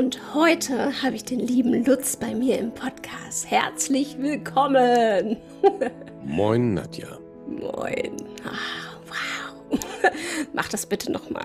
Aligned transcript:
Und 0.00 0.18
heute 0.32 1.02
habe 1.02 1.14
ich 1.14 1.26
den 1.26 1.40
lieben 1.40 1.84
Lutz 1.84 2.16
bei 2.16 2.34
mir 2.34 2.58
im 2.58 2.72
Podcast. 2.72 3.50
Herzlich 3.50 4.16
willkommen. 4.16 5.36
Moin, 6.24 6.72
Nadja. 6.72 7.18
Moin. 7.46 8.16
Ah, 8.42 8.96
wow. 9.06 9.78
Mach 10.54 10.70
das 10.70 10.86
bitte 10.86 11.12
nochmal. 11.12 11.44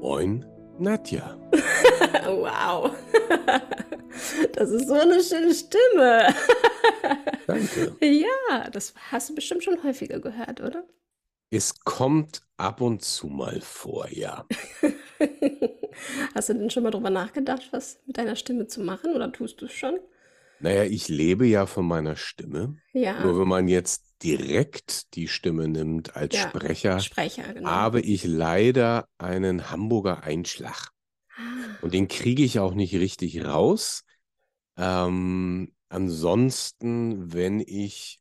Moin, 0.00 0.44
Nadja. 0.80 1.38
wow. 2.26 2.90
Das 4.52 4.70
ist 4.70 4.88
so 4.88 4.94
eine 4.94 5.22
schöne 5.22 5.54
Stimme. 5.54 6.34
Danke. 7.46 7.94
Ja, 8.00 8.68
das 8.70 8.94
hast 9.12 9.30
du 9.30 9.36
bestimmt 9.36 9.62
schon 9.62 9.80
häufiger 9.84 10.18
gehört, 10.18 10.60
oder? 10.60 10.82
Es 11.50 11.78
kommt 11.84 12.42
ab 12.56 12.80
und 12.80 13.02
zu 13.04 13.28
mal 13.28 13.60
vor, 13.60 14.08
ja. 14.10 14.48
Hast 16.34 16.48
du 16.48 16.54
denn 16.54 16.70
schon 16.70 16.82
mal 16.82 16.90
drüber 16.90 17.10
nachgedacht, 17.10 17.68
was 17.72 18.00
mit 18.06 18.18
deiner 18.18 18.36
Stimme 18.36 18.66
zu 18.66 18.80
machen 18.80 19.14
oder 19.14 19.32
tust 19.32 19.60
du 19.60 19.66
es 19.66 19.72
schon? 19.72 19.98
Naja, 20.58 20.84
ich 20.84 21.08
lebe 21.08 21.46
ja 21.46 21.66
von 21.66 21.86
meiner 21.86 22.16
Stimme. 22.16 22.78
Ja. 22.92 23.14
Nur 23.16 23.40
wenn 23.40 23.48
man 23.48 23.68
jetzt 23.68 24.14
direkt 24.22 25.14
die 25.14 25.26
Stimme 25.28 25.68
nimmt 25.68 26.16
als 26.16 26.36
Ja, 26.36 26.42
Sprecher, 26.42 26.98
Sprecher, 26.98 27.54
genau. 27.54 27.70
habe 27.70 28.00
ich 28.00 28.24
leider 28.24 29.08
einen 29.18 29.70
Hamburger 29.70 30.22
Einschlag. 30.22 30.90
Ah, 31.36 31.78
Und 31.80 31.94
den 31.94 32.08
kriege 32.08 32.42
ich 32.44 32.58
auch 32.60 32.74
nicht 32.74 32.94
richtig 32.94 33.44
raus. 33.44 34.04
Ähm, 34.76 35.74
ansonsten, 35.88 37.32
wenn 37.34 37.60
ich, 37.60 38.19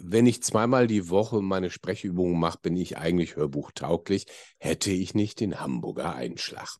wenn 0.00 0.26
ich 0.26 0.42
zweimal 0.42 0.86
die 0.86 1.08
Woche 1.10 1.40
meine 1.42 1.70
Sprechübungen 1.70 2.38
mache, 2.38 2.58
bin 2.62 2.76
ich 2.76 2.98
eigentlich 2.98 3.36
hörbuchtauglich, 3.36 4.26
hätte 4.58 4.90
ich 4.92 5.14
nicht 5.14 5.40
den 5.40 5.60
Hamburger 5.60 6.14
Einschlag. 6.14 6.76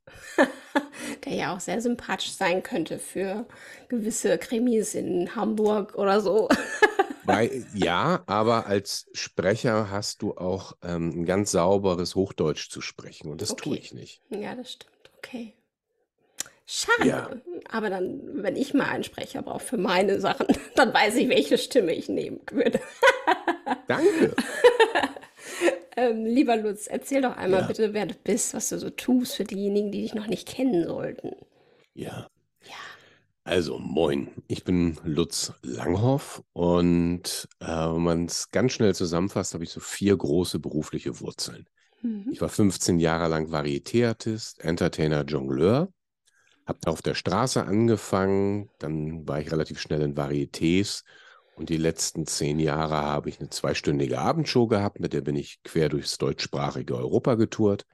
der 1.24 1.34
ja 1.34 1.54
auch 1.54 1.60
sehr 1.60 1.80
sympathisch 1.80 2.32
sein 2.32 2.62
könnte 2.62 2.98
für 2.98 3.46
gewisse 3.88 4.38
Krimis 4.38 4.94
in 4.94 5.34
Hamburg 5.34 5.94
oder 5.96 6.20
so. 6.20 6.48
Weil, 7.24 7.66
ja, 7.72 8.22
aber 8.26 8.66
als 8.66 9.08
Sprecher 9.12 9.90
hast 9.90 10.22
du 10.22 10.36
auch 10.36 10.74
ähm, 10.82 11.10
ein 11.10 11.24
ganz 11.24 11.50
sauberes 11.52 12.14
Hochdeutsch 12.16 12.68
zu 12.70 12.80
sprechen 12.80 13.28
und 13.30 13.40
das 13.42 13.54
tue 13.56 13.76
Okay. 13.76 13.78
ich 13.78 13.92
nicht. 13.92 14.22
Ja, 14.30 14.54
das 14.56 14.72
stimmt. 14.72 15.10
Okay. 15.18 15.54
Schade. 16.66 17.08
Ja. 17.08 17.30
Aber 17.70 17.90
dann, 17.90 18.20
wenn 18.42 18.56
ich 18.56 18.72
mal 18.74 18.86
einen 18.86 19.04
Sprecher 19.04 19.42
brauche 19.42 19.60
für 19.64 19.76
meine 19.76 20.20
Sachen, 20.20 20.46
dann 20.76 20.92
weiß 20.94 21.16
ich, 21.16 21.28
welche 21.28 21.58
Stimme 21.58 21.92
ich 21.92 22.08
nehmen 22.08 22.40
würde. 22.50 22.80
Danke. 23.88 24.34
Ähm, 25.94 26.24
lieber 26.24 26.56
Lutz, 26.56 26.86
erzähl 26.86 27.20
doch 27.20 27.36
einmal 27.36 27.60
Ja. 27.60 27.66
bitte, 27.66 27.92
wer 27.92 28.06
du 28.06 28.14
bist, 28.14 28.54
was 28.54 28.70
du 28.70 28.78
so 28.78 28.88
tust 28.88 29.34
für 29.36 29.44
diejenigen, 29.44 29.92
die 29.92 30.00
dich 30.00 30.14
noch 30.14 30.26
nicht 30.26 30.48
kennen 30.48 30.86
sollten. 30.86 31.32
Ja. 31.94 32.28
Ja. 32.62 32.74
Also, 33.44 33.78
moin, 33.78 34.28
ich 34.46 34.64
bin 34.64 34.98
Lutz 35.04 35.52
Langhoff 35.62 36.42
und 36.52 37.46
äh, 37.60 37.66
wenn 37.66 38.02
man 38.02 38.24
es 38.24 38.50
ganz 38.52 38.72
schnell 38.72 38.94
zusammenfasst, 38.94 39.52
habe 39.52 39.64
ich 39.64 39.70
so 39.70 39.80
vier 39.80 40.16
große 40.16 40.60
berufliche 40.60 41.20
Wurzeln. 41.20 41.66
Mhm. 42.00 42.28
Ich 42.32 42.40
war 42.40 42.48
15 42.48 42.98
Jahre 42.98 43.28
lang 43.28 43.50
Varieté-Artist, 43.50 44.60
Entertainer, 44.64 45.24
Jongleur, 45.24 45.92
habe 46.72 46.90
auf 46.90 47.02
der 47.02 47.14
Straße 47.14 47.64
angefangen, 47.64 48.70
dann 48.78 49.26
war 49.28 49.40
ich 49.40 49.52
relativ 49.52 49.80
schnell 49.80 50.02
in 50.02 50.16
Varietés 50.16 51.04
und 51.54 51.68
die 51.68 51.76
letzten 51.76 52.26
zehn 52.26 52.58
Jahre 52.58 52.96
habe 52.96 53.28
ich 53.28 53.40
eine 53.40 53.50
zweistündige 53.50 54.18
Abendshow 54.18 54.66
gehabt, 54.66 55.00
mit 55.00 55.12
der 55.12 55.20
bin 55.20 55.36
ich 55.36 55.62
quer 55.62 55.88
durchs 55.88 56.18
deutschsprachige 56.18 56.96
Europa 56.96 57.34
getourt. 57.34 57.84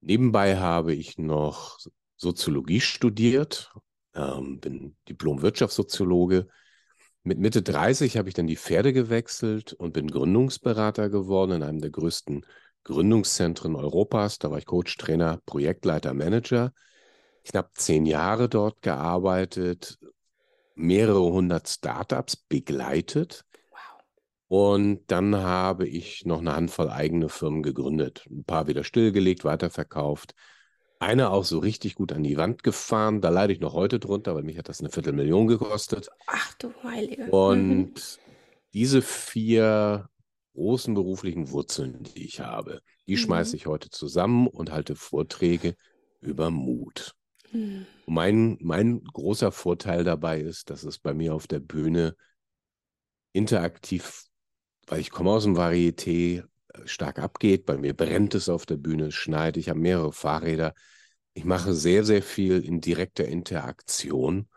Nebenbei 0.00 0.56
habe 0.56 0.94
ich 0.94 1.18
noch 1.18 1.78
Soziologie 2.16 2.80
studiert, 2.80 3.72
ähm, 4.14 4.58
bin 4.60 4.96
Diplom-Wirtschaftssoziologe. 5.08 6.48
Mit 7.22 7.38
Mitte 7.38 7.62
30 7.62 8.16
habe 8.16 8.28
ich 8.28 8.34
dann 8.34 8.46
die 8.46 8.56
Pferde 8.56 8.92
gewechselt 8.92 9.74
und 9.74 9.92
bin 9.92 10.10
Gründungsberater 10.10 11.08
geworden 11.08 11.52
in 11.52 11.62
einem 11.62 11.80
der 11.80 11.90
größten 11.90 12.44
Gründungszentren 12.84 13.76
Europas. 13.76 14.38
Da 14.38 14.50
war 14.50 14.58
ich 14.58 14.66
Coach, 14.66 14.96
Trainer, 14.96 15.38
Projektleiter, 15.46 16.14
Manager. 16.14 16.72
Knapp 17.44 17.70
zehn 17.74 18.06
Jahre 18.06 18.48
dort 18.48 18.82
gearbeitet, 18.82 19.98
mehrere 20.74 21.20
hundert 21.32 21.68
Startups 21.68 22.36
begleitet. 22.36 23.44
Wow. 23.70 23.78
Und 24.48 25.04
dann 25.10 25.36
habe 25.36 25.86
ich 25.88 26.24
noch 26.26 26.40
eine 26.40 26.54
Handvoll 26.54 26.90
eigene 26.90 27.28
Firmen 27.28 27.62
gegründet. 27.62 28.26
Ein 28.30 28.44
paar 28.44 28.66
wieder 28.66 28.84
stillgelegt, 28.84 29.44
weiterverkauft. 29.44 30.34
Eine 30.98 31.30
auch 31.30 31.44
so 31.44 31.58
richtig 31.58 31.96
gut 31.96 32.12
an 32.12 32.22
die 32.22 32.36
Wand 32.36 32.62
gefahren. 32.62 33.20
Da 33.20 33.28
leide 33.30 33.52
ich 33.52 33.60
noch 33.60 33.72
heute 33.72 33.98
drunter, 33.98 34.34
weil 34.36 34.44
mich 34.44 34.56
hat 34.56 34.68
das 34.68 34.80
eine 34.80 34.90
Viertelmillion 34.90 35.48
gekostet. 35.48 36.10
Ach 36.26 36.54
du 36.54 36.72
Heilige. 36.84 37.32
Mhm. 37.32 37.32
Und 37.32 38.20
diese 38.72 39.02
vier 39.02 40.08
großen 40.54 40.94
beruflichen 40.94 41.50
Wurzeln, 41.50 42.04
die 42.04 42.24
ich 42.24 42.40
habe, 42.40 42.82
die 43.06 43.16
Mhm. 43.16 43.16
schmeiße 43.16 43.56
ich 43.56 43.66
heute 43.66 43.90
zusammen 43.90 44.46
und 44.46 44.70
halte 44.70 44.94
Vorträge 44.94 45.76
über 46.20 46.50
Mut. 46.50 47.14
Mhm. 47.52 47.86
Mein, 48.06 48.58
mein 48.60 49.04
großer 49.04 49.52
Vorteil 49.52 50.04
dabei 50.04 50.40
ist, 50.40 50.70
dass 50.70 50.82
es 50.82 50.98
bei 50.98 51.14
mir 51.14 51.34
auf 51.34 51.46
der 51.46 51.60
Bühne 51.60 52.16
interaktiv, 53.32 54.24
weil 54.86 55.00
ich 55.00 55.10
komme 55.10 55.30
aus 55.30 55.44
dem 55.44 55.56
Varieté, 55.56 56.44
äh, 56.68 56.86
stark 56.86 57.18
abgeht. 57.18 57.64
Bei 57.66 57.76
mir 57.76 57.94
brennt 57.94 58.34
es 58.34 58.48
auf 58.48 58.66
der 58.66 58.76
Bühne, 58.76 59.12
schneit, 59.12 59.56
ich 59.56 59.68
habe 59.68 59.78
mehrere 59.78 60.12
Fahrräder. 60.12 60.74
Ich 61.34 61.44
mache 61.44 61.72
sehr, 61.72 62.04
sehr 62.04 62.22
viel 62.22 62.62
in 62.62 62.80
direkter 62.80 63.26
Interaktion. 63.26 64.48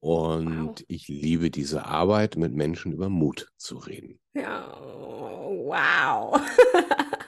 Und 0.00 0.66
Wow. 0.66 0.84
ich 0.88 1.08
liebe 1.08 1.50
diese 1.50 1.84
Arbeit, 1.84 2.36
mit 2.36 2.52
Menschen 2.54 2.92
über 2.92 3.08
Mut 3.08 3.52
zu 3.56 3.76
reden. 3.76 4.18
Ja, 4.34 4.74
wow. 4.80 6.40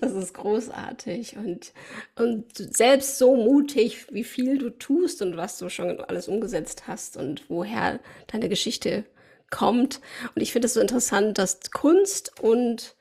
Das 0.00 0.12
ist 0.12 0.34
großartig. 0.34 1.36
Und, 1.36 1.72
und 2.16 2.44
selbst 2.56 3.18
so 3.18 3.36
mutig, 3.36 4.06
wie 4.12 4.24
viel 4.24 4.58
du 4.58 4.70
tust 4.70 5.22
und 5.22 5.36
was 5.36 5.58
du 5.58 5.68
schon 5.68 6.00
alles 6.00 6.28
umgesetzt 6.28 6.86
hast 6.86 7.16
und 7.16 7.44
woher 7.48 8.00
deine 8.28 8.48
Geschichte 8.48 9.04
kommt. 9.50 10.00
Und 10.34 10.42
ich 10.42 10.52
finde 10.52 10.66
es 10.66 10.74
so 10.74 10.80
interessant, 10.80 11.38
dass 11.38 11.70
Kunst 11.70 12.40
und 12.40 12.96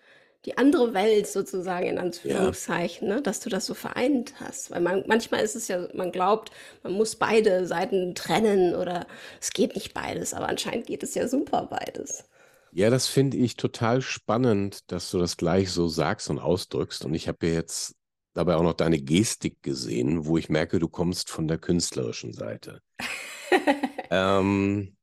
die 0.45 0.57
andere 0.57 0.93
Welt 0.93 1.27
sozusagen 1.27 1.87
in 1.87 1.97
Anführungszeichen, 1.97 3.07
ne, 3.07 3.21
dass 3.21 3.41
du 3.41 3.49
das 3.49 3.65
so 3.65 3.73
vereint 3.73 4.35
hast. 4.39 4.71
Weil 4.71 4.79
man, 4.79 5.03
manchmal 5.05 5.41
ist 5.41 5.55
es 5.55 5.67
ja, 5.67 5.87
man 5.93 6.11
glaubt, 6.13 6.51
man 6.83 6.93
muss 6.93 7.17
beide 7.17 7.65
Seiten 7.65 8.15
trennen 8.15 8.73
oder 8.73 9.07
es 9.41 9.51
geht 9.51 9.75
nicht 9.75 9.93
beides, 9.93 10.33
aber 10.33 10.47
anscheinend 10.47 10.87
geht 10.87 11.03
es 11.03 11.15
ja 11.15 11.27
super 11.27 11.67
beides. 11.69 12.23
Ja, 12.71 12.89
das 12.89 13.07
finde 13.07 13.37
ich 13.37 13.55
total 13.55 14.01
spannend, 14.01 14.91
dass 14.91 15.11
du 15.11 15.19
das 15.19 15.37
gleich 15.37 15.71
so 15.71 15.87
sagst 15.87 16.29
und 16.29 16.39
ausdrückst. 16.39 17.05
Und 17.05 17.13
ich 17.13 17.27
habe 17.27 17.47
ja 17.47 17.53
jetzt 17.53 17.95
dabei 18.33 18.55
auch 18.55 18.63
noch 18.63 18.73
deine 18.73 18.99
Gestik 18.99 19.63
gesehen, 19.63 20.25
wo 20.25 20.37
ich 20.37 20.49
merke, 20.49 20.79
du 20.79 20.87
kommst 20.87 21.29
von 21.29 21.47
der 21.47 21.57
künstlerischen 21.57 22.33
Seite. 22.33 22.81
ähm, 24.11 24.95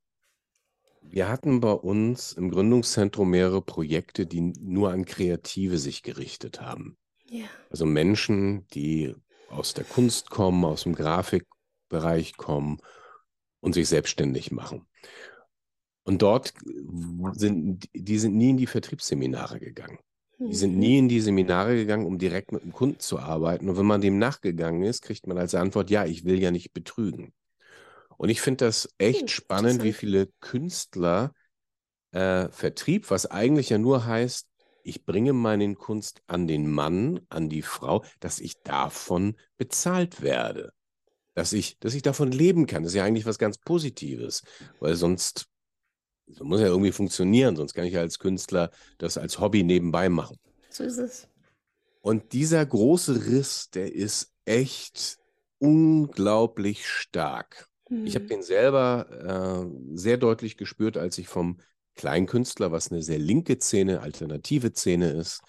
wir 1.03 1.29
hatten 1.29 1.61
bei 1.61 1.73
uns 1.73 2.33
im 2.33 2.51
Gründungszentrum 2.51 3.31
mehrere 3.31 3.63
Projekte, 3.63 4.27
die 4.27 4.41
nur 4.41 4.91
an 4.91 5.05
Kreative 5.05 5.79
sich 5.79 6.03
gerichtet 6.03 6.61
haben. 6.61 6.97
Ja. 7.29 7.47
Also 7.71 7.87
Menschen, 7.87 8.67
die 8.69 9.15
aus 9.49 9.75
der 9.75 9.85
Kunst 9.85 10.31
kommen, 10.31 10.65
aus 10.65 10.85
dem 10.85 10.95
Grafikbereich 10.95 12.37
kommen 12.37 12.79
und 13.61 13.75
sich 13.75 13.89
selbstständig 13.89 14.51
machen. 14.51 14.87
Und 16.05 16.23
dort 16.23 16.53
sind, 17.33 17.89
die 17.95 18.19
sind 18.19 18.37
nie 18.37 18.51
in 18.51 18.57
die 18.57 18.67
Vertriebsseminare 18.67 19.61
gegangen. 19.61 19.99
Die 20.51 20.57
sind 20.57 20.77
Mhm. 20.77 20.79
nie 20.79 20.99
in 20.99 21.09
die 21.09 21.21
Seminare 21.21 21.75
gegangen, 21.75 22.07
um 22.07 22.19
direkt 22.19 22.53
mit 22.53 22.63
dem 22.63 22.73
Kunden 22.73 23.01
zu 23.01 23.19
arbeiten. 23.19 23.69
Und 23.69 23.79
wenn 23.79 23.87
man 23.87 24.01
dem 24.03 24.19
nachgegangen 24.19 24.83
ist, 24.83 25.03
kriegt 25.03 25.27
man 25.27 25.39
als 25.39 25.55
Antwort, 25.55 25.91
ja, 25.91 26.05
ich 26.05 26.25
will 26.25 26.41
ja 26.43 26.51
nicht 26.51 26.73
betrügen. 26.75 27.33
Und 28.17 28.29
ich 28.29 28.41
finde 28.41 28.67
das 28.67 28.89
echt 28.99 29.31
Hm, 29.31 29.31
spannend, 29.31 29.83
wie 29.83 29.93
viele 29.93 30.29
Künstler 30.41 31.33
äh, 32.13 32.49
Vertrieb, 32.51 33.11
was 33.11 33.27
eigentlich 33.27 33.71
ja 33.71 33.79
nur 33.79 34.07
heißt, 34.07 34.49
ich 34.83 35.05
bringe 35.05 35.33
meine 35.33 35.75
Kunst 35.75 36.23
an 36.27 36.47
den 36.47 36.71
Mann, 36.71 37.21
an 37.31 37.49
die 37.49 37.63
Frau, 37.63 38.05
dass 38.21 38.39
ich 38.41 38.63
davon 38.63 39.37
bezahlt 39.57 40.23
werde. 40.23 40.73
dass 41.35 41.53
ich, 41.53 41.79
dass 41.81 41.95
ich 41.95 42.03
davon 42.03 42.33
leben 42.33 42.67
kann. 42.67 42.83
Das 42.85 42.93
ist 42.93 42.97
ja 42.97 43.05
eigentlich 43.05 43.27
was 43.27 43.39
ganz 43.39 43.59
Positives, 43.59 44.43
weil 44.81 44.95
sonst 44.97 45.47
das 46.27 46.41
muss 46.41 46.61
ja 46.61 46.67
irgendwie 46.67 46.93
funktionieren, 46.93 47.57
sonst 47.57 47.75
kann 47.75 47.85
ich 47.85 47.95
ja 47.95 48.01
als 48.01 48.19
Künstler 48.19 48.71
das 48.99 49.19
als 49.19 49.39
Hobby 49.41 49.63
nebenbei 49.63 50.09
machen. 50.09 50.39
So 50.69 50.85
ist 50.85 50.99
es. 50.99 51.29
Und 52.01 52.33
dieser 52.33 52.65
große 52.65 53.27
Riss, 53.27 53.71
der 53.71 53.95
ist 53.95 54.33
echt 54.45 55.19
unglaublich 55.59 56.87
stark. 56.89 57.69
Ich 58.03 58.15
habe 58.15 58.27
Mhm. 58.27 58.29
den 58.29 58.43
selber 58.43 59.65
äh, 59.65 59.97
sehr 59.97 60.19
deutlich 60.19 60.57
gespürt, 60.59 60.99
als 60.99 61.17
ich 61.17 61.29
vom 61.29 61.59
Kleinkünstler, 61.95 62.73
was 62.73 62.91
eine 62.91 63.03
sehr 63.03 63.19
linke 63.19 63.59
Szene, 63.59 64.01
alternative 64.01 64.73
Szene 64.73 65.11
ist, 65.13 65.41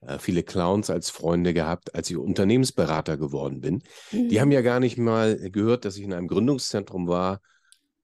äh, 0.00 0.18
viele 0.18 0.42
Clowns 0.42 0.90
als 0.90 1.10
Freunde 1.10 1.54
gehabt, 1.54 1.94
als 1.94 2.10
ich 2.10 2.16
Unternehmensberater 2.16 3.16
geworden 3.16 3.60
bin. 3.60 3.82
Die 4.28 4.40
haben 4.40 4.50
Mhm. 4.50 4.52
ja 4.52 4.62
gar 4.62 4.80
nicht 4.80 4.98
mal 4.98 5.36
gehört, 5.50 5.84
dass 5.84 5.96
ich 5.96 6.02
in 6.04 6.12
einem 6.12 6.26
Gründungszentrum 6.28 7.06
war 7.06 7.40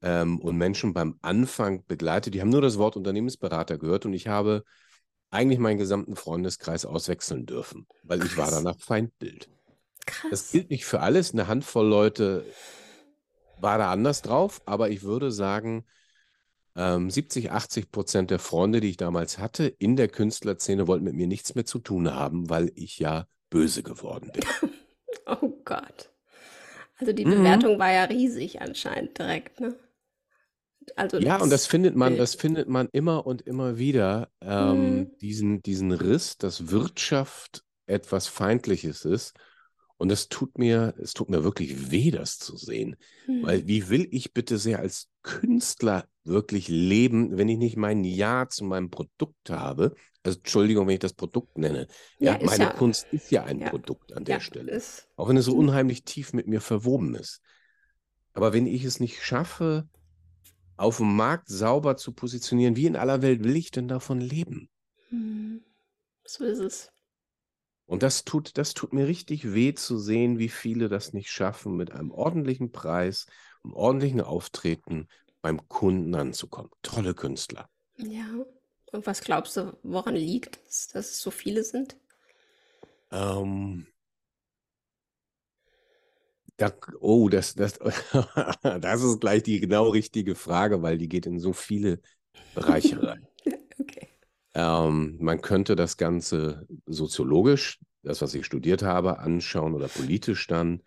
ähm, 0.03 0.39
und 0.41 0.57
Menschen 0.57 0.95
beim 0.95 1.19
Anfang 1.23 1.85
begleitet. 1.87 2.35
Die 2.35 2.41
haben 2.41 2.51
nur 2.51 2.63
das 2.63 2.79
Wort 2.79 2.97
Unternehmensberater 2.97 3.79
gehört 3.79 4.07
und 4.07 4.13
ich 4.15 4.29
habe 4.29 4.65
eigentlich 5.31 5.59
meinen 5.61 5.79
gesamten 5.79 6.17
Freundeskreis 6.17 6.87
auswechseln 6.87 7.47
dürfen, 7.47 7.87
weil 8.03 8.25
ich 8.25 8.37
war 8.37 8.51
Krass. 8.51 8.53
danach 8.53 8.77
Feindbild. 8.81 9.51
Das 10.29 10.47
Krass. 10.47 10.51
gilt 10.51 10.71
nicht 10.71 10.87
für 10.87 11.01
alles. 11.01 11.33
Eine 11.33 11.49
Handvoll 11.49 11.87
Leute 11.89 12.47
war 13.59 13.79
da 13.79 13.91
anders 13.91 14.23
drauf, 14.23 14.61
aber 14.67 14.91
ich 14.91 15.03
würde 15.03 15.31
sagen, 15.33 15.85
ähm, 16.77 17.11
70, 17.11 17.53
80 17.53 17.91
Prozent 17.93 18.31
der 18.31 18.39
Freunde, 18.41 18.81
die 18.81 18.91
ich 18.91 18.97
damals 18.99 19.39
hatte 19.39 19.67
in 19.67 19.97
der 19.97 20.09
Künstlerszene, 20.09 20.89
wollten 20.89 21.05
mit 21.05 21.15
mir 21.15 21.29
nichts 21.29 21.55
mehr 21.57 21.67
zu 21.67 21.79
tun 21.81 22.13
haben, 22.15 22.51
weil 22.51 22.73
ich 22.77 22.99
ja 22.99 23.27
böse 23.51 23.83
geworden 23.85 24.33
bin. 24.33 24.51
Oh 25.27 25.51
Gott. 25.65 26.11
Also 26.99 27.13
die 27.13 27.25
Mhm. 27.25 27.27
Bewertung 27.27 27.79
war 27.79 27.93
ja 27.93 28.05
riesig 28.05 28.61
anscheinend 28.63 29.19
direkt, 29.19 29.61
ne? 29.61 29.77
Also 30.97 31.19
Ja, 31.19 31.39
und 31.39 31.51
das 31.51 31.67
das 31.67 31.67
findet 31.67 31.97
man, 31.97 32.17
das 32.17 32.35
findet 32.35 32.69
man 32.69 32.89
immer 32.93 33.27
und 33.27 33.43
immer 33.43 33.79
wieder, 33.79 34.31
ähm, 34.43 35.09
Mhm. 35.09 35.17
diesen, 35.21 35.63
diesen 35.63 35.93
Riss, 35.93 36.37
dass 36.39 36.71
Wirtschaft 36.71 37.65
etwas 37.87 38.29
Feindliches 38.29 39.05
ist. 39.05 39.35
Und 39.99 40.13
es 40.13 40.29
tut 40.29 40.59
mir, 40.59 40.95
es 41.01 41.15
tut 41.15 41.31
mir 41.31 41.43
wirklich 41.45 41.91
weh, 41.91 42.11
das 42.11 42.39
zu 42.39 42.57
sehen. 42.57 42.97
Weil 43.41 43.67
Mhm. 43.67 43.67
wie 43.67 43.89
will 43.89 44.09
ich 44.11 44.33
bitte 44.35 44.59
sehr 44.59 44.81
als 44.81 45.09
Künstler 45.23 46.07
wirklich 46.25 46.69
leben, 46.69 47.37
wenn 47.39 47.49
ich 47.49 47.59
nicht 47.59 47.77
mein 47.77 48.05
Ja 48.05 48.49
zu 48.49 48.65
meinem 48.65 48.91
Produkt 48.91 49.51
habe? 49.51 49.95
Also 50.23 50.39
Entschuldigung, 50.39 50.87
wenn 50.87 50.95
ich 50.95 51.01
das 51.01 51.15
Produkt 51.15 51.57
nenne. 51.59 51.87
Ja, 52.19 52.37
Ja, 52.39 52.39
meine 52.41 52.69
ja, 52.69 52.71
Kunst 52.71 53.09
ist 53.13 53.31
ja 53.31 53.45
ein 53.45 53.63
ja, 53.63 53.65
Produkt 53.65 54.13
an 54.13 54.25
der 54.25 54.41
Stelle. 54.41 54.73
ist, 54.73 55.09
Auch 55.17 55.29
wenn 55.29 55.37
es 55.39 55.47
so 55.47 55.53
mhm. 55.53 55.57
unheimlich 55.57 56.05
tief 56.05 56.33
mit 56.35 56.47
mir 56.47 56.61
verwoben 56.61 57.15
ist. 57.15 57.41
Aber 58.35 58.53
wenn 58.53 58.67
ich 58.67 58.85
es 58.85 59.01
nicht 59.01 59.23
schaffe, 59.23 59.89
auf 60.77 60.99
dem 60.99 61.17
Markt 61.17 61.49
sauber 61.49 61.97
zu 61.97 62.13
positionieren, 62.13 62.77
wie 62.77 62.87
in 62.87 62.97
aller 62.97 63.23
Welt 63.23 63.45
will 63.45 63.57
ich 63.57 63.71
denn 63.71 63.89
davon 63.89 64.21
leben? 64.21 64.69
Mhm. 65.11 65.63
So 66.25 66.45
ist 66.45 66.59
es. 66.59 66.93
Und 67.87 68.03
das 68.03 68.25
tut, 68.25 68.59
das 68.59 68.75
tut 68.75 68.93
mir 68.93 69.07
richtig 69.07 69.53
weh 69.55 69.73
zu 69.75 69.99
sehen, 69.99 70.39
wie 70.39 70.49
viele 70.49 70.89
das 70.89 71.13
nicht 71.13 71.31
schaffen, 71.31 71.77
mit 71.77 71.93
einem 71.93 72.11
ordentlichen 72.11 72.73
Preis, 72.73 73.27
einem 73.63 73.75
ordentlichen 73.75 74.21
Auftreten 74.21 75.07
beim 75.41 75.69
Kunden 75.69 76.15
anzukommen. 76.15 76.71
Tolle 76.83 77.15
Künstler. 77.15 77.69
Ja. 77.97 78.27
Und 78.93 79.07
was 79.07 79.21
glaubst 79.21 79.57
du, 79.57 79.77
woran 79.83 80.17
liegt 80.17 80.59
es, 80.69 80.89
dass 80.89 81.11
es 81.11 81.21
so 81.21 81.31
viele 81.31 81.63
sind? 81.63 81.97
Ähm, 83.13 83.87
da, 86.57 86.73
oh, 87.01 87.29
das, 87.29 87.55
das, 87.55 87.79
das 88.63 89.03
ist 89.03 89.21
gleich 89.21 89.43
die 89.43 89.61
genau 89.61 89.89
richtige 89.91 90.35
Frage, 90.35 90.83
weil 90.83 90.99
die 90.99 91.09
geht 91.09 91.27
in 91.27 91.39
so 91.39 91.53
viele 91.53 92.01
Bereiche 92.55 93.03
rein. 93.03 93.27
Okay. 93.79 94.09
Ähm, 94.55 95.19
man 95.21 95.43
könnte 95.43 95.77
das 95.77 95.99
Ganze 95.99 96.67
soziologisch, 96.87 97.79
das, 98.03 98.23
was 98.23 98.35
ich 98.35 98.47
studiert 98.47 98.83
habe, 98.83 99.19
anschauen 99.19 99.75
oder 99.75 99.87
politisch 99.87 100.47
dann, 100.47 100.81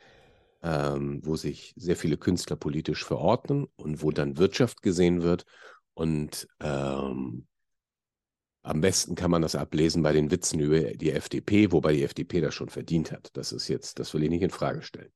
ähm, 0.64 1.22
wo 1.24 1.36
sich 1.36 1.74
sehr 1.78 1.96
viele 1.96 2.18
Künstler 2.18 2.56
politisch 2.56 3.06
verordnen 3.06 3.68
und 3.76 4.02
wo 4.02 4.10
dann 4.10 4.38
Wirtschaft 4.40 4.82
gesehen 4.82 5.22
wird. 5.22 5.46
Und 5.94 6.48
ähm, 6.62 7.46
am 8.64 8.82
besten 8.82 9.16
kann 9.16 9.32
man 9.32 9.44
das 9.44 9.56
ablesen 9.56 10.02
bei 10.02 10.14
den 10.14 10.32
Witzen 10.32 10.60
über 10.60 10.80
die 10.80 11.12
FDP, 11.12 11.72
wobei 11.72 11.94
die 11.94 12.04
FDP 12.04 12.42
das 12.42 12.56
schon 12.56 12.70
verdient 12.70 13.12
hat. 13.12 13.30
Das 13.38 13.52
ist 13.52 13.68
jetzt, 13.68 14.00
das 14.00 14.14
will 14.14 14.24
ich 14.24 14.30
nicht 14.30 14.42
in 14.42 14.50
Frage 14.50 14.82
stellen. 14.82 15.12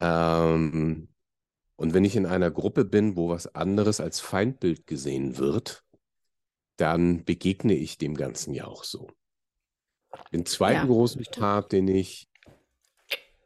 Ähm, 0.00 1.08
und 1.76 1.94
wenn 1.94 2.04
ich 2.04 2.16
in 2.16 2.26
einer 2.26 2.50
Gruppe 2.50 2.84
bin, 2.84 3.16
wo 3.16 3.30
was 3.30 3.54
anderes 3.54 4.00
als 4.00 4.20
Feindbild 4.20 4.86
gesehen 4.86 5.38
wird, 5.38 5.84
dann 6.76 7.24
begegne 7.24 7.74
ich 7.74 7.98
dem 7.98 8.14
Ganzen 8.16 8.54
ja 8.54 8.66
auch 8.66 8.84
so. 8.84 9.08
Den 10.32 10.46
zweiten 10.46 10.74
Ja, 10.80 10.86
großen 10.86 11.22
stimmt. 11.22 11.38
Part, 11.38 11.72
den 11.72 11.88
ich 11.88 12.28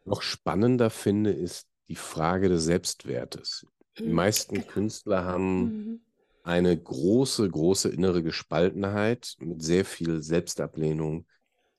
noch 0.04 0.22
spannender 0.22 0.90
finde, 0.90 1.30
ist 1.32 1.66
die 1.88 1.96
Frage 1.96 2.48
des 2.48 2.64
Selbstwertes. 2.64 3.66
Die 3.98 4.04
Mhm. 4.04 4.14
meisten 4.14 4.54
Genau. 4.56 4.66
Künstler 4.72 5.24
haben 5.24 5.66
Mhm. 5.66 6.00
eine 6.42 6.76
große, 6.78 7.48
große 7.48 7.88
innere 7.88 8.22
Gespaltenheit 8.22 9.34
mit 9.38 9.62
sehr 9.62 9.84
viel 9.84 10.22
Selbstablehnung, 10.22 11.26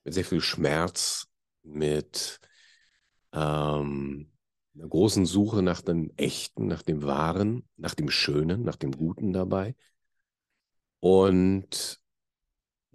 mit 0.04 0.14
sehr 0.14 0.24
viel 0.24 0.40
Schmerz, 0.40 1.26
mit 1.62 2.40
ähm, 3.32 4.32
einer 4.76 4.88
großen 4.88 5.26
Suche 5.26 5.62
nach 5.62 5.80
dem 5.80 6.12
Echten, 6.16 6.66
nach 6.66 6.82
dem 6.82 7.02
Wahren, 7.02 7.66
nach 7.76 7.94
dem 7.94 8.10
Schönen, 8.10 8.62
nach 8.62 8.76
dem 8.76 8.92
Guten 8.92 9.32
dabei. 9.32 9.74
Und 11.00 12.00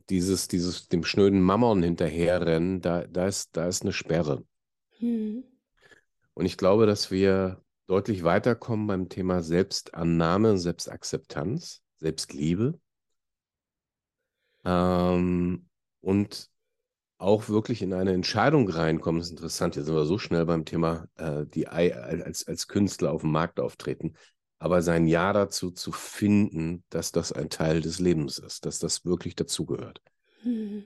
dieses, 0.10 0.48
dieses 0.48 0.88
dem 0.88 1.04
schnöden 1.04 1.42
Mammon 1.42 1.82
hinterherrennen, 1.84 2.82
da, 2.82 3.06
da 3.08 3.28
ist, 3.28 3.56
da 3.56 3.68
ist 3.68 3.82
eine 3.82 3.94
Sperre. 3.94 4.44
Mhm. 5.00 5.44
Und 6.34 6.46
ich 6.46 6.58
glaube, 6.58 6.86
dass 6.86 7.12
wir 7.12 7.64
deutlich 7.88 8.24
weiterkommen 8.24 8.88
beim 8.88 9.10
Thema 9.10 9.42
Selbstannahme, 9.42 10.58
Selbstakzeptanz, 10.58 11.82
Selbstliebe. 11.98 12.80
Ähm, 14.64 15.68
und 16.02 16.51
auch 17.22 17.50
wirklich 17.50 17.82
in 17.82 17.94
eine 17.94 18.14
Entscheidung 18.14 18.68
reinkommen. 18.70 19.20
Das 19.20 19.28
ist 19.28 19.32
interessant. 19.32 19.76
Jetzt 19.76 19.86
sind 19.86 19.96
wir 19.96 20.06
so 20.06 20.18
schnell 20.18 20.46
beim 20.46 20.66
Thema 20.66 21.08
äh, 21.16 21.46
die 21.46 21.68
Ei- 21.68 21.96
als, 21.96 22.48
als 22.48 22.68
Künstler 22.68 23.12
auf 23.12 23.22
dem 23.22 23.32
Markt 23.32 23.60
auftreten. 23.60 24.14
Aber 24.60 24.82
sein 24.82 25.08
Ja 25.08 25.34
dazu 25.34 25.72
zu 25.72 25.92
finden, 25.92 26.84
dass 26.90 27.12
das 27.12 27.32
ein 27.32 27.50
Teil 27.50 27.82
des 27.82 28.00
Lebens 28.00 28.38
ist, 28.38 28.66
dass 28.66 28.80
das 28.80 29.06
wirklich 29.06 29.36
dazugehört. 29.36 30.02
Mhm. 30.44 30.84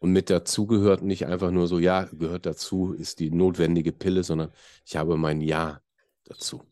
Und 0.00 0.12
mit 0.12 0.30
dazugehört 0.30 1.02
nicht 1.02 1.26
einfach 1.26 1.50
nur 1.50 1.66
so, 1.66 1.78
ja, 1.78 2.04
gehört 2.12 2.46
dazu, 2.46 2.92
ist 2.92 3.18
die 3.18 3.30
notwendige 3.30 3.92
Pille, 3.92 4.22
sondern 4.22 4.52
ich 4.84 4.96
habe 4.96 5.16
mein 5.16 5.40
Ja 5.40 5.80
dazu. 6.24 6.62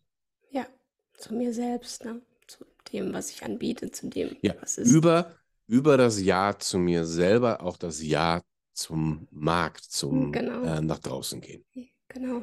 Ja, 0.50 0.66
zu 1.14 1.34
mir 1.34 1.52
selbst, 1.52 2.04
ne? 2.04 2.22
Zu 2.46 2.64
dem, 2.92 3.12
was 3.12 3.30
ich 3.30 3.42
anbiete, 3.42 3.90
zu 3.90 4.08
dem, 4.08 4.36
Ja, 4.42 4.54
was 4.60 4.78
ist. 4.78 4.92
über, 4.92 5.34
über 5.66 5.96
das 5.96 6.20
Ja 6.20 6.56
zu 6.58 6.78
mir 6.78 7.04
selber 7.04 7.62
auch 7.62 7.76
das 7.76 8.00
Ja 8.02 8.42
zum 8.76 9.26
Markt, 9.30 9.84
zum 9.84 10.32
Genau. 10.32 10.62
äh, 10.62 10.80
nach 10.80 10.98
draußen 10.98 11.40
gehen. 11.40 11.64
Genau. 12.08 12.42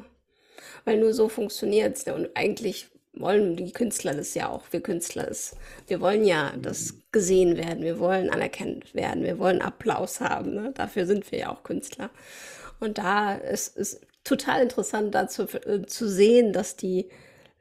Weil 0.84 0.98
nur 0.98 1.14
so 1.14 1.28
funktioniert 1.28 1.96
es. 1.96 2.04
Und 2.04 2.28
eigentlich 2.36 2.88
wollen 3.12 3.56
die 3.56 3.72
Künstler 3.72 4.14
das 4.14 4.34
ja 4.34 4.48
auch, 4.48 4.64
wir 4.72 4.80
Künstler 4.82 5.28
es. 5.28 5.56
Wir 5.86 6.00
wollen 6.00 6.24
ja 6.24 6.52
das 6.60 6.94
gesehen 7.12 7.56
werden, 7.56 7.84
wir 7.84 7.98
wollen 8.00 8.28
anerkannt 8.30 8.94
werden, 8.94 9.22
wir 9.22 9.38
wollen 9.38 9.62
Applaus 9.62 10.20
haben. 10.20 10.54
Ne? 10.54 10.72
Dafür 10.74 11.06
sind 11.06 11.30
wir 11.30 11.38
ja 11.38 11.52
auch 11.52 11.62
Künstler. 11.62 12.10
Und 12.80 12.98
da 12.98 13.34
ist 13.36 13.76
es 13.76 14.00
total 14.24 14.62
interessant, 14.62 15.14
da 15.14 15.28
zu, 15.28 15.44
äh, 15.66 15.86
zu 15.86 16.08
sehen, 16.08 16.52
dass 16.52 16.76
die 16.76 17.08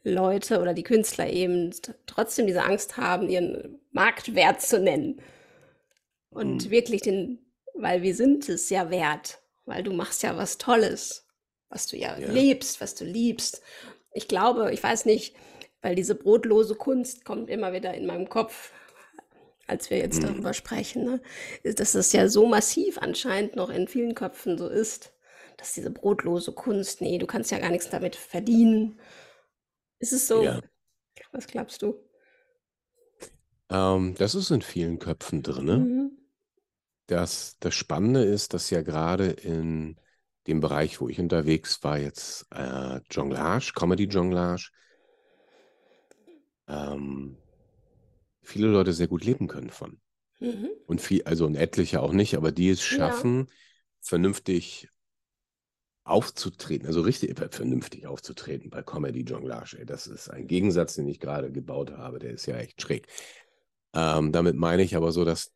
Leute 0.04 0.60
oder 0.60 0.74
die 0.74 0.84
Künstler 0.84 1.30
eben 1.30 1.72
trotzdem 2.08 2.48
diese 2.48 2.64
Angst 2.64 2.98
haben, 2.98 3.30
ihren 3.30 3.80
Marktwert 3.92 4.62
zu 4.62 4.80
nennen. 4.80 5.22
Und 6.32 6.66
Mhm. 6.66 6.70
wirklich 6.72 7.02
den, 7.04 7.40
weil 7.74 8.02
wir 8.02 8.16
sind 8.16 8.48
es 8.50 8.70
ja 8.70 8.90
wert, 8.90 9.40
weil 9.66 9.84
du 9.84 9.94
machst 9.94 10.24
ja 10.24 10.38
was 10.38 10.58
Tolles, 10.58 11.28
was 11.70 11.88
du 11.88 11.98
ja, 11.98 12.18
Ja. 12.18 12.32
lebst, 12.32 12.82
was 12.82 12.96
du 12.96 13.06
liebst. 13.06 13.62
Ich 14.14 14.28
glaube, 14.28 14.72
ich 14.74 14.82
weiß 14.84 15.06
nicht, 15.06 15.36
weil 15.82 15.96
diese 15.96 16.16
brotlose 16.16 16.76
Kunst 16.76 17.26
kommt 17.26 17.50
immer 17.50 17.74
wieder 17.74 17.94
in 17.94 18.06
meinem 18.06 18.30
Kopf, 18.30 18.72
als 19.68 19.90
wir 19.90 19.98
jetzt 19.98 20.22
Mhm. 20.22 20.28
darüber 20.28 20.54
sprechen, 20.54 21.04
ne? 21.06 21.22
dass 21.64 21.94
das 21.94 22.12
ja 22.14 22.28
so 22.28 22.46
massiv 22.46 22.98
anscheinend 23.00 23.56
noch 23.56 23.70
in 23.70 23.88
vielen 23.88 24.14
Köpfen 24.16 24.58
so 24.58 24.68
ist, 24.68 25.14
dass 25.58 25.74
diese 25.74 25.92
brotlose 25.92 26.52
Kunst, 26.52 27.02
nee, 27.02 27.18
du 27.18 27.26
kannst 27.28 27.52
ja 27.52 27.60
gar 27.60 27.70
nichts 27.70 27.90
damit 27.90 28.16
verdienen. 28.16 29.00
Ist 30.00 30.14
es 30.14 30.28
so? 30.28 30.44
Ja. 30.44 30.60
Was 31.32 31.48
glaubst 31.48 31.82
du? 31.82 31.96
Ähm, 33.70 34.16
das 34.18 34.36
ist 34.36 34.52
in 34.52 34.62
vielen 34.62 35.00
Köpfen 35.00 35.42
drin. 35.44 35.66
Mhm. 35.66 36.18
Das, 37.08 37.58
das 37.60 37.76
Spannende 37.76 38.24
ist, 38.24 38.54
dass 38.54 38.70
ja 38.70 38.82
gerade 38.82 39.28
in 39.28 39.98
dem 40.48 40.60
Bereich, 40.60 41.02
wo 41.02 41.10
ich 41.10 41.20
unterwegs 41.20 41.84
war, 41.84 41.98
jetzt 41.98 42.46
äh, 42.52 43.00
Jonglage, 43.12 43.72
Comedy-Jonglage, 43.76 44.70
ähm, 46.68 47.38
viele 48.42 48.68
Leute 48.68 48.94
sehr 48.94 49.08
gut 49.08 49.24
leben 49.24 49.48
können 49.48 49.70
von. 49.70 50.00
Mhm. 50.40 50.70
Und 50.88 51.02
viel, 51.02 51.24
also 51.24 51.46
und 51.46 51.56
etliche 51.56 52.02
auch 52.02 52.14
nicht, 52.14 52.36
aber 52.36 52.52
die 52.52 52.70
es 52.70 52.80
Ja. 52.80 52.98
schaffen, 52.98 53.48
vernünftig 54.02 54.90
aufzutreten, 56.06 56.88
also 56.88 57.02
richtig 57.02 57.40
äh, 57.40 57.48
vernünftig 57.50 58.08
aufzutreten 58.08 58.70
bei 58.70 58.82
Comedy 58.84 59.22
Jonglage. 59.22 59.86
Das 59.86 60.08
ist 60.08 60.30
ein 60.30 60.48
Gegensatz, 60.48 60.96
den 60.96 61.08
ich 61.08 61.20
gerade 61.20 61.52
gebaut 61.52 61.92
habe, 61.92 62.20
der 62.20 62.32
ist 62.32 62.46
ja 62.46 62.58
echt 62.58 62.82
schräg. 62.82 63.08
Ähm, 63.94 64.32
damit 64.32 64.56
meine 64.56 64.84
ich 64.84 64.96
aber 64.96 65.12
so, 65.12 65.24
dass 65.24 65.53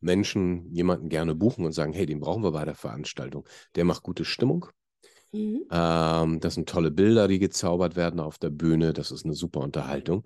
Menschen 0.00 0.70
jemanden 0.72 1.08
gerne 1.08 1.34
buchen 1.34 1.64
und 1.64 1.72
sagen, 1.72 1.92
hey, 1.92 2.06
den 2.06 2.20
brauchen 2.20 2.42
wir 2.42 2.52
bei 2.52 2.64
der 2.64 2.74
Veranstaltung. 2.74 3.46
Der 3.74 3.84
macht 3.84 4.02
gute 4.02 4.24
Stimmung. 4.24 4.66
Mhm. 5.32 5.64
Ähm, 5.70 6.40
das 6.40 6.54
sind 6.54 6.68
tolle 6.68 6.90
Bilder, 6.90 7.28
die 7.28 7.38
gezaubert 7.38 7.96
werden 7.96 8.20
auf 8.20 8.38
der 8.38 8.50
Bühne. 8.50 8.92
Das 8.92 9.10
ist 9.10 9.24
eine 9.24 9.34
super 9.34 9.60
Unterhaltung. 9.60 10.24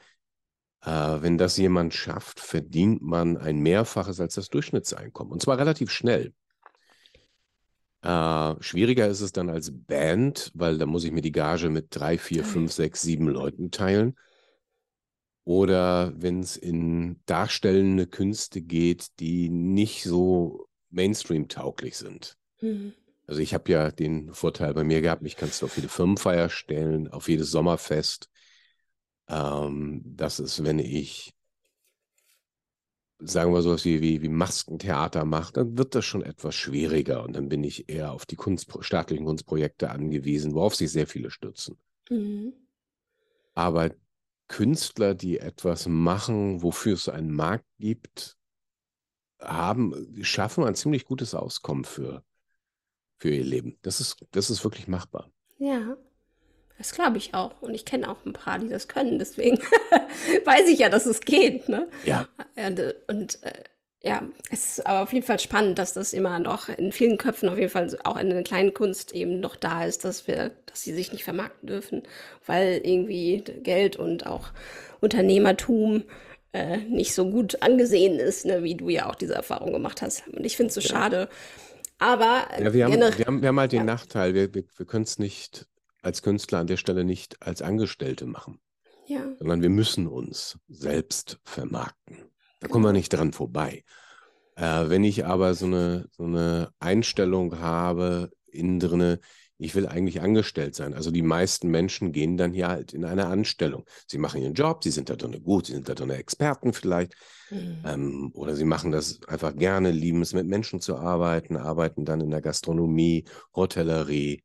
Äh, 0.84 0.90
wenn 0.90 1.38
das 1.38 1.56
jemand 1.56 1.94
schafft, 1.94 2.40
verdient 2.40 3.02
man 3.02 3.36
ein 3.36 3.60
Mehrfaches 3.60 4.20
als 4.20 4.34
das 4.34 4.48
Durchschnittseinkommen. 4.48 5.32
Und 5.32 5.42
zwar 5.42 5.58
relativ 5.58 5.90
schnell. 5.90 6.32
Äh, 8.02 8.54
schwieriger 8.60 9.06
ist 9.06 9.20
es 9.20 9.32
dann 9.32 9.48
als 9.48 9.70
Band, 9.72 10.50
weil 10.54 10.76
da 10.78 10.86
muss 10.86 11.04
ich 11.04 11.12
mir 11.12 11.20
die 11.20 11.32
Gage 11.32 11.70
mit 11.70 11.86
drei, 11.90 12.18
vier, 12.18 12.44
fünf, 12.44 12.72
sechs, 12.72 13.02
sieben 13.02 13.28
Leuten 13.28 13.70
teilen. 13.70 14.16
Oder 15.44 16.12
wenn 16.16 16.40
es 16.40 16.56
in 16.56 17.20
darstellende 17.26 18.06
Künste 18.06 18.62
geht, 18.62 19.18
die 19.18 19.48
nicht 19.48 20.04
so 20.04 20.68
Mainstream-tauglich 20.90 21.96
sind. 21.96 22.36
Mhm. 22.60 22.92
Also 23.26 23.40
ich 23.40 23.54
habe 23.54 23.70
ja 23.70 23.90
den 23.90 24.32
Vorteil 24.32 24.74
bei 24.74 24.84
mir 24.84 25.00
gehabt, 25.00 25.22
mich 25.22 25.36
kannst 25.36 25.62
du 25.62 25.66
auf 25.66 25.76
jede 25.76 25.88
Firmenfeier 25.88 26.48
stellen, 26.48 27.08
auf 27.08 27.28
jedes 27.28 27.50
Sommerfest. 27.50 28.28
Ähm, 29.28 30.02
das 30.04 30.38
ist, 30.38 30.64
wenn 30.64 30.78
ich, 30.78 31.32
sagen 33.18 33.52
wir 33.52 33.62
sowas 33.62 33.84
wie, 33.84 34.00
wie, 34.00 34.22
wie 34.22 34.28
Maskentheater 34.28 35.24
mache, 35.24 35.52
dann 35.54 35.78
wird 35.78 35.94
das 35.94 36.04
schon 36.04 36.22
etwas 36.22 36.54
schwieriger 36.54 37.24
und 37.24 37.34
dann 37.34 37.48
bin 37.48 37.64
ich 37.64 37.88
eher 37.88 38.12
auf 38.12 38.26
die 38.26 38.36
Kunst, 38.36 38.70
staatlichen 38.80 39.24
Kunstprojekte 39.24 39.90
angewiesen, 39.90 40.54
worauf 40.54 40.74
sich 40.74 40.90
sehr 40.90 41.06
viele 41.06 41.30
stützen. 41.30 41.78
Mhm. 42.10 42.52
Aber 43.54 43.90
Künstler, 44.52 45.14
die 45.14 45.38
etwas 45.38 45.88
machen, 45.88 46.62
wofür 46.62 46.92
es 46.92 47.08
einen 47.08 47.32
Markt 47.32 47.64
gibt, 47.78 48.36
haben, 49.40 50.22
schaffen 50.22 50.64
ein 50.64 50.74
ziemlich 50.74 51.06
gutes 51.06 51.34
Auskommen 51.34 51.84
für, 51.84 52.22
für 53.18 53.30
ihr 53.30 53.44
Leben. 53.44 53.78
Das 53.80 53.98
ist, 53.98 54.24
das 54.32 54.50
ist 54.50 54.62
wirklich 54.62 54.88
machbar. 54.88 55.30
Ja, 55.58 55.96
das 56.76 56.92
glaube 56.92 57.16
ich 57.16 57.32
auch. 57.32 57.62
Und 57.62 57.72
ich 57.72 57.86
kenne 57.86 58.10
auch 58.10 58.26
ein 58.26 58.34
paar, 58.34 58.58
die 58.58 58.68
das 58.68 58.88
können. 58.88 59.18
Deswegen 59.18 59.56
weiß 60.44 60.68
ich 60.68 60.80
ja, 60.80 60.90
dass 60.90 61.06
es 61.06 61.20
geht. 61.22 61.70
Ne? 61.70 61.88
Ja, 62.04 62.28
Und, 62.54 62.78
äh, 62.78 62.94
und 63.08 63.42
äh, 63.44 63.64
ja, 64.04 64.22
es 64.50 64.78
ist 64.78 64.86
aber 64.86 65.02
auf 65.02 65.12
jeden 65.12 65.24
Fall 65.24 65.38
spannend, 65.38 65.78
dass 65.78 65.92
das 65.92 66.12
immer 66.12 66.38
noch 66.40 66.68
in 66.68 66.90
vielen 66.90 67.18
Köpfen, 67.18 67.48
auf 67.48 67.58
jeden 67.58 67.70
Fall 67.70 67.96
auch 68.02 68.16
in 68.16 68.30
der 68.30 68.42
kleinen 68.42 68.74
Kunst 68.74 69.12
eben 69.12 69.38
noch 69.40 69.54
da 69.54 69.84
ist, 69.84 70.04
dass 70.04 70.26
wir, 70.26 70.50
dass 70.66 70.82
sie 70.82 70.92
sich 70.92 71.12
nicht 71.12 71.22
vermarkten 71.24 71.68
dürfen, 71.68 72.02
weil 72.46 72.80
irgendwie 72.82 73.44
Geld 73.62 73.96
und 73.96 74.26
auch 74.26 74.50
Unternehmertum 75.00 76.02
äh, 76.52 76.78
nicht 76.78 77.14
so 77.14 77.30
gut 77.30 77.62
angesehen 77.62 78.18
ist, 78.18 78.44
ne, 78.44 78.64
wie 78.64 78.74
du 78.74 78.88
ja 78.88 79.08
auch 79.08 79.14
diese 79.14 79.34
Erfahrung 79.34 79.72
gemacht 79.72 80.02
hast. 80.02 80.26
Und 80.28 80.44
ich 80.44 80.56
finde 80.56 80.68
es 80.68 80.74
so 80.74 80.80
Ja. 80.80 80.88
schade. 80.88 81.28
Aber 81.98 82.48
äh, 82.52 82.64
ja 82.64 82.72
wir, 82.72 82.84
haben, 82.86 83.00
wir, 83.16 83.26
haben, 83.26 83.42
wir 83.42 83.48
haben 83.48 83.60
halt 83.60 83.72
den 83.72 83.78
ja, 83.78 83.84
Nachteil, 83.84 84.34
wir, 84.34 84.52
wir, 84.54 84.64
wir 84.76 84.86
können 84.86 85.04
es 85.04 85.18
nicht 85.18 85.66
als 86.02 86.22
Künstler 86.22 86.58
an 86.58 86.66
der 86.66 86.76
Stelle 86.76 87.04
nicht 87.04 87.40
als 87.40 87.62
Angestellte 87.62 88.26
machen, 88.26 88.60
ja, 89.06 89.20
sondern 89.38 89.62
wir 89.62 89.70
müssen 89.70 90.08
uns 90.08 90.58
selbst 90.68 91.38
vermarkten. 91.44 92.31
Da 92.62 92.68
kommen 92.68 92.84
wir 92.84 92.92
nicht 92.92 93.12
dran 93.12 93.32
vorbei. 93.32 93.82
Äh, 94.54 94.88
wenn 94.88 95.02
ich 95.02 95.26
aber 95.26 95.54
so 95.54 95.66
eine, 95.66 96.06
so 96.12 96.22
eine 96.22 96.70
Einstellung 96.78 97.58
habe, 97.58 98.30
innen 98.52 98.78
drinne, 98.78 99.18
ich 99.58 99.74
will 99.74 99.88
eigentlich 99.88 100.20
angestellt 100.20 100.76
sein. 100.76 100.94
Also 100.94 101.10
die 101.10 101.22
meisten 101.22 101.68
Menschen 101.68 102.12
gehen 102.12 102.36
dann 102.36 102.52
hier 102.52 102.68
halt 102.68 102.92
in 102.92 103.04
eine 103.04 103.26
Anstellung. 103.26 103.84
Sie 104.06 104.18
machen 104.18 104.40
ihren 104.40 104.54
Job, 104.54 104.84
sie 104.84 104.92
sind 104.92 105.10
da 105.10 105.16
drin 105.16 105.42
gut, 105.42 105.66
sie 105.66 105.72
sind 105.72 105.88
da 105.88 105.94
drin 105.94 106.10
Experten 106.10 106.72
vielleicht. 106.72 107.14
Mhm. 107.50 107.82
Ähm, 107.84 108.30
oder 108.34 108.54
sie 108.54 108.64
machen 108.64 108.92
das 108.92 109.20
einfach 109.26 109.56
gerne, 109.56 109.90
lieben 109.90 110.22
es 110.22 110.32
mit 110.32 110.46
Menschen 110.46 110.80
zu 110.80 110.96
arbeiten, 110.96 111.56
arbeiten 111.56 112.04
dann 112.04 112.20
in 112.20 112.30
der 112.30 112.42
Gastronomie, 112.42 113.24
Hotellerie, 113.56 114.44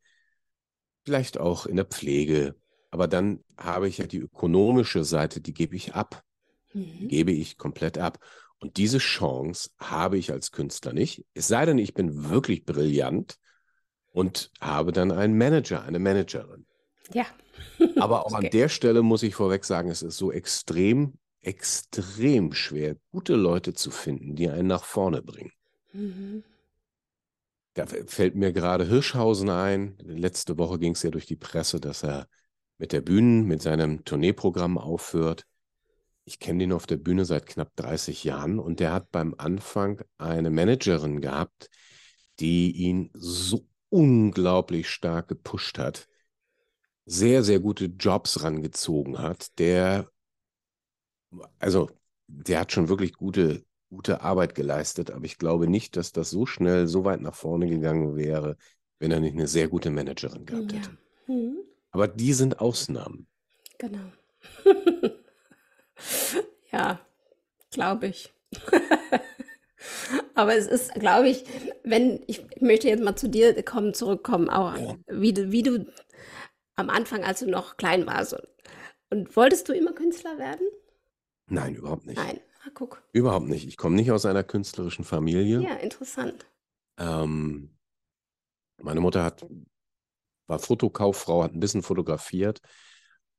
vielleicht 1.05 1.39
auch 1.39 1.67
in 1.67 1.75
der 1.75 1.85
Pflege. 1.85 2.55
Aber 2.89 3.07
dann 3.07 3.43
habe 3.59 3.87
ich 3.87 3.99
ja 3.99 4.07
die 4.07 4.17
ökonomische 4.17 5.03
Seite, 5.03 5.39
die 5.39 5.53
gebe 5.53 5.75
ich 5.75 5.93
ab, 5.93 6.23
Mhm. 6.77 7.07
gebe 7.07 7.31
ich 7.31 7.57
komplett 7.57 7.97
ab. 7.97 8.19
Und 8.59 8.77
diese 8.77 8.97
Chance 8.97 9.69
habe 9.77 10.17
ich 10.17 10.31
als 10.31 10.51
Künstler 10.51 10.93
nicht. 10.93 11.25
Es 11.33 11.47
sei 11.47 11.65
denn, 11.65 11.77
ich 11.77 11.93
bin 11.93 12.29
wirklich 12.29 12.65
brillant 12.65 13.37
und 14.11 14.51
habe 14.59 14.91
dann 14.91 15.11
einen 15.11 15.37
Manager, 15.37 15.83
eine 15.83 15.99
Managerin. 15.99 16.65
Ja, 17.13 17.25
Aber 17.97 18.25
auch 18.25 18.33
an 18.33 18.45
okay. 18.45 18.49
der 18.49 18.69
Stelle 18.69 19.01
muss 19.01 19.23
ich 19.23 19.35
vorweg 19.35 19.65
sagen, 19.65 19.89
es 19.89 20.01
ist 20.01 20.17
so 20.17 20.31
extrem, 20.31 21.13
extrem 21.41 22.53
schwer, 22.53 22.97
gute 23.11 23.35
Leute 23.35 23.73
zu 23.73 23.91
finden, 23.91 24.35
die 24.35 24.49
einen 24.49 24.67
nach 24.67 24.83
vorne 24.83 25.21
bringen. 25.21 25.51
Mhm. 25.93 26.43
Da 27.73 27.85
fällt 27.85 28.35
mir 28.35 28.53
gerade 28.53 28.85
Hirschhausen 28.85 29.49
ein. 29.49 29.97
Letzte 29.99 30.57
Woche 30.57 30.79
ging 30.79 30.93
es 30.93 31.03
ja 31.03 31.11
durch 31.11 31.27
die 31.27 31.35
Presse, 31.35 31.79
dass 31.79 32.03
er 32.03 32.27
mit 32.79 32.91
der 32.91 33.01
Bühne, 33.01 33.43
mit 33.43 33.61
seinem 33.61 34.03
Tourneeprogramm 34.03 34.79
aufhört. 34.79 35.45
Ich 36.27 36.39
kenne 36.39 36.59
den 36.59 36.73
auf 36.73 36.85
der 36.85 36.97
Bühne 36.97 37.23
seit 37.23 37.45
knapp 37.45 37.73
30 37.77 38.25
Jahren 38.25 38.59
und 38.59 38.81
der 38.81 38.91
hat 38.91 39.11
beim 39.11 39.33
Anfang 39.37 40.01
eine 40.17 40.49
Managerin 40.49 41.21
gehabt, 41.21 41.69
die 42.41 42.69
ihn 42.73 43.09
so 43.13 43.65
unglaublich 43.87 44.89
stark 44.89 45.29
gepusht 45.29 45.79
hat, 45.79 46.09
sehr, 47.05 47.43
sehr 47.43 47.61
gute 47.61 47.85
Jobs 47.85 48.43
rangezogen 48.43 49.19
hat. 49.19 49.57
Der, 49.57 50.09
also, 51.59 51.89
der 52.27 52.59
hat 52.59 52.73
schon 52.73 52.89
wirklich 52.89 53.13
gute, 53.13 53.63
gute 53.89 54.19
Arbeit 54.19 54.53
geleistet, 54.53 55.11
aber 55.11 55.23
ich 55.23 55.37
glaube 55.37 55.67
nicht, 55.69 55.95
dass 55.95 56.11
das 56.11 56.29
so 56.29 56.45
schnell 56.45 56.87
so 56.87 57.05
weit 57.05 57.21
nach 57.21 57.35
vorne 57.35 57.67
gegangen 57.69 58.17
wäre, 58.17 58.57
wenn 58.99 59.11
er 59.11 59.21
nicht 59.21 59.33
eine 59.35 59.47
sehr 59.47 59.69
gute 59.69 59.91
Managerin 59.91 60.45
gehabt 60.45 60.73
Ja, 60.73 60.79
hätte. 60.79 60.97
mhm. 61.27 61.55
Aber 61.91 62.09
die 62.09 62.33
sind 62.33 62.59
Ausnahmen. 62.59 63.27
genau. 63.77 64.11
Ja, 66.71 66.99
glaube 67.71 68.07
ich. 68.07 68.33
Aber 70.35 70.55
es 70.55 70.67
ist, 70.67 70.93
glaube 70.95 71.29
ich, 71.29 71.45
wenn, 71.83 72.21
ich 72.27 72.45
möchte 72.61 72.87
jetzt 72.87 73.03
mal 73.03 73.15
zu 73.15 73.29
dir 73.29 73.61
kommen, 73.63 73.93
zurückkommen, 73.93 74.49
auch 74.49 74.75
Ja. 74.77 74.95
wie 75.07 75.33
du, 75.33 75.51
wie 75.51 75.63
du 75.63 75.85
am 76.75 76.89
Anfang, 76.89 77.23
als 77.23 77.39
du 77.39 77.49
noch 77.49 77.77
klein 77.77 78.05
warst. 78.05 78.33
Und, 78.33 78.47
und 79.09 79.35
wolltest 79.35 79.67
du 79.69 79.73
immer 79.73 79.93
Künstler 79.93 80.37
werden? 80.37 80.67
Nein, 81.47 81.75
überhaupt 81.75 82.05
nicht. 82.05 82.17
Nein. 82.17 82.39
Ah, 82.65 82.69
guck. 82.73 83.01
Überhaupt 83.13 83.47
nicht. 83.47 83.67
Ich 83.67 83.77
komme 83.77 83.95
nicht 83.95 84.11
aus 84.11 84.25
einer 84.25 84.43
künstlerischen 84.43 85.05
Familie. 85.05 85.61
Ja, 85.61 85.75
interessant. 85.75 86.45
Ähm, 86.99 87.77
meine 88.81 88.99
Mutter 88.99 89.23
hat, 89.23 89.45
war 90.47 90.59
Fotokauffrau, 90.59 91.43
hat 91.43 91.53
ein 91.53 91.59
bisschen 91.59 91.83
fotografiert, 91.83 92.61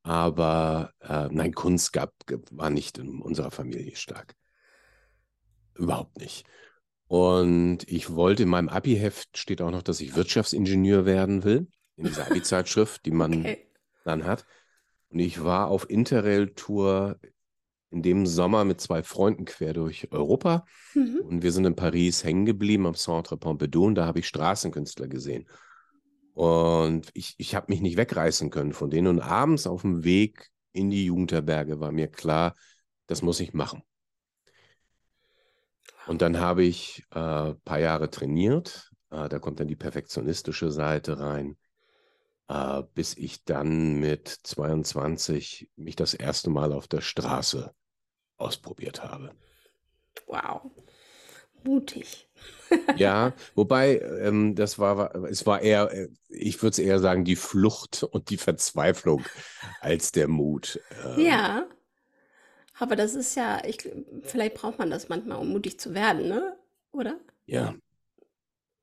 aber 0.09 0.91
äh, 1.01 1.27
nein, 1.29 1.53
Kunst 1.53 1.93
gab, 1.93 2.15
war 2.49 2.71
nicht 2.71 2.97
in 2.97 3.21
unserer 3.21 3.51
Familie 3.51 3.95
stark. 3.95 4.33
Überhaupt 5.75 6.17
nicht. 6.17 6.47
Und 7.05 7.87
ich 7.87 8.15
wollte, 8.15 8.41
in 8.41 8.49
meinem 8.49 8.69
Abi-Heft 8.69 9.37
steht 9.37 9.61
auch 9.61 9.69
noch, 9.69 9.83
dass 9.83 10.01
ich 10.01 10.15
Wirtschaftsingenieur 10.15 11.05
werden 11.05 11.43
will, 11.43 11.67
in 11.95 12.05
dieser 12.05 12.25
Abi-Zeitschrift, 12.25 13.05
die 13.05 13.11
man 13.11 13.41
Okay. 13.41 13.67
dann 14.03 14.23
hat. 14.23 14.47
Und 15.09 15.19
ich 15.19 15.43
war 15.43 15.67
auf 15.67 15.87
Interrail-Tour 15.87 17.19
in 17.91 18.01
dem 18.01 18.25
Sommer 18.25 18.65
mit 18.65 18.81
zwei 18.81 19.03
Freunden 19.03 19.45
quer 19.45 19.73
durch 19.73 20.11
Europa. 20.11 20.65
Mhm. 20.95 21.19
Und 21.21 21.43
wir 21.43 21.51
sind 21.51 21.65
in 21.65 21.75
Paris 21.75 22.23
hängen 22.23 22.47
geblieben 22.47 22.87
am 22.87 22.95
Centre 22.95 23.37
Pompidou 23.37 23.85
und 23.85 23.93
da 23.93 24.07
habe 24.07 24.19
ich 24.19 24.27
Straßenkünstler 24.27 25.07
gesehen. 25.07 25.47
Und 26.39 27.09
ich, 27.15 27.35
ich 27.37 27.53
habe 27.53 27.65
mich 27.67 27.81
nicht 27.81 27.97
wegreißen 27.97 28.49
können 28.49 28.71
von 28.71 28.89
denen. 28.89 29.07
Und 29.07 29.19
abends 29.19 29.67
auf 29.67 29.81
dem 29.81 30.05
Weg 30.05 30.49
in 30.71 30.89
die 30.89 31.03
Jugendherberge 31.03 31.81
war 31.81 31.91
mir 31.91 32.07
klar, 32.07 32.55
das 33.07 33.21
muss 33.21 33.41
ich 33.41 33.53
machen. 33.53 33.83
Und 36.07 36.21
dann 36.21 36.39
habe 36.39 36.63
ich 36.63 37.03
äh, 37.13 37.19
ein 37.19 37.59
paar 37.65 37.79
Jahre 37.81 38.09
trainiert. 38.09 38.89
Äh, 39.09 39.27
da 39.27 39.37
kommt 39.39 39.59
dann 39.59 39.67
die 39.67 39.75
perfektionistische 39.75 40.71
Seite 40.71 41.19
rein, 41.19 41.57
äh, 42.47 42.83
bis 42.93 43.17
ich 43.17 43.43
dann 43.43 43.99
mit 43.99 44.29
22 44.29 45.69
mich 45.75 45.97
das 45.97 46.13
erste 46.13 46.49
Mal 46.49 46.71
auf 46.71 46.87
der 46.87 47.01
Straße 47.01 47.75
ausprobiert 48.37 49.03
habe. 49.03 49.35
Wow. 50.25 50.71
Mutig. 51.63 52.27
Ja, 52.97 53.33
wobei 53.55 53.99
ähm, 53.99 54.53
das 54.53 54.77
war, 54.77 55.15
es 55.25 55.47
war 55.47 55.61
eher, 55.61 55.91
äh, 55.91 56.09
ich 56.29 56.61
würde 56.61 56.73
es 56.73 56.79
eher 56.79 56.99
sagen, 56.99 57.25
die 57.25 57.35
Flucht 57.35 58.03
und 58.03 58.29
die 58.29 58.37
Verzweiflung 58.37 59.25
als 59.81 60.11
der 60.11 60.27
Mut. 60.27 60.79
Ähm, 61.03 61.19
ja, 61.19 61.67
aber 62.79 62.95
das 62.95 63.13
ist 63.13 63.35
ja, 63.35 63.61
ich, 63.65 63.89
vielleicht 64.23 64.55
braucht 64.55 64.79
man 64.79 64.89
das 64.89 65.09
manchmal, 65.09 65.37
um 65.39 65.49
mutig 65.49 65.79
zu 65.79 65.93
werden, 65.93 66.27
ne? 66.29 66.57
Oder? 66.91 67.19
Ja. 67.45 67.75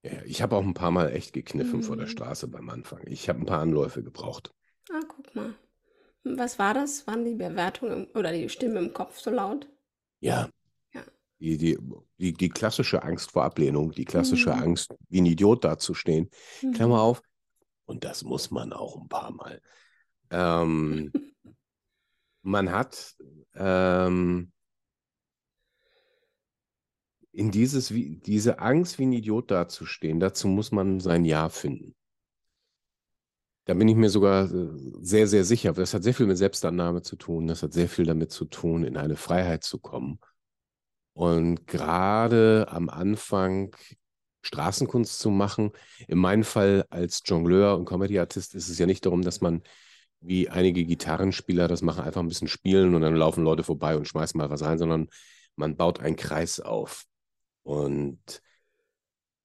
ja 0.02 0.22
ich 0.24 0.42
habe 0.42 0.56
auch 0.56 0.64
ein 0.64 0.74
paar 0.74 0.90
Mal 0.90 1.12
echt 1.12 1.32
gekniffen 1.32 1.78
mhm. 1.78 1.82
vor 1.82 1.96
der 1.96 2.06
mhm. 2.06 2.10
Straße 2.10 2.48
beim 2.48 2.68
Anfang. 2.68 3.00
Ich 3.06 3.28
habe 3.28 3.40
ein 3.40 3.46
paar 3.46 3.60
Anläufe 3.60 4.02
gebraucht. 4.02 4.52
Ah, 4.90 5.00
guck 5.08 5.34
mal. 5.34 5.54
Was 6.24 6.58
war 6.58 6.74
das? 6.74 7.06
Waren 7.06 7.24
die 7.24 7.34
Bewertungen 7.34 8.08
oder 8.14 8.32
die 8.32 8.48
Stimmen 8.48 8.76
im 8.76 8.92
Kopf 8.92 9.18
so 9.18 9.30
laut? 9.30 9.66
Ja. 10.20 10.50
Die, 11.38 11.58
die, 11.58 11.78
die, 12.18 12.32
die 12.32 12.48
klassische 12.48 13.02
Angst 13.02 13.32
vor 13.32 13.44
Ablehnung, 13.44 13.92
die 13.92 14.06
klassische 14.06 14.54
mhm. 14.54 14.62
Angst, 14.62 14.94
wie 15.08 15.20
ein 15.20 15.26
Idiot 15.26 15.64
dazustehen. 15.64 16.30
Mhm. 16.62 16.72
Klammer 16.72 17.00
auf. 17.02 17.20
Und 17.84 18.04
das 18.04 18.24
muss 18.24 18.50
man 18.50 18.72
auch 18.72 19.00
ein 19.00 19.08
paar 19.08 19.32
Mal. 19.32 19.60
Ähm, 20.30 21.12
man 22.42 22.72
hat 22.72 23.16
ähm, 23.54 24.52
in 27.32 27.50
dieses, 27.50 27.92
wie, 27.92 28.16
diese 28.16 28.58
Angst, 28.60 28.98
wie 28.98 29.04
ein 29.04 29.12
Idiot 29.12 29.50
dazustehen, 29.50 30.20
dazu 30.20 30.48
muss 30.48 30.72
man 30.72 31.00
sein 31.00 31.24
Ja 31.24 31.50
finden. 31.50 31.94
Da 33.66 33.74
bin 33.74 33.88
ich 33.88 33.96
mir 33.96 34.08
sogar 34.08 34.50
äh, 34.50 34.68
sehr, 35.02 35.26
sehr 35.26 35.44
sicher. 35.44 35.72
Das 35.72 35.92
hat 35.92 36.02
sehr 36.02 36.14
viel 36.14 36.26
mit 36.26 36.38
Selbstannahme 36.38 37.02
zu 37.02 37.16
tun. 37.16 37.48
Das 37.48 37.62
hat 37.62 37.72
sehr 37.72 37.88
viel 37.88 38.06
damit 38.06 38.30
zu 38.30 38.44
tun, 38.44 38.84
in 38.84 38.96
eine 38.96 39.16
Freiheit 39.16 39.64
zu 39.64 39.78
kommen. 39.78 40.20
Und 41.16 41.66
gerade 41.66 42.66
am 42.68 42.90
Anfang 42.90 43.74
Straßenkunst 44.42 45.18
zu 45.18 45.30
machen, 45.30 45.72
in 46.08 46.18
meinem 46.18 46.44
Fall 46.44 46.84
als 46.90 47.22
Jongleur 47.24 47.78
und 47.78 47.86
Comedy-Artist 47.86 48.54
ist 48.54 48.68
es 48.68 48.78
ja 48.78 48.84
nicht 48.84 49.06
darum, 49.06 49.22
dass 49.22 49.40
man 49.40 49.62
wie 50.20 50.50
einige 50.50 50.84
Gitarrenspieler 50.84 51.68
das 51.68 51.80
machen, 51.80 52.04
einfach 52.04 52.20
ein 52.20 52.28
bisschen 52.28 52.48
spielen 52.48 52.94
und 52.94 53.00
dann 53.00 53.16
laufen 53.16 53.44
Leute 53.44 53.62
vorbei 53.62 53.96
und 53.96 54.06
schmeißen 54.06 54.36
mal 54.36 54.50
was 54.50 54.62
rein, 54.62 54.76
sondern 54.76 55.08
man 55.56 55.76
baut 55.76 56.00
einen 56.00 56.16
Kreis 56.16 56.60
auf. 56.60 57.04
Und 57.62 58.42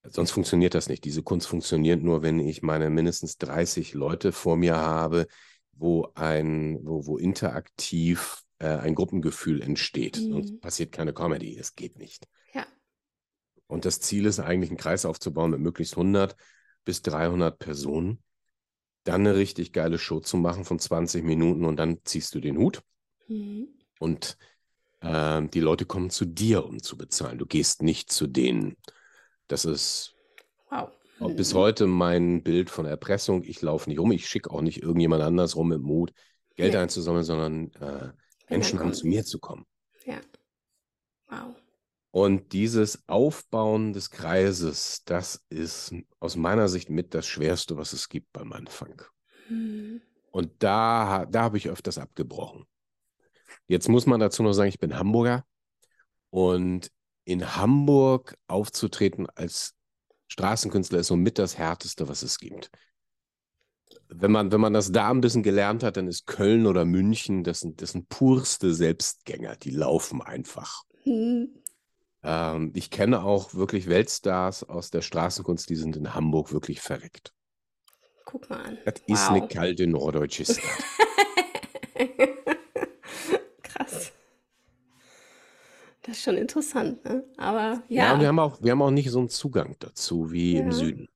Sonst 0.03 0.31
funktioniert 0.31 0.73
das 0.73 0.89
nicht. 0.89 1.05
Diese 1.05 1.23
Kunst 1.23 1.47
funktioniert 1.47 2.01
nur, 2.03 2.21
wenn 2.23 2.39
ich 2.39 2.63
meine 2.63 2.89
mindestens 2.89 3.37
30 3.37 3.93
Leute 3.93 4.31
vor 4.31 4.57
mir 4.57 4.75
habe, 4.75 5.27
wo 5.73 6.09
ein, 6.15 6.79
wo, 6.81 7.05
wo 7.05 7.17
interaktiv 7.17 8.41
äh, 8.61 8.77
ein 8.77 8.93
Gruppengefühl 8.93 9.61
entsteht. 9.61 10.17
Mhm. 10.17 10.31
Sonst 10.31 10.61
passiert 10.61 10.91
keine 10.91 11.13
Comedy. 11.13 11.57
Es 11.57 11.75
geht 11.75 11.97
nicht. 11.97 12.27
Ja. 12.53 12.65
Und 13.67 13.85
das 13.85 13.99
Ziel 13.99 14.27
ist 14.27 14.39
eigentlich, 14.39 14.69
einen 14.69 14.77
Kreis 14.77 15.03
aufzubauen 15.03 15.51
mit 15.51 15.59
möglichst 15.59 15.93
100 15.93 16.35
bis 16.85 17.01
300 17.01 17.57
Personen. 17.57 18.21
Dann 19.03 19.21
eine 19.21 19.35
richtig 19.35 19.73
geile 19.73 19.97
Show 19.97 20.19
zu 20.19 20.37
machen 20.37 20.63
von 20.63 20.77
20 20.77 21.23
Minuten 21.23 21.65
und 21.65 21.77
dann 21.77 21.99
ziehst 22.03 22.35
du 22.35 22.39
den 22.39 22.57
Hut. 22.57 22.83
Mhm. 23.27 23.69
Und 23.99 24.37
äh, 24.99 25.41
die 25.47 25.59
Leute 25.59 25.85
kommen 25.85 26.11
zu 26.11 26.25
dir, 26.25 26.63
um 26.63 26.83
zu 26.83 26.97
bezahlen. 26.97 27.39
Du 27.39 27.47
gehst 27.47 27.81
nicht 27.81 28.11
zu 28.11 28.27
denen. 28.27 28.77
Das 29.47 29.65
ist 29.65 30.13
wow. 30.69 30.91
bis 31.35 31.55
heute 31.55 31.87
mein 31.87 32.43
Bild 32.43 32.69
von 32.69 32.85
Erpressung. 32.85 33.43
Ich 33.43 33.63
laufe 33.63 33.89
nicht 33.89 33.99
rum, 33.99 34.11
ich 34.11 34.27
schicke 34.27 34.51
auch 34.51 34.61
nicht 34.61 34.83
irgendjemand 34.83 35.23
anders 35.23 35.55
rum 35.55 35.69
mit 35.69 35.81
Mut, 35.81 36.13
Geld 36.55 36.75
ja. 36.75 36.81
einzusammeln, 36.81 37.23
sondern 37.23 37.71
äh, 37.73 38.11
Menschen 38.51 38.79
an 38.79 38.93
zu 38.93 39.07
mir 39.07 39.25
zu 39.25 39.39
kommen. 39.39 39.65
Ja. 40.05 40.19
Wow. 41.29 41.55
Und 42.11 42.51
dieses 42.51 43.07
Aufbauen 43.07 43.93
des 43.93 44.09
Kreises, 44.09 45.03
das 45.05 45.45
ist 45.49 45.95
aus 46.19 46.35
meiner 46.35 46.67
Sicht 46.67 46.89
mit 46.89 47.13
das 47.13 47.25
Schwerste, 47.25 47.77
was 47.77 47.93
es 47.93 48.09
gibt 48.09 48.33
beim 48.33 48.51
Anfang. 48.51 49.01
Mhm. 49.49 50.01
Und 50.31 50.51
da, 50.59 51.25
da 51.25 51.43
habe 51.43 51.57
ich 51.57 51.69
öfters 51.69 51.97
abgebrochen. 51.97 52.65
Jetzt 53.67 53.87
muss 53.87 54.05
man 54.05 54.19
dazu 54.19 54.43
noch 54.43 54.53
sagen, 54.53 54.69
ich 54.69 54.79
bin 54.79 54.97
Hamburger 54.97 55.45
und 56.29 56.91
in 57.23 57.55
Hamburg 57.55 58.37
aufzutreten 58.47 59.27
als 59.29 59.75
Straßenkünstler 60.27 60.99
ist 60.99 61.07
somit 61.07 61.37
das 61.39 61.57
Härteste, 61.57 62.07
was 62.07 62.23
es 62.23 62.39
gibt. 62.39 62.69
Wenn 64.13 64.31
man, 64.31 64.51
wenn 64.51 64.59
man 64.59 64.73
das 64.73 64.91
da 64.91 65.09
ein 65.09 65.21
bisschen 65.21 65.41
gelernt 65.41 65.83
hat, 65.83 65.95
dann 65.95 66.07
ist 66.07 66.27
Köln 66.27 66.67
oder 66.67 66.83
München, 66.83 67.43
das 67.43 67.61
sind, 67.61 67.81
das 67.81 67.91
sind 67.91 68.09
purste 68.09 68.73
Selbstgänger, 68.73 69.55
die 69.55 69.71
laufen 69.71 70.21
einfach. 70.21 70.83
Mhm. 71.05 71.49
Ähm, 72.23 72.71
ich 72.75 72.91
kenne 72.91 73.23
auch 73.23 73.53
wirklich 73.53 73.87
Weltstars 73.87 74.63
aus 74.63 74.91
der 74.91 75.01
Straßenkunst, 75.01 75.69
die 75.69 75.75
sind 75.75 75.95
in 75.95 76.13
Hamburg 76.13 76.51
wirklich 76.51 76.81
verreckt. 76.81 77.33
Guck 78.25 78.49
mal 78.49 78.61
an. 78.61 78.77
Das 78.85 78.95
wow. 79.07 79.15
ist 79.15 79.29
eine 79.29 79.47
kalte 79.47 79.87
norddeutsche 79.87 80.45
Stadt. 80.45 80.61
Das 86.03 86.17
ist 86.17 86.23
schon 86.23 86.37
interessant, 86.37 87.05
ne? 87.05 87.23
Aber 87.37 87.83
ja. 87.87 88.13
Ja, 88.13 88.19
wir 88.19 88.27
haben 88.27 88.39
auch, 88.39 88.61
wir 88.61 88.71
haben 88.71 88.81
auch 88.81 88.89
nicht 88.89 89.11
so 89.11 89.19
einen 89.19 89.29
Zugang 89.29 89.75
dazu 89.79 90.31
wie 90.31 90.55
ja. 90.55 90.61
im 90.61 90.71
Süden. 90.71 91.07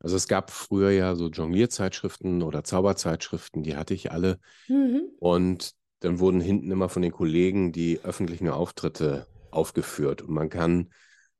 Also 0.00 0.16
es 0.16 0.26
gab 0.28 0.50
früher 0.50 0.90
ja 0.90 1.14
so 1.14 1.28
Jonglierzeitschriften 1.28 2.42
oder 2.42 2.64
Zauberzeitschriften, 2.64 3.62
die 3.62 3.76
hatte 3.76 3.94
ich 3.94 4.10
alle. 4.10 4.40
Mhm. 4.66 5.02
Und 5.18 5.74
dann 6.00 6.18
wurden 6.18 6.40
hinten 6.40 6.70
immer 6.70 6.88
von 6.88 7.02
den 7.02 7.12
Kollegen 7.12 7.70
die 7.72 8.00
öffentlichen 8.02 8.48
Auftritte 8.48 9.26
aufgeführt. 9.50 10.22
Und 10.22 10.30
man 10.30 10.48
kann 10.48 10.90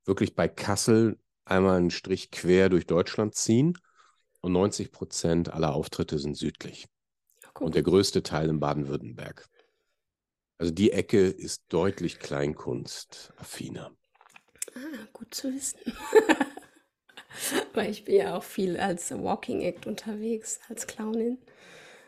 wirklich 0.04 0.34
bei 0.34 0.46
Kassel 0.46 1.18
einmal 1.46 1.78
einen 1.78 1.90
Strich 1.90 2.30
quer 2.30 2.68
durch 2.68 2.86
Deutschland 2.86 3.34
ziehen 3.34 3.78
und 4.42 4.52
90 4.52 4.92
Prozent 4.92 5.52
aller 5.52 5.74
Auftritte 5.74 6.18
sind 6.18 6.36
südlich. 6.36 6.86
Ja, 7.42 7.48
und 7.60 7.74
der 7.74 7.82
größte 7.82 8.22
Teil 8.22 8.50
in 8.50 8.60
Baden-Württemberg. 8.60 9.48
Also 10.58 10.72
die 10.72 10.92
Ecke 10.92 11.26
ist 11.26 11.64
deutlich 11.70 12.18
Kleinkunst-affiner. 12.18 13.90
Ah, 14.74 15.06
gut 15.14 15.34
zu 15.34 15.50
wissen. 15.50 15.78
Weil 17.74 17.90
ich 17.90 18.04
bin 18.04 18.16
ja 18.16 18.36
auch 18.36 18.44
viel 18.44 18.76
als 18.76 19.10
Walking 19.10 19.60
Act 19.62 19.86
unterwegs, 19.86 20.60
als 20.68 20.86
Clownin. 20.86 21.38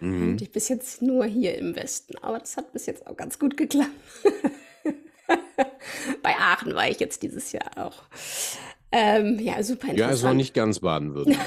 Mhm. 0.00 0.30
Und 0.30 0.42
ich 0.42 0.50
bis 0.52 0.68
jetzt 0.68 1.02
nur 1.02 1.24
hier 1.24 1.56
im 1.56 1.76
Westen. 1.76 2.16
Aber 2.18 2.38
das 2.38 2.56
hat 2.56 2.72
bis 2.72 2.86
jetzt 2.86 3.06
auch 3.06 3.16
ganz 3.16 3.38
gut 3.38 3.56
geklappt. 3.56 3.90
Bei 6.22 6.34
Aachen 6.36 6.74
war 6.74 6.88
ich 6.88 7.00
jetzt 7.00 7.22
dieses 7.22 7.52
Jahr 7.52 7.70
auch. 7.76 8.02
Ähm, 8.90 9.38
ja, 9.38 9.62
super 9.62 9.88
interessant. 9.88 9.98
Ja, 9.98 10.10
es 10.10 10.22
war 10.22 10.34
nicht 10.34 10.54
ganz 10.54 10.80
Baden-Württemberg. 10.80 11.46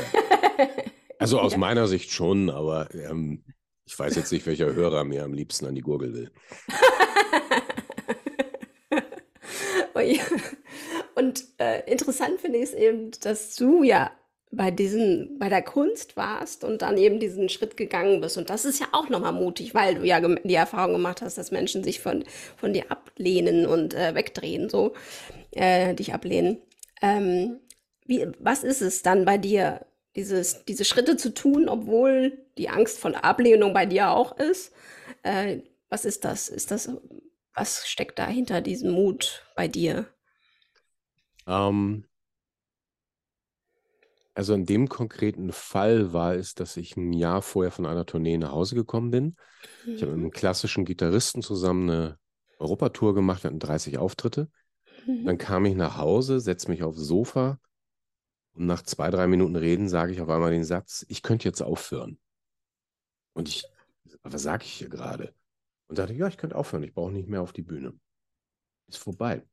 also 1.19 1.39
aus 1.39 1.51
ja. 1.53 1.57
meiner 1.57 1.87
Sicht 1.87 2.11
schon, 2.11 2.49
aber 2.49 2.89
ähm, 2.93 3.43
ich 3.85 3.97
weiß 3.97 4.15
jetzt 4.15 4.31
nicht, 4.31 4.47
welcher 4.47 4.73
Hörer 4.73 5.03
mir 5.03 5.23
am 5.23 5.33
liebsten 5.33 5.65
an 5.67 5.75
die 5.75 5.81
Gurgel 5.81 6.13
will. 6.13 6.31
Und 11.15 11.45
äh, 11.57 11.89
interessant 11.89 12.41
finde 12.41 12.59
ich 12.59 12.65
es 12.65 12.73
eben, 12.73 13.11
dass 13.21 13.55
du 13.55 13.83
ja 13.83 14.11
bei 14.51 14.71
diesen, 14.71 15.37
bei 15.39 15.49
der 15.49 15.61
Kunst 15.61 16.15
warst 16.17 16.63
und 16.63 16.81
dann 16.81 16.97
eben 16.97 17.19
diesen 17.19 17.49
Schritt 17.49 17.77
gegangen 17.77 18.21
bist. 18.21 18.37
Und 18.37 18.49
das 18.49 18.65
ist 18.65 18.79
ja 18.79 18.87
auch 18.91 19.09
nochmal 19.09 19.33
mutig, 19.33 19.73
weil 19.73 19.95
du 19.95 20.05
ja 20.05 20.19
die 20.19 20.53
Erfahrung 20.53 20.93
gemacht 20.93 21.21
hast, 21.21 21.37
dass 21.37 21.51
Menschen 21.51 21.83
sich 21.83 21.99
von, 21.99 22.23
von 22.55 22.73
dir 22.73 22.91
ablehnen 22.91 23.65
und 23.65 23.93
äh, 23.93 24.15
wegdrehen, 24.15 24.69
so 24.69 24.93
äh, 25.51 25.93
dich 25.93 26.13
ablehnen. 26.13 26.61
Ähm, 27.01 27.59
wie, 28.05 28.27
was 28.39 28.63
ist 28.63 28.81
es 28.81 29.01
dann 29.01 29.25
bei 29.25 29.37
dir, 29.37 29.85
dieses, 30.15 30.63
diese 30.65 30.85
Schritte 30.85 31.17
zu 31.17 31.33
tun, 31.33 31.67
obwohl 31.67 32.37
die 32.57 32.69
Angst 32.69 32.99
von 32.99 33.15
Ablehnung 33.15 33.73
bei 33.73 33.85
dir 33.85 34.11
auch 34.11 34.37
ist? 34.37 34.71
Äh, 35.23 35.59
was 35.89 36.05
ist 36.05 36.23
das? 36.23 36.49
Ist 36.49 36.71
das, 36.71 36.89
was 37.53 37.87
steckt 37.87 38.19
da 38.19 38.27
hinter 38.27 38.61
diesem 38.61 38.91
Mut 38.91 39.45
bei 39.55 39.67
dir? 39.67 40.07
Ähm, 41.47 42.05
also 44.33 44.53
in 44.53 44.65
dem 44.65 44.89
konkreten 44.89 45.51
Fall 45.51 46.11
war 46.11 46.35
es, 46.35 46.55
dass 46.55 46.75
ich 46.75 46.97
ein 46.97 47.13
Jahr 47.13 47.41
vorher 47.41 47.71
von 47.71 47.85
einer 47.85 48.05
Tournee 48.05 48.37
nach 48.37 48.51
Hause 48.51 48.75
gekommen 48.75 49.11
bin. 49.11 49.37
Ich 49.85 50.01
habe 50.01 50.11
mit 50.11 50.13
einem 50.13 50.23
mhm. 50.23 50.31
klassischen 50.31 50.83
Gitarristen 50.83 51.41
zusammen 51.41 51.89
eine 51.89 52.19
Europatour 52.59 53.15
gemacht, 53.15 53.43
wir 53.43 53.49
hatten 53.49 53.59
30 53.59 53.97
Auftritte. 53.97 54.49
Mhm. 55.05 55.25
Dann 55.25 55.37
kam 55.37 55.65
ich 55.65 55.75
nach 55.75 55.97
Hause, 55.97 56.39
setze 56.41 56.69
mich 56.69 56.83
aufs 56.83 56.99
Sofa 56.99 57.59
und 58.55 58.65
nach 58.65 58.81
zwei, 58.81 59.09
drei 59.09 59.27
Minuten 59.27 59.55
Reden 59.55 59.89
sage 59.89 60.13
ich 60.13 60.21
auf 60.21 60.29
einmal 60.29 60.51
den 60.51 60.63
Satz, 60.63 61.05
ich 61.09 61.21
könnte 61.21 61.47
jetzt 61.47 61.61
aufhören. 61.61 62.17
Und 63.33 63.49
ich, 63.49 63.65
was 64.23 64.41
sage 64.41 64.63
ich 64.63 64.71
hier 64.73 64.89
gerade? 64.89 65.33
Und 65.87 65.99
dachte, 65.99 66.13
ja, 66.13 66.27
ich 66.27 66.37
könnte 66.37 66.55
aufhören, 66.55 66.83
ich 66.83 66.93
brauche 66.93 67.11
nicht 67.11 67.27
mehr 67.27 67.41
auf 67.41 67.53
die 67.53 67.61
Bühne. 67.61 67.93
Ist 68.87 68.97
vorbei. 68.97 69.45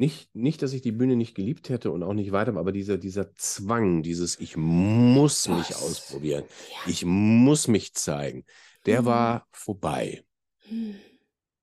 Nicht, 0.00 0.34
nicht, 0.34 0.62
dass 0.62 0.72
ich 0.72 0.80
die 0.80 0.92
Bühne 0.92 1.14
nicht 1.14 1.34
geliebt 1.34 1.68
hätte 1.68 1.90
und 1.90 2.02
auch 2.02 2.14
nicht 2.14 2.32
weiter, 2.32 2.56
aber 2.56 2.72
dieser, 2.72 2.96
dieser 2.96 3.34
Zwang, 3.34 4.02
dieses 4.02 4.40
Ich 4.40 4.56
muss 4.56 5.46
mich 5.46 5.76
ausprobieren, 5.76 6.44
ja. 6.70 6.90
ich 6.90 7.04
muss 7.04 7.68
mich 7.68 7.92
zeigen, 7.92 8.46
der 8.86 9.02
mhm. 9.02 9.04
war 9.04 9.46
vorbei. 9.52 10.24
Mhm. 10.70 10.94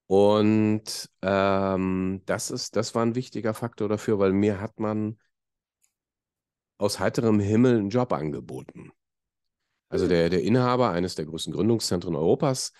Und 0.05 1.09
ähm, 1.23 2.21
das 2.27 2.51
ist, 2.51 2.75
das 2.75 2.93
war 2.93 3.01
ein 3.01 3.15
wichtiger 3.15 3.55
Faktor 3.55 3.89
dafür, 3.89 4.19
weil 4.19 4.33
mir 4.33 4.61
hat 4.61 4.79
man 4.79 5.17
aus 6.77 6.99
heiterem 6.99 7.39
Himmel 7.39 7.79
einen 7.79 7.89
Job 7.89 8.13
angeboten. 8.13 8.91
Also 9.89 10.05
Hm. 10.05 10.09
der, 10.09 10.29
der 10.29 10.43
Inhaber 10.43 10.91
eines 10.91 11.15
der 11.15 11.25
größten 11.25 11.53
Gründungszentren 11.53 12.15
Europas 12.15 12.71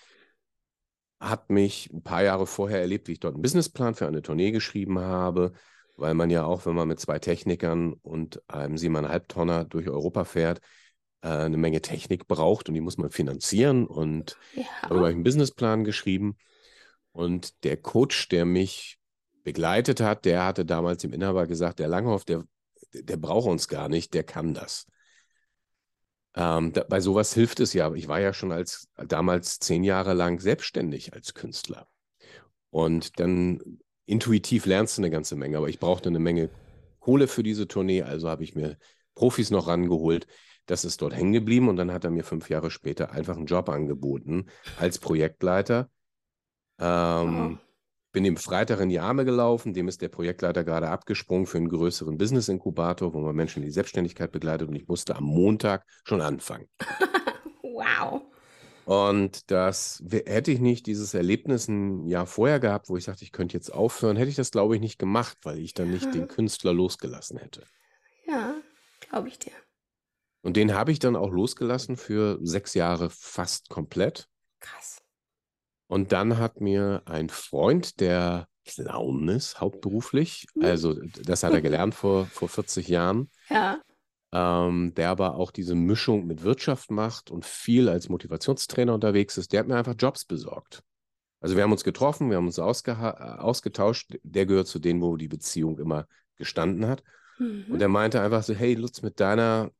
hat 1.20 1.50
mich 1.50 1.90
ein 1.92 2.02
paar 2.02 2.22
Jahre 2.22 2.46
vorher 2.46 2.80
erlebt, 2.80 3.08
wie 3.08 3.12
ich 3.12 3.20
dort 3.20 3.34
einen 3.34 3.42
Businessplan 3.42 3.94
für 3.94 4.06
eine 4.06 4.22
Tournee 4.22 4.50
geschrieben 4.52 5.00
habe, 5.00 5.52
weil 5.96 6.14
man 6.14 6.30
ja 6.30 6.44
auch, 6.44 6.64
wenn 6.66 6.74
man 6.74 6.88
mit 6.88 7.00
zwei 7.00 7.18
Technikern 7.18 7.92
und 7.92 8.40
einem 8.48 8.78
siebeneinhalb 8.78 9.28
Tonner 9.28 9.64
durch 9.64 9.88
Europa 9.88 10.24
fährt, 10.24 10.60
äh, 11.22 11.28
eine 11.28 11.56
Menge 11.56 11.82
Technik 11.82 12.28
braucht 12.28 12.68
und 12.68 12.74
die 12.74 12.80
muss 12.80 12.98
man 12.98 13.10
finanzieren. 13.10 13.86
Und 13.86 14.36
darüber 14.82 14.94
habe 15.00 15.00
Ja. 15.00 15.08
ich 15.08 15.14
einen 15.16 15.24
Businessplan 15.24 15.84
geschrieben. 15.84 16.36
Und 17.12 17.64
der 17.64 17.76
Coach, 17.76 18.28
der 18.28 18.44
mich 18.44 18.98
begleitet 19.42 20.00
hat, 20.00 20.24
der 20.24 20.44
hatte 20.44 20.64
damals 20.64 21.02
dem 21.02 21.12
Inhaber 21.12 21.46
gesagt, 21.46 21.80
der 21.80 21.88
Langhoff, 21.88 22.24
der, 22.24 22.44
der 22.92 23.16
braucht 23.16 23.48
uns 23.48 23.66
gar 23.66 23.88
nicht, 23.88 24.14
der 24.14 24.22
kann 24.22 24.54
das. 24.54 24.86
Ähm, 26.34 26.72
da, 26.72 26.84
bei 26.84 27.00
sowas 27.00 27.34
hilft 27.34 27.60
es 27.60 27.72
ja. 27.72 27.92
Ich 27.94 28.08
war 28.08 28.20
ja 28.20 28.32
schon 28.32 28.52
als 28.52 28.88
damals 28.96 29.58
zehn 29.58 29.84
Jahre 29.84 30.14
lang 30.14 30.40
selbstständig 30.40 31.12
als 31.14 31.34
Künstler. 31.34 31.88
Und 32.70 33.18
dann 33.18 33.80
intuitiv 34.06 34.66
lernst 34.66 34.98
du 34.98 35.02
eine 35.02 35.10
ganze 35.10 35.36
Menge, 35.36 35.56
aber 35.58 35.68
ich 35.68 35.78
brauchte 35.78 36.08
eine 36.08 36.18
Menge 36.18 36.50
Kohle 37.00 37.28
für 37.28 37.42
diese 37.42 37.68
Tournee, 37.68 38.02
also 38.02 38.28
habe 38.28 38.44
ich 38.44 38.54
mir 38.54 38.78
Profis 39.14 39.50
noch 39.50 39.66
rangeholt. 39.66 40.26
Das 40.66 40.84
ist 40.84 41.00
dort 41.00 41.14
hängen 41.14 41.32
geblieben 41.32 41.68
und 41.68 41.76
dann 41.76 41.92
hat 41.92 42.04
er 42.04 42.10
mir 42.10 42.24
fünf 42.24 42.50
Jahre 42.50 42.70
später 42.70 43.10
einfach 43.12 43.36
einen 43.36 43.46
Job 43.46 43.70
angeboten 43.70 44.46
als 44.78 44.98
Projektleiter. 44.98 45.90
Wow. 46.76 47.58
Bin 48.12 48.24
ihm 48.24 48.36
Freitag 48.36 48.80
in 48.80 48.88
die 48.88 49.00
Arme 49.00 49.24
gelaufen, 49.24 49.74
dem 49.74 49.86
ist 49.88 50.00
der 50.00 50.08
Projektleiter 50.08 50.64
gerade 50.64 50.88
abgesprungen 50.88 51.46
für 51.46 51.58
einen 51.58 51.68
größeren 51.68 52.16
Business-Inkubator, 52.16 53.12
wo 53.12 53.20
man 53.20 53.36
Menschen 53.36 53.62
in 53.62 53.66
die 53.68 53.72
Selbstständigkeit 53.72 54.32
begleitet 54.32 54.68
und 54.68 54.74
ich 54.76 54.88
musste 54.88 55.14
am 55.16 55.24
Montag 55.24 55.84
schon 56.04 56.20
anfangen. 56.20 56.68
Wow. 57.62 58.22
Und 58.86 59.50
das 59.50 60.02
hätte 60.10 60.50
ich 60.50 60.58
nicht 60.58 60.86
dieses 60.86 61.14
Erlebnis 61.14 61.68
ein 61.68 62.08
Jahr 62.08 62.26
vorher 62.26 62.58
gehabt, 62.58 62.88
wo 62.88 62.96
ich 62.96 63.04
sagte, 63.04 63.22
ich 63.22 63.30
könnte 63.30 63.56
jetzt 63.56 63.72
aufhören, 63.72 64.16
hätte 64.16 64.30
ich 64.30 64.36
das, 64.36 64.50
glaube 64.50 64.74
ich, 64.74 64.80
nicht 64.80 64.98
gemacht, 64.98 65.36
weil 65.42 65.58
ich 65.58 65.74
dann 65.74 65.90
nicht 65.90 66.06
Ja. 66.06 66.10
den 66.12 66.26
Künstler 66.26 66.72
losgelassen 66.72 67.38
hätte. 67.38 67.64
Ja, 68.26 68.54
glaube 69.00 69.28
ich 69.28 69.38
dir. 69.38 69.52
Und 70.42 70.56
den 70.56 70.74
habe 70.74 70.90
ich 70.90 70.98
dann 70.98 71.16
auch 71.16 71.30
losgelassen 71.30 71.96
für 71.96 72.38
sechs 72.42 72.74
Jahre 72.74 73.10
fast 73.10 73.68
komplett. 73.68 74.26
Krass. 74.60 75.02
Und 75.88 76.12
dann 76.12 76.38
hat 76.38 76.60
mir 76.60 77.02
ein 77.06 77.28
Freund, 77.30 77.98
der 78.00 78.46
Clown 78.64 79.28
ist, 79.28 79.60
hauptberuflich, 79.60 80.46
Hm. 80.54 80.64
also 80.64 80.94
das 80.94 81.42
hat 81.42 81.52
er 81.52 81.62
gelernt 81.62 81.94
vor, 81.94 82.26
vor 82.26 82.48
40 82.48 82.88
Jahren, 82.88 83.30
Ja. 83.48 83.80
ähm, 84.32 84.92
der 84.94 85.08
aber 85.08 85.36
auch 85.36 85.50
diese 85.50 85.74
Mischung 85.74 86.26
mit 86.26 86.42
Wirtschaft 86.42 86.90
macht 86.90 87.30
und 87.30 87.46
viel 87.46 87.88
als 87.88 88.08
Motivationstrainer 88.10 88.92
unterwegs 88.94 89.38
ist, 89.38 89.52
der 89.52 89.60
hat 89.60 89.68
mir 89.68 89.76
einfach 89.76 89.94
Jobs 89.98 90.26
besorgt. 90.26 90.82
Also 91.40 91.56
wir 91.56 91.62
haben 91.62 91.72
uns 91.72 91.84
getroffen, 91.84 92.28
wir 92.30 92.36
haben 92.36 92.46
uns 92.46 92.58
ausgeha- 92.58 93.38
ausgetauscht. 93.38 94.18
Der 94.24 94.44
gehört 94.44 94.66
zu 94.66 94.80
denen, 94.80 95.00
wo 95.00 95.16
die 95.16 95.28
Beziehung 95.28 95.78
immer 95.78 96.06
gestanden 96.36 96.86
hat. 96.86 97.02
Und 97.38 97.68
Mhm. 97.68 97.80
er 97.80 97.88
meinte 97.88 98.20
einfach 98.20 98.42
so, 98.42 98.52
hey 98.52 98.74
Lutz, 98.74 99.02
mit 99.02 99.20
deiner 99.20 99.70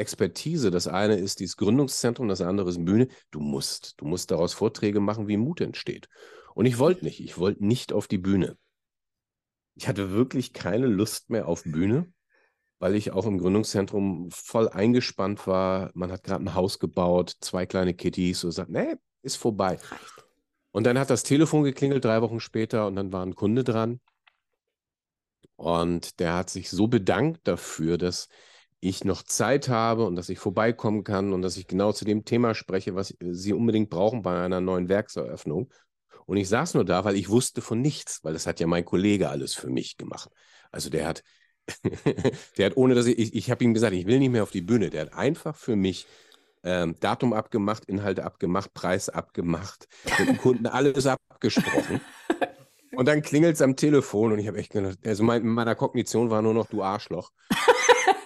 Expertise, 0.00 0.70
das 0.70 0.88
eine 0.88 1.16
ist 1.16 1.40
dieses 1.40 1.56
Gründungszentrum, 1.56 2.28
das 2.28 2.40
andere 2.40 2.70
ist 2.70 2.84
Bühne, 2.84 3.08
du 3.30 3.40
musst, 3.40 3.94
du 3.98 4.04
musst 4.04 4.30
daraus 4.30 4.54
Vorträge 4.54 5.00
machen, 5.00 5.28
wie 5.28 5.36
Mut 5.36 5.60
entsteht. 5.60 6.08
Und 6.54 6.66
ich 6.66 6.78
wollte 6.78 7.04
nicht, 7.04 7.20
ich 7.20 7.38
wollte 7.38 7.64
nicht 7.64 7.92
auf 7.92 8.08
die 8.08 8.18
Bühne. 8.18 8.56
Ich 9.76 9.88
hatte 9.88 10.10
wirklich 10.10 10.52
keine 10.52 10.86
Lust 10.86 11.30
mehr 11.30 11.46
auf 11.46 11.62
Bühne, 11.62 12.12
weil 12.80 12.94
ich 12.94 13.12
auch 13.12 13.26
im 13.26 13.38
Gründungszentrum 13.38 14.30
voll 14.30 14.68
eingespannt 14.68 15.46
war. 15.46 15.90
Man 15.94 16.10
hat 16.10 16.24
gerade 16.24 16.44
ein 16.44 16.54
Haus 16.54 16.78
gebaut, 16.78 17.36
zwei 17.40 17.66
kleine 17.66 17.94
Kitties 17.94 18.42
und 18.42 18.50
sagt, 18.50 18.70
nee, 18.70 18.96
ist 19.22 19.36
vorbei. 19.36 19.78
Und 20.72 20.84
dann 20.84 20.98
hat 20.98 21.10
das 21.10 21.22
Telefon 21.22 21.64
geklingelt, 21.64 22.04
drei 22.04 22.22
Wochen 22.22 22.40
später, 22.40 22.86
und 22.86 22.96
dann 22.96 23.12
war 23.12 23.24
ein 23.24 23.34
Kunde 23.34 23.64
dran. 23.64 24.00
Und 25.56 26.20
der 26.20 26.34
hat 26.34 26.48
sich 26.48 26.70
so 26.70 26.88
bedankt 26.88 27.46
dafür, 27.46 27.98
dass 27.98 28.28
ich 28.80 29.04
noch 29.04 29.22
Zeit 29.22 29.68
habe 29.68 30.06
und 30.06 30.16
dass 30.16 30.28
ich 30.28 30.38
vorbeikommen 30.38 31.04
kann 31.04 31.32
und 31.32 31.42
dass 31.42 31.56
ich 31.56 31.66
genau 31.66 31.92
zu 31.92 32.04
dem 32.04 32.24
Thema 32.24 32.54
spreche, 32.54 32.94
was 32.94 33.14
Sie 33.20 33.52
unbedingt 33.52 33.90
brauchen 33.90 34.22
bei 34.22 34.42
einer 34.42 34.60
neuen 34.60 34.88
Werkseröffnung. 34.88 35.70
Und 36.26 36.36
ich 36.36 36.48
saß 36.48 36.74
nur 36.74 36.84
da, 36.84 37.04
weil 37.04 37.16
ich 37.16 37.28
wusste 37.28 37.60
von 37.60 37.80
nichts, 37.80 38.20
weil 38.22 38.32
das 38.32 38.46
hat 38.46 38.60
ja 38.60 38.66
mein 38.66 38.84
Kollege 38.84 39.28
alles 39.28 39.54
für 39.54 39.68
mich 39.68 39.96
gemacht. 39.96 40.30
Also 40.70 40.88
der 40.88 41.06
hat, 41.06 41.22
der 42.56 42.66
hat 42.66 42.76
ohne 42.76 42.94
dass 42.94 43.06
ich, 43.06 43.18
ich, 43.18 43.34
ich 43.34 43.50
habe 43.50 43.64
ihm 43.64 43.74
gesagt, 43.74 43.92
ich 43.92 44.06
will 44.06 44.18
nicht 44.18 44.30
mehr 44.30 44.42
auf 44.42 44.50
die 44.50 44.62
Bühne. 44.62 44.90
Der 44.90 45.02
hat 45.02 45.14
einfach 45.14 45.56
für 45.56 45.76
mich 45.76 46.06
ähm, 46.62 46.94
Datum 47.00 47.32
abgemacht, 47.32 47.84
Inhalte 47.86 48.24
abgemacht, 48.24 48.72
Preis 48.74 49.08
abgemacht, 49.08 49.88
mit 50.18 50.28
dem 50.28 50.38
Kunden 50.38 50.66
alles 50.66 51.06
abgesprochen. 51.06 52.00
Und 52.92 53.06
dann 53.06 53.22
klingelt 53.22 53.54
es 53.54 53.62
am 53.62 53.76
Telefon 53.76 54.32
und 54.32 54.40
ich 54.40 54.48
habe 54.48 54.58
echt 54.58 54.72
gedacht, 54.72 54.98
also 55.06 55.22
mein, 55.22 55.42
in 55.42 55.48
meiner 55.48 55.76
Kognition 55.76 56.28
war 56.28 56.42
nur 56.42 56.54
noch 56.54 56.66
du 56.66 56.82
Arschloch. 56.82 57.30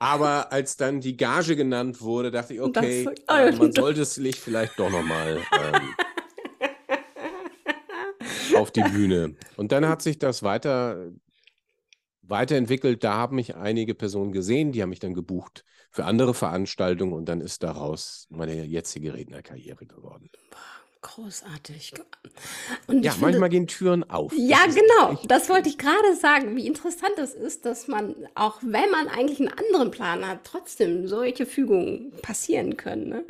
Aber 0.00 0.52
als 0.52 0.76
dann 0.76 1.00
die 1.00 1.16
Gage 1.16 1.56
genannt 1.56 2.00
wurde, 2.00 2.30
dachte 2.30 2.54
ich, 2.54 2.60
das- 2.60 2.68
okay, 2.68 3.08
oh, 3.28 3.32
äh, 3.32 3.50
man 3.52 3.72
das- 3.72 3.74
sollte 3.74 4.02
es 4.02 4.14
sich 4.14 4.40
vielleicht 4.40 4.78
doch 4.78 4.90
nochmal 4.90 5.38
ähm, 5.52 5.94
auf 8.56 8.70
die 8.70 8.82
Bühne. 8.82 9.34
Und 9.56 9.72
dann 9.72 9.88
hat 9.88 10.02
sich 10.02 10.18
das 10.18 10.42
weiter, 10.42 11.10
weiterentwickelt. 12.22 13.02
Da 13.04 13.14
haben 13.14 13.36
mich 13.36 13.56
einige 13.56 13.94
Personen 13.94 14.32
gesehen, 14.32 14.72
die 14.72 14.82
haben 14.82 14.90
mich 14.90 15.00
dann 15.00 15.14
gebucht 15.14 15.64
für 15.90 16.04
andere 16.04 16.34
Veranstaltungen 16.34 17.12
und 17.12 17.26
dann 17.28 17.40
ist 17.40 17.62
daraus 17.62 18.26
meine 18.30 18.64
jetzige 18.64 19.14
Rednerkarriere 19.14 19.86
geworden. 19.86 20.30
Großartig. 21.00 21.94
Und 22.88 23.04
Ja, 23.04 23.12
finde, 23.12 23.26
manchmal 23.26 23.48
gehen 23.50 23.66
Türen 23.68 24.08
auf. 24.10 24.32
Das 24.32 24.40
Ja, 24.40 24.64
ist 24.66 24.74
genau. 24.76 25.12
echt- 25.12 25.30
Das 25.30 25.48
wollte 25.48 25.68
ich 25.68 25.78
gerade 25.78 26.16
sagen, 26.16 26.56
wie 26.56 26.66
interessant 26.66 27.12
es 27.18 27.34
ist, 27.34 27.64
dass 27.64 27.86
man, 27.86 28.16
auch 28.34 28.58
wenn 28.62 28.90
man 28.90 29.06
eigentlich 29.08 29.38
einen 29.38 29.48
anderen 29.48 29.90
Plan 29.92 30.26
hat, 30.26 30.40
trotzdem 30.44 31.06
solche 31.06 31.46
Fügungen 31.46 32.12
passieren 32.22 32.76
können. 32.76 33.08
Ne? 33.08 33.24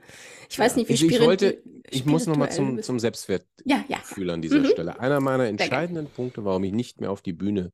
Ich 0.48 0.58
weiß 0.58 0.76
nicht, 0.76 0.88
wie 0.88 0.92
Also 0.94 1.06
ich 1.06 1.20
wollte, 1.20 1.62
ich 1.90 2.06
muss 2.06 2.26
nochmal 2.26 2.50
spirituell 2.50 2.76
zum, 2.76 2.82
zum 2.82 2.98
Selbstwertgefühl 3.00 3.64
Ja, 3.66 3.84
ja. 3.88 4.32
an 4.32 4.42
dieser 4.42 4.60
Mhm. 4.60 4.66
Stelle. 4.66 4.98
Einer 4.98 5.20
meiner 5.20 5.44
entscheidenden 5.46 6.08
Punkte, 6.08 6.44
warum 6.44 6.64
ich 6.64 6.72
nicht 6.72 7.00
mehr 7.00 7.10
auf 7.10 7.20
die 7.20 7.34
Bühne 7.34 7.70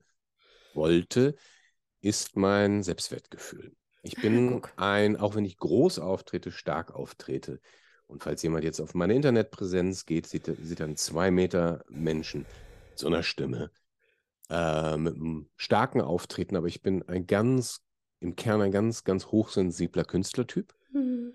wollte, 0.74 1.37
ist 2.00 2.37
mein 2.37 2.83
Selbstwertgefühl. 2.83 3.72
Ich 4.02 4.16
bin 4.16 4.48
Ah, 4.48 4.52
guck. 4.54 4.72
ein, 4.76 5.16
auch 5.16 5.35
wenn 5.37 5.44
ich 5.44 5.57
groß 5.57 5.98
auftrete, 6.00 6.50
stark 6.50 6.94
auftrete. 6.94 7.61
Und 8.06 8.22
falls 8.22 8.42
jemand 8.42 8.64
jetzt 8.64 8.80
auf 8.80 8.94
meine 8.94 9.14
Internetpräsenz 9.14 10.06
geht, 10.06 10.26
sieht, 10.26 10.48
er- 10.48 10.56
sieht 10.56 10.80
einen 10.80 10.96
zwei 10.96 11.30
Meter 11.30 11.84
Menschen 11.88 12.40
mit 12.90 12.98
so 12.98 13.06
einer 13.06 13.22
Stimme, 13.22 13.70
äh, 14.50 14.96
mit 14.96 15.14
einem 15.16 15.48
starken 15.56 16.00
Auftreten, 16.00 16.56
aber 16.56 16.66
ich 16.66 16.82
bin 16.82 17.02
ein 17.08 17.26
ganz, 17.26 17.82
im 18.20 18.36
Kern 18.36 18.60
ein 18.60 18.70
ganz, 18.72 19.04
ganz 19.04 19.26
hochsensibler 19.26 20.04
Künstlertyp 20.04 20.74
Hm. 20.92 21.32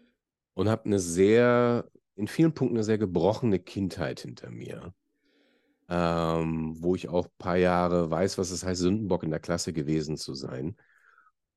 und 0.54 0.70
habe 0.70 0.86
eine 0.86 1.00
sehr, 1.00 1.90
in 2.16 2.28
vielen 2.28 2.54
Punkten 2.54 2.78
eine 2.78 2.84
sehr 2.84 2.98
gebrochene 2.98 3.60
Kindheit 3.60 4.22
hinter 4.22 4.50
mir, 4.52 4.94
ähm, 5.90 6.76
wo 6.80 6.96
ich 6.96 7.10
auch 7.10 7.26
ein 7.26 7.32
paar 7.40 7.58
Jahre 7.58 8.10
weiß, 8.12 8.38
was 8.38 8.52
es 8.52 8.64
heißt, 8.64 8.82
Sündenbock 8.82 9.24
in 9.24 9.32
der 9.32 9.40
Klasse 9.40 9.74
gewesen 9.74 10.18
zu 10.18 10.36
sein. 10.36 10.78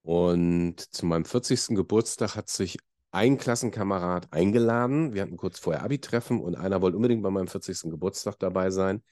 Und 0.03 0.81
zu 0.81 1.07
meinem 1.07 1.25
40. 1.27 1.77
Geburtstag 1.77 2.35
hat 2.35 2.48
sich 2.48 2.79
ein 3.12 3.37
Klassenkamerad 3.38 4.33
eingeladen. 4.33 5.14
Wir 5.14 5.22
hatten 5.22 5.37
kurz 5.37 5.59
vorher 5.59 5.85
Abi-Treffen 5.85 6.40
und 6.40 6.57
einer 6.57 6.81
wollte 6.81 6.96
unbedingt 6.96 7.22
bei 7.22 7.31
meinem 7.31 7.46
40. 7.46 7.90
Geburtstag 7.90 8.38
dabei 8.38 8.70
sein. 8.70 9.03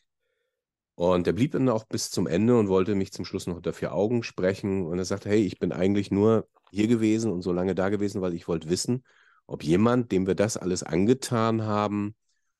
Und 0.94 1.26
der 1.26 1.32
blieb 1.32 1.52
dann 1.52 1.68
auch 1.68 1.84
bis 1.84 2.10
zum 2.10 2.26
Ende 2.26 2.58
und 2.58 2.68
wollte 2.68 2.94
mich 2.94 3.12
zum 3.12 3.24
Schluss 3.24 3.46
noch 3.46 3.56
unter 3.56 3.72
vier 3.72 3.94
Augen 3.94 4.22
sprechen. 4.22 4.86
Und 4.86 4.98
er 4.98 5.04
sagte, 5.04 5.28
hey, 5.28 5.44
ich 5.44 5.58
bin 5.58 5.72
eigentlich 5.72 6.10
nur 6.10 6.48
hier 6.70 6.88
gewesen 6.88 7.30
und 7.30 7.42
so 7.42 7.52
lange 7.52 7.74
da 7.74 7.88
gewesen, 7.88 8.20
weil 8.20 8.34
ich 8.34 8.48
wollte 8.48 8.68
wissen, 8.68 9.04
ob 9.46 9.62
jemand, 9.64 10.12
dem 10.12 10.26
wir 10.26 10.34
das 10.34 10.56
alles 10.56 10.82
angetan 10.82 11.62
haben, 11.62 12.14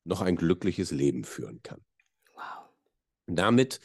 noch 0.05 0.21
ein 0.21 0.37
glückliches 0.37 0.91
Leben 0.91 1.25
führen 1.25 1.61
kann. 1.63 1.81
Wow. 2.35 2.69
Damit 3.27 3.81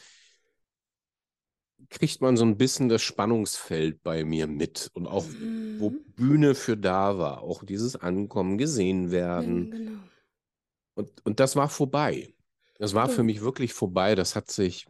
kriegt 1.90 2.20
man 2.20 2.36
so 2.36 2.44
ein 2.44 2.56
bisschen 2.56 2.88
das 2.88 3.02
Spannungsfeld 3.02 4.02
bei 4.02 4.24
mir 4.24 4.46
mit 4.46 4.90
und 4.94 5.06
auch, 5.06 5.24
wo 5.78 5.90
Mhm. 5.90 6.00
Bühne 6.16 6.54
für 6.54 6.76
da 6.76 7.18
war, 7.18 7.42
auch 7.42 7.62
dieses 7.64 7.96
Ankommen, 7.96 8.56
gesehen 8.58 9.06
Ja, 9.06 9.10
werden. 9.10 9.70
genau. 9.70 10.00
Und, 10.94 11.10
und 11.24 11.40
das 11.40 11.56
war 11.56 11.68
vorbei. 11.68 12.34
Das 12.78 12.94
war 12.94 13.08
für 13.08 13.22
mich 13.22 13.40
wirklich 13.42 13.72
vorbei. 13.74 14.14
Das 14.14 14.34
hat 14.36 14.50
sich, 14.50 14.86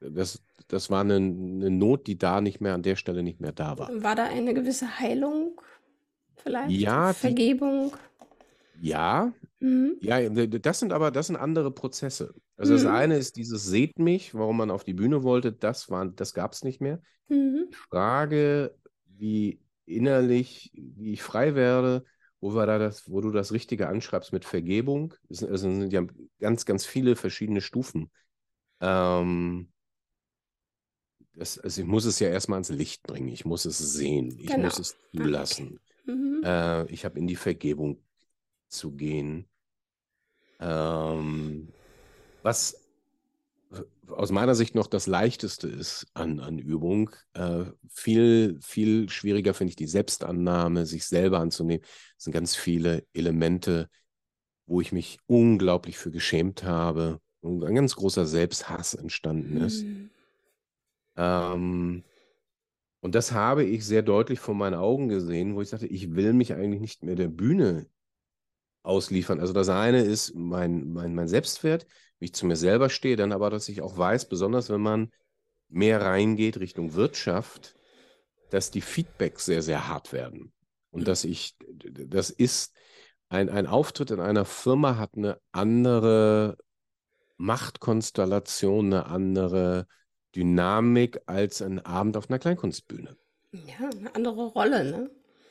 das, 0.00 0.42
das 0.68 0.88
war 0.90 1.02
eine, 1.02 1.16
eine 1.16 1.70
Not, 1.70 2.06
die 2.06 2.16
da 2.18 2.40
nicht 2.40 2.60
mehr, 2.60 2.74
an 2.74 2.82
der 2.82 2.96
Stelle 2.96 3.22
nicht 3.22 3.40
mehr 3.40 3.52
da 3.52 3.78
war. 3.78 3.90
War 4.02 4.14
da 4.14 4.24
eine 4.24 4.54
gewisse 4.54 4.98
Heilung 4.98 5.60
vielleicht? 6.36 6.70
Ja, 6.70 7.12
die- 7.12 7.18
Vergebung? 7.18 7.92
Ja, 8.80 9.32
Mhm. 9.58 9.96
ja, 10.00 10.26
das 10.30 10.78
sind 10.78 10.92
aber, 10.94 11.10
das 11.10 11.26
sind 11.26 11.36
andere 11.36 11.70
Prozesse. 11.70 12.32
Also 12.60 12.74
das 12.74 12.82
Mhm. 12.84 12.90
eine 12.90 13.16
ist 13.16 13.36
dieses 13.36 13.64
Seht 13.64 13.98
mich, 13.98 14.34
warum 14.34 14.58
man 14.58 14.70
auf 14.70 14.84
die 14.84 14.92
Bühne 14.92 15.22
wollte, 15.22 15.50
das 15.50 15.88
war, 15.88 16.06
das 16.06 16.34
gab 16.34 16.52
es 16.52 16.62
nicht 16.62 16.82
mehr. 16.82 17.00
Mhm. 17.28 17.68
Frage, 17.88 18.74
wie 19.06 19.60
innerlich, 19.86 20.70
wie 20.74 21.14
ich 21.14 21.22
frei 21.22 21.54
werde, 21.54 22.04
wo 22.38 22.54
wir 22.54 22.66
da 22.66 22.78
das, 22.78 23.10
wo 23.10 23.22
du 23.22 23.30
das 23.30 23.52
Richtige 23.52 23.88
anschreibst 23.88 24.34
mit 24.34 24.44
Vergebung. 24.44 25.14
Es 25.30 25.38
sind, 25.38 25.50
es 25.50 25.62
sind 25.62 25.90
ja 25.90 26.02
ganz, 26.38 26.66
ganz 26.66 26.84
viele 26.84 27.16
verschiedene 27.16 27.62
Stufen. 27.62 28.10
Ähm, 28.80 29.72
das, 31.32 31.58
also 31.58 31.80
ich 31.80 31.86
muss 31.86 32.04
es 32.04 32.18
ja 32.18 32.28
erstmal 32.28 32.56
ans 32.56 32.68
Licht 32.68 33.02
bringen. 33.04 33.28
Ich 33.28 33.46
muss 33.46 33.64
es 33.64 33.78
sehen. 33.78 34.38
Ich 34.38 34.48
Genau. 34.48 34.64
muss 34.64 34.78
es 34.78 34.96
zulassen. 35.16 35.80
Mhm. 36.04 36.42
Äh, 36.44 36.84
ich 36.92 37.06
habe 37.06 37.18
in 37.18 37.26
die 37.26 37.36
Vergebung 37.36 38.02
zu 38.68 38.92
gehen. 38.92 39.48
Ähm, 40.60 41.72
was 42.42 42.76
aus 44.08 44.30
meiner 44.30 44.54
Sicht 44.54 44.74
noch 44.74 44.86
das 44.86 45.06
Leichteste 45.06 45.68
ist 45.68 46.06
an, 46.14 46.40
an 46.40 46.58
Übung. 46.58 47.10
Äh, 47.34 47.64
viel, 47.88 48.58
viel 48.60 49.08
schwieriger 49.08 49.54
finde 49.54 49.70
ich 49.70 49.76
die 49.76 49.86
Selbstannahme, 49.86 50.86
sich 50.86 51.06
selber 51.06 51.38
anzunehmen. 51.38 51.84
Es 52.16 52.24
sind 52.24 52.32
ganz 52.32 52.56
viele 52.56 53.04
Elemente, 53.12 53.88
wo 54.66 54.80
ich 54.80 54.92
mich 54.92 55.18
unglaublich 55.26 55.98
für 55.98 56.10
geschämt 56.10 56.64
habe 56.64 57.20
und 57.40 57.64
ein 57.64 57.74
ganz 57.74 57.96
großer 57.96 58.26
Selbsthass 58.26 58.94
entstanden 58.94 59.58
ist. 59.58 59.84
Mhm. 59.84 60.10
Ähm, 61.16 62.04
und 63.00 63.14
das 63.14 63.32
habe 63.32 63.64
ich 63.64 63.84
sehr 63.84 64.02
deutlich 64.02 64.40
vor 64.40 64.54
meinen 64.54 64.74
Augen 64.74 65.08
gesehen, 65.08 65.54
wo 65.54 65.62
ich 65.62 65.68
sagte, 65.68 65.86
ich 65.86 66.14
will 66.14 66.32
mich 66.34 66.52
eigentlich 66.54 66.80
nicht 66.80 67.02
mehr 67.02 67.14
der 67.14 67.28
Bühne 67.28 67.86
ausliefern. 68.82 69.40
Also 69.40 69.52
das 69.52 69.68
eine 69.68 70.02
ist 70.02 70.34
mein, 70.34 70.92
mein, 70.92 71.14
mein 71.14 71.28
Selbstwert, 71.28 71.86
wie 72.20 72.26
ich 72.26 72.34
zu 72.34 72.46
mir 72.46 72.56
selber 72.56 72.90
stehe, 72.90 73.16
dann 73.16 73.32
aber, 73.32 73.50
dass 73.50 73.68
ich 73.68 73.82
auch 73.82 73.98
weiß, 73.98 74.28
besonders 74.28 74.70
wenn 74.70 74.80
man 74.80 75.10
mehr 75.68 76.00
reingeht 76.00 76.58
Richtung 76.60 76.94
Wirtschaft, 76.94 77.74
dass 78.50 78.70
die 78.70 78.80
Feedbacks 78.80 79.46
sehr, 79.46 79.62
sehr 79.62 79.88
hart 79.88 80.12
werden. 80.12 80.52
Und 80.90 81.08
dass 81.08 81.24
ich, 81.24 81.56
das 81.58 82.30
ist, 82.30 82.74
ein, 83.28 83.48
ein 83.48 83.66
Auftritt 83.66 84.10
in 84.10 84.20
einer 84.20 84.44
Firma 84.44 84.98
hat 84.98 85.16
eine 85.16 85.40
andere 85.52 86.58
Machtkonstellation, 87.36 88.86
eine 88.86 89.06
andere 89.06 89.86
Dynamik 90.34 91.22
als 91.26 91.62
ein 91.62 91.78
Abend 91.78 92.16
auf 92.16 92.28
einer 92.28 92.40
Kleinkunstbühne. 92.40 93.16
Ja, 93.52 93.88
eine 93.88 94.14
andere 94.14 94.46
Rolle, 94.48 94.84
ne? 94.84 95.10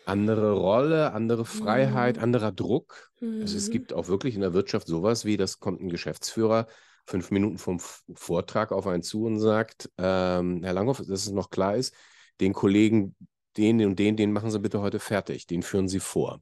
Andere 0.09 0.53
Rolle, 0.53 1.13
andere 1.13 1.45
Freiheit, 1.45 2.17
Mhm. 2.17 2.23
anderer 2.23 2.51
Druck. 2.51 3.11
Also 3.21 3.57
es 3.57 3.67
Mhm. 3.67 3.71
gibt 3.71 3.93
auch 3.93 4.07
wirklich 4.07 4.35
in 4.35 4.41
der 4.41 4.53
Wirtschaft 4.53 4.87
sowas 4.87 5.25
wie, 5.25 5.37
das 5.37 5.59
kommt 5.59 5.81
ein 5.81 5.89
Geschäftsführer 5.89 6.67
fünf 7.05 7.31
Minuten 7.31 7.57
vom 7.57 7.79
Vortrag 7.79 8.71
auf 8.71 8.85
einen 8.85 9.01
zu 9.03 9.23
und 9.25 9.39
sagt, 9.39 9.89
ähm, 9.97 10.61
Herr 10.63 10.73
Langhoff, 10.73 10.97
dass 10.97 11.07
es 11.09 11.31
noch 11.31 11.49
klar 11.49 11.75
ist, 11.75 11.93
den 12.39 12.53
Kollegen, 12.53 13.15
den 13.57 13.83
und 13.85 13.97
den, 13.97 14.15
den 14.15 14.31
machen 14.31 14.51
Sie 14.51 14.59
bitte 14.59 14.79
heute 14.81 14.99
fertig, 14.99 15.47
den 15.47 15.63
führen 15.63 15.87
Sie 15.87 15.99
vor. 15.99 16.41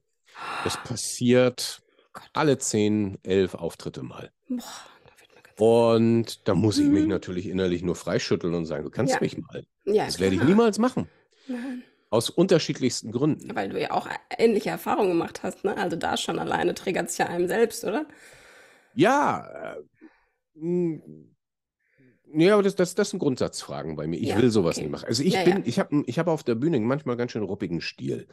Das 0.64 0.76
passiert 0.84 1.80
Gott. 2.12 2.28
alle 2.34 2.58
zehn, 2.58 3.18
elf 3.22 3.54
Auftritte 3.54 4.02
mal. 4.02 4.30
Boah, 4.48 5.94
da. 5.94 5.96
Und 5.96 6.46
da 6.48 6.54
muss 6.54 6.78
ich 6.78 6.88
mich 6.88 7.04
Mhm. 7.04 7.08
natürlich 7.08 7.46
innerlich 7.48 7.82
nur 7.82 7.96
freischütteln 7.96 8.54
und 8.54 8.66
sagen, 8.66 8.84
du 8.84 8.90
kannst 8.90 9.14
Ja. 9.14 9.20
mich 9.20 9.36
mal. 9.38 9.64
Ja, 9.86 10.04
Das 10.04 10.20
werde 10.20 10.34
ich 10.34 10.40
klar. 10.40 10.50
niemals 10.50 10.78
machen. 10.78 11.08
Nein. 11.48 11.82
Aus 12.10 12.30
unterschiedlichsten 12.30 13.12
Gründen. 13.12 13.54
Weil 13.54 13.68
du 13.68 13.80
ja 13.80 13.90
auch 13.90 14.08
ähnliche 14.38 14.70
Erfahrungen 14.70 15.10
gemacht 15.10 15.42
hast, 15.42 15.64
ne? 15.64 15.76
Also 15.76 15.96
da 15.96 16.16
schon 16.16 16.38
alleine 16.38 16.74
triggert 16.74 17.08
es 17.10 17.18
ja 17.18 17.26
einem 17.26 17.46
selbst, 17.48 17.84
oder? 17.84 18.06
Ja, 18.94 19.74
äh, 20.56 21.00
ja, 22.34 22.54
aber 22.54 22.62
das, 22.62 22.74
das, 22.74 22.94
das 22.94 23.10
sind 23.10 23.18
Grundsatzfragen 23.20 23.96
bei 23.96 24.06
mir. 24.06 24.18
Ich 24.18 24.28
Ja, 24.28 24.36
will 24.36 24.50
sowas 24.50 24.76
okay. 24.76 24.84
nicht 24.84 24.92
machen. 24.92 25.06
Also 25.06 25.22
ich 25.22 25.34
Ja, 25.34 25.42
bin, 25.42 25.58
ja. 25.58 25.62
ich 25.64 25.78
habe 25.78 26.02
ich 26.06 26.18
hab 26.18 26.26
auf 26.28 26.42
der 26.44 26.54
Bühne 26.54 26.78
manchmal 26.80 27.16
ganz 27.16 27.32
schön 27.32 27.42
ruppigen 27.42 27.80
Stil. 27.80 28.28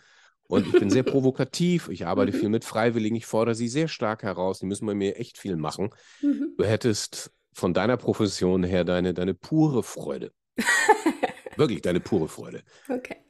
Und 0.48 0.68
ich 0.68 0.74
bin 0.78 0.90
sehr 0.90 1.04
provokativ. 1.04 1.90
Ich 1.90 2.06
arbeite 2.06 2.32
Mhm. 2.32 2.40
viel 2.40 2.50
mit 2.50 2.66
Freiwilligen. 2.66 3.16
Ich 3.16 3.26
fordere 3.26 3.56
sie 3.56 3.68
sehr 3.68 3.88
stark 3.88 4.24
heraus. 4.24 4.60
Die 4.60 4.66
müssen 4.66 4.86
bei 4.86 4.94
mir 4.96 5.18
echt 5.18 5.38
viel 5.38 5.56
machen. 5.56 5.90
Mhm. 6.22 6.56
Du 6.58 6.66
hättest 6.66 7.32
von 7.54 7.74
deiner 7.74 7.98
Profession 7.98 8.64
her 8.64 8.84
deine, 8.84 9.14
deine 9.14 9.34
pure 9.34 9.82
Freude. 9.82 10.32
Wirklich 11.56 11.82
deine 11.82 12.00
pure 12.02 12.28
Freude. 12.28 12.64
Okay. 12.90 13.25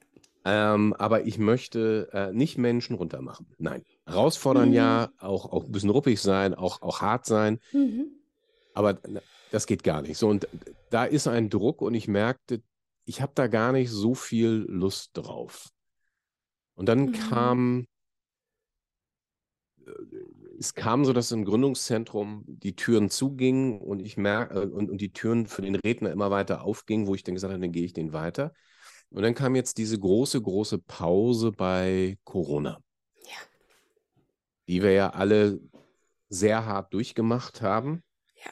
Ähm, 0.47 0.93
aber 0.93 1.25
ich 1.25 1.39
möchte 1.39 2.09
äh, 2.13 2.31
nicht 2.31 2.57
Menschen 2.57 2.95
runtermachen. 2.95 3.47
Nein. 3.57 3.83
Herausfordern 4.05 4.69
Mhm. 4.69 4.75
ja, 4.75 5.09
auch, 5.17 5.51
auch 5.51 5.65
ein 5.65 5.71
bisschen 5.71 5.89
ruppig 5.89 6.21
sein, 6.21 6.53
auch, 6.53 6.81
auch 6.81 7.01
hart 7.01 7.25
sein. 7.25 7.59
Mhm. 7.71 8.11
Aber 8.73 8.99
das 9.49 9.65
geht 9.65 9.83
gar 9.83 10.01
nicht. 10.01 10.17
So, 10.17 10.29
und 10.29 10.47
da 10.89 11.05
ist 11.05 11.27
ein 11.27 11.49
Druck 11.49 11.81
und 11.81 11.93
ich 11.93 12.07
merkte, 12.07 12.61
ich 13.05 13.21
habe 13.21 13.31
da 13.35 13.47
gar 13.47 13.71
nicht 13.71 13.89
so 13.91 14.13
viel 14.15 14.65
Lust 14.67 15.11
drauf. 15.13 15.69
Und 16.75 16.87
dann 16.87 17.07
Mhm. 17.07 17.11
kam, 17.11 17.85
äh, 19.85 19.91
es 20.59 20.73
kam 20.73 21.05
so, 21.05 21.13
dass 21.13 21.31
im 21.31 21.45
Gründungszentrum 21.45 22.43
die 22.47 22.75
Türen 22.75 23.09
zugingen 23.09 23.79
und 23.81 23.99
ich 23.99 24.17
merke, 24.17 24.61
äh, 24.61 24.65
und, 24.67 24.89
und 24.89 25.01
die 25.01 25.11
Türen 25.13 25.47
für 25.47 25.61
den 25.61 25.75
Redner 25.75 26.11
immer 26.11 26.31
weiter 26.31 26.63
aufgingen, 26.63 27.07
wo 27.07 27.15
ich 27.15 27.23
dann 27.23 27.35
gesagt 27.35 27.51
habe, 27.53 27.61
dann 27.61 27.71
gehe 27.71 27.85
ich 27.85 27.93
den 27.93 28.13
weiter. 28.13 28.53
Und 29.15 29.21
dann 29.21 29.33
kam 29.33 29.55
jetzt 29.55 29.77
diese 29.77 29.97
große, 29.97 30.41
große 30.41 30.77
Pause 30.77 31.53
bei 31.53 32.17
Corona, 32.25 32.81
Ja. 33.21 33.37
die 34.67 34.83
wir 34.83 34.91
ja 34.91 35.11
alle 35.11 35.61
sehr 36.27 36.65
hart 36.65 36.93
durchgemacht 36.93 37.61
haben. 37.61 38.03
Ja. 38.35 38.51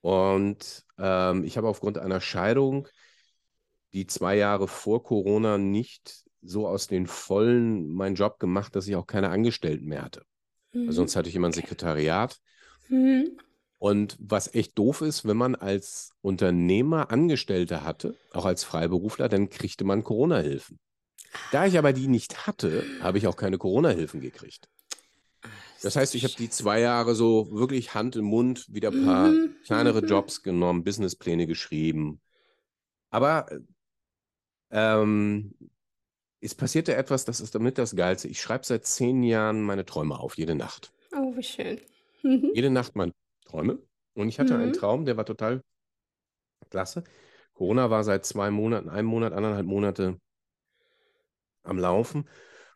Und 0.00 0.84
ähm, 0.98 1.44
ich 1.44 1.56
habe 1.56 1.68
aufgrund 1.68 1.98
einer 1.98 2.20
Scheidung, 2.20 2.88
die 3.92 4.08
zwei 4.08 4.36
Jahre 4.36 4.66
vor 4.66 5.04
Corona 5.04 5.56
nicht 5.56 6.24
so 6.42 6.66
aus 6.66 6.88
den 6.88 7.06
Vollen 7.06 7.88
meinen 7.92 8.16
Job 8.16 8.40
gemacht, 8.40 8.74
dass 8.74 8.88
ich 8.88 8.96
auch 8.96 9.06
keine 9.06 9.30
Angestellten 9.30 9.86
mehr 9.86 10.02
hatte. 10.02 10.24
Mhm. 10.72 10.88
Also 10.88 10.96
sonst 10.96 11.14
hatte 11.14 11.28
ich 11.28 11.36
immer 11.36 11.46
ein 11.46 11.52
Sekretariat. 11.52 12.36
Mhm. 12.88 13.38
Und 13.78 14.16
was 14.18 14.54
echt 14.54 14.78
doof 14.78 15.02
ist, 15.02 15.26
wenn 15.26 15.36
man 15.36 15.54
als 15.54 16.12
Unternehmer 16.22 17.10
Angestellte 17.10 17.84
hatte, 17.84 18.16
auch 18.32 18.46
als 18.46 18.64
Freiberufler, 18.64 19.28
dann 19.28 19.50
kriegte 19.50 19.84
man 19.84 20.02
Corona-Hilfen. 20.02 20.78
Da 21.52 21.66
ich 21.66 21.76
aber 21.76 21.92
die 21.92 22.08
nicht 22.08 22.46
hatte, 22.46 22.84
habe 23.00 23.18
ich 23.18 23.26
auch 23.26 23.36
keine 23.36 23.58
Corona-Hilfen 23.58 24.20
gekriegt. 24.20 24.68
Das 25.82 25.96
heißt, 25.96 26.14
ich 26.14 26.24
habe 26.24 26.34
die 26.34 26.48
zwei 26.48 26.80
Jahre 26.80 27.14
so 27.14 27.50
wirklich 27.52 27.94
Hand 27.94 28.16
im 28.16 28.24
Mund 28.24 28.66
wieder 28.72 28.90
ein 28.90 29.04
paar 29.04 29.28
Mhm, 29.28 29.56
kleinere 29.64 30.00
mhm. 30.00 30.08
Jobs 30.08 30.42
genommen, 30.42 30.84
Businesspläne 30.84 31.46
geschrieben. 31.46 32.20
Aber 33.10 33.46
ähm, 34.70 35.54
es 36.40 36.54
passierte 36.54 36.94
etwas, 36.96 37.24
das 37.24 37.40
ist 37.40 37.54
damit 37.54 37.78
das 37.78 37.94
Geilste. 37.94 38.28
Ich 38.28 38.40
schreibe 38.40 38.64
seit 38.64 38.86
zehn 38.86 39.22
Jahren 39.22 39.62
meine 39.62 39.84
Träume 39.84 40.18
auf, 40.18 40.38
jede 40.38 40.54
Nacht. 40.54 40.92
Oh, 41.14 41.36
wie 41.36 41.42
schön. 41.42 41.80
Mhm. 42.22 42.50
Jede 42.54 42.70
Nacht 42.70 42.96
meine 42.96 43.12
Träume. 43.46 43.78
Und 44.14 44.28
ich 44.28 44.38
hatte 44.38 44.56
einen 44.56 44.68
Mhm. 44.68 44.74
Traum, 44.74 45.04
der 45.04 45.16
war 45.16 45.24
total 45.24 45.62
klasse. 46.70 47.04
Corona 47.54 47.90
war 47.90 48.04
seit 48.04 48.24
zwei 48.26 48.50
Monaten, 48.50 48.88
einem 48.88 49.08
Monat, 49.08 49.32
anderthalb 49.32 49.66
Monate 49.66 50.20
am 51.62 51.78
Laufen. 51.78 52.28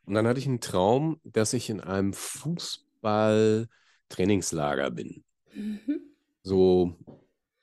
Und 0.04 0.14
dann 0.14 0.26
hatte 0.26 0.40
ich 0.40 0.46
einen 0.46 0.60
Traum, 0.60 1.20
dass 1.24 1.52
ich 1.52 1.68
in 1.70 1.80
einem 1.80 2.12
Fußball-Trainingslager 2.12 4.90
bin. 4.90 5.24
Mhm. 5.54 6.00
So 6.42 6.96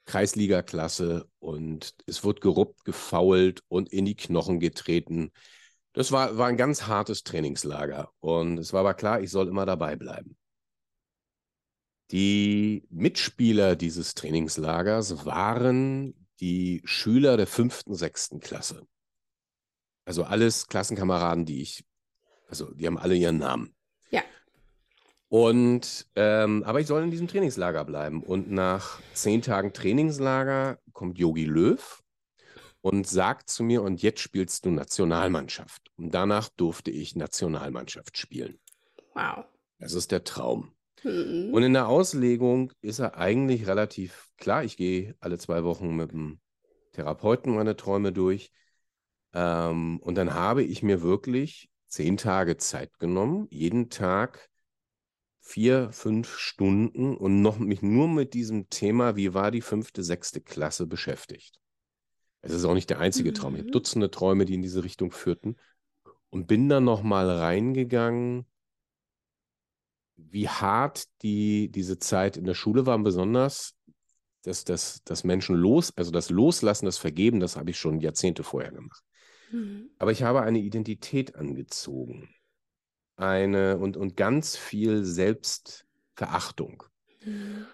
Kreisliga-Klasse 0.06 1.28
und 1.40 1.96
es 2.06 2.24
wird 2.24 2.42
geruppt, 2.42 2.86
gefault 2.86 3.64
und 3.68 3.92
in 3.92 4.06
die 4.06 4.16
Knochen 4.16 4.60
getreten. 4.60 5.32
Das 5.94 6.12
war, 6.12 6.38
war 6.38 6.48
ein 6.48 6.58
ganz 6.58 6.88
hartes 6.88 7.24
Trainingslager 7.24 8.12
und 8.20 8.60
es 8.60 8.72
war 8.72 8.82
aber 8.82 8.94
klar, 8.94 9.22
ich 9.22 9.32
soll 9.32 9.48
immer 9.48 9.66
dabei 9.66 9.96
bleiben. 9.96 10.38
Die 12.12 12.88
Mitspieler 12.90 13.76
dieses 13.76 14.14
Trainingslagers 14.14 15.26
waren 15.26 16.28
die 16.40 16.82
Schüler 16.86 17.36
der 17.36 17.48
fünften, 17.48 17.96
sechsten 17.96 18.40
Klasse. 18.40 18.88
Also 20.06 20.24
alles 20.24 20.68
Klassenkameraden, 20.68 21.46
die 21.46 21.62
ich, 21.62 21.84
also 22.48 22.74
die 22.74 22.88
haben 22.88 22.98
alle 22.98 23.16
ihren 23.16 23.40
Namen. 23.40 23.76
Ja. 24.10 24.24
Und, 25.28 26.08
ähm, 26.16 26.64
aber 26.64 26.80
ich 26.80 26.88
soll 26.88 27.04
in 27.04 27.12
diesem 27.12 27.28
Trainingslager 27.28 27.84
bleiben. 27.84 28.24
Und 28.24 28.50
nach 28.50 29.02
zehn 29.14 29.42
Tagen 29.42 29.74
Trainingslager 29.74 30.80
kommt 30.94 31.18
Yogi 31.18 31.44
Löw 31.44 32.02
und 32.80 33.06
sagt 33.06 33.50
zu 33.50 33.64
mir, 33.64 33.82
und 33.82 34.02
jetzt 34.02 34.22
spielst 34.22 34.66
du 34.66 34.70
Nationalmannschaft. 34.70 35.92
Und 35.98 36.14
danach 36.14 36.48
durfte 36.48 36.90
ich 36.90 37.18
Nationalmannschaft 37.18 38.18
spielen. 38.18 38.60
Wow. 39.14 39.44
Das 39.80 39.92
ist 39.92 40.14
der 40.14 40.24
Traum. 40.24 40.72
Mhm. 41.04 41.54
Und 41.54 41.64
in 41.64 41.74
der 41.74 41.88
Auslegung 41.88 42.72
ist 42.82 43.00
er 43.00 43.18
eigentlich 43.18 43.68
relativ 43.68 44.30
klar. 44.38 44.64
Ich 44.64 44.78
gehe 44.78 45.16
alle 45.20 45.38
zwei 45.38 45.64
Wochen 45.64 45.96
mit 45.96 46.12
dem 46.12 46.40
Therapeuten 46.94 47.56
meine 47.56 47.76
Träume 47.76 48.12
durch. 48.12 48.52
Ähm, 49.34 50.00
und 50.02 50.16
dann 50.16 50.34
habe 50.34 50.64
ich 50.64 50.84
mir 50.84 51.02
wirklich 51.02 51.70
zehn 51.88 52.18
Tage 52.18 52.58
Zeit 52.58 52.98
genommen, 53.00 53.48
jeden 53.50 53.90
Tag 53.90 54.50
vier, 55.42 55.92
fünf 55.92 56.38
Stunden 56.38 57.16
und 57.16 57.42
noch 57.42 57.58
mich 57.58 57.82
nur 57.82 58.08
mit 58.10 58.34
diesem 58.34 58.70
Thema, 58.70 59.16
wie 59.16 59.34
war 59.34 59.52
die 59.52 59.62
fünfte, 59.62 60.04
sechste 60.04 60.42
Klasse 60.42 60.88
beschäftigt. 60.88 61.60
Es 62.42 62.52
ist 62.54 62.66
auch 62.66 62.74
nicht 62.74 62.90
der 62.90 63.00
einzige 63.00 63.34
Traum. 63.34 63.56
Ich 63.56 63.60
habe 63.62 63.70
Mhm. 63.70 63.72
Dutzende 63.72 64.12
Träume, 64.12 64.46
die 64.46 64.56
in 64.56 64.62
diese 64.62 64.84
Richtung 64.84 65.12
führten 65.12 65.56
und 66.30 66.48
bin 66.48 66.70
dann 66.70 66.84
noch 66.84 67.04
mal 67.04 67.30
reingegangen, 67.30 68.46
wie 70.18 70.50
hart 70.50 71.06
die, 71.22 71.70
diese 71.70 72.00
Zeit 72.00 72.38
in 72.38 72.46
der 72.46 72.56
Schule 72.56 72.86
war, 72.86 72.98
besonders 73.00 73.76
das, 74.44 74.64
das, 74.64 75.02
das 75.04 75.24
Menschen 75.24 75.56
los, 75.56 75.94
also 75.96 76.12
das 76.12 76.30
Loslassen, 76.30 76.86
das 76.86 76.98
Vergeben, 76.98 77.40
das 77.40 77.56
habe 77.56 77.70
ich 77.70 77.78
schon 77.80 78.00
Jahrzehnte 78.00 78.44
vorher 78.44 78.72
gemacht. 78.72 79.04
Mhm. 79.52 79.90
Aber 80.00 80.12
ich 80.12 80.24
habe 80.24 80.42
eine 80.42 80.60
Identität 80.60 81.36
angezogen. 81.36 82.30
Eine 83.16 83.78
und, 83.78 83.98
und 83.98 84.16
ganz 84.16 84.56
viel 84.56 85.04
Selbstverachtung. 85.04 86.84
Mhm. 87.24 87.66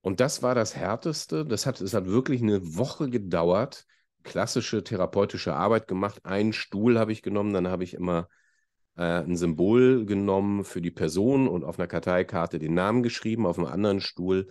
Und 0.00 0.20
das 0.20 0.42
war 0.42 0.54
das 0.54 0.76
Härteste. 0.76 1.44
Das 1.44 1.66
hat, 1.66 1.80
es 1.80 1.92
hat 1.92 2.06
wirklich 2.06 2.42
eine 2.42 2.76
Woche 2.76 3.10
gedauert. 3.10 3.84
Klassische 4.22 4.82
therapeutische 4.82 5.54
Arbeit 5.54 5.88
gemacht. 5.88 6.24
Einen 6.24 6.52
Stuhl 6.52 6.98
habe 6.98 7.12
ich 7.12 7.22
genommen, 7.22 7.52
dann 7.52 7.68
habe 7.68 7.84
ich 7.84 7.94
immer 7.94 8.28
ein 9.02 9.36
Symbol 9.36 10.06
genommen 10.06 10.64
für 10.64 10.80
die 10.80 10.90
Person 10.90 11.48
und 11.48 11.64
auf 11.64 11.78
einer 11.78 11.88
Karteikarte 11.88 12.58
den 12.58 12.74
Namen 12.74 13.02
geschrieben. 13.02 13.46
Auf 13.46 13.58
einem 13.58 13.66
anderen 13.68 14.00
Stuhl 14.00 14.48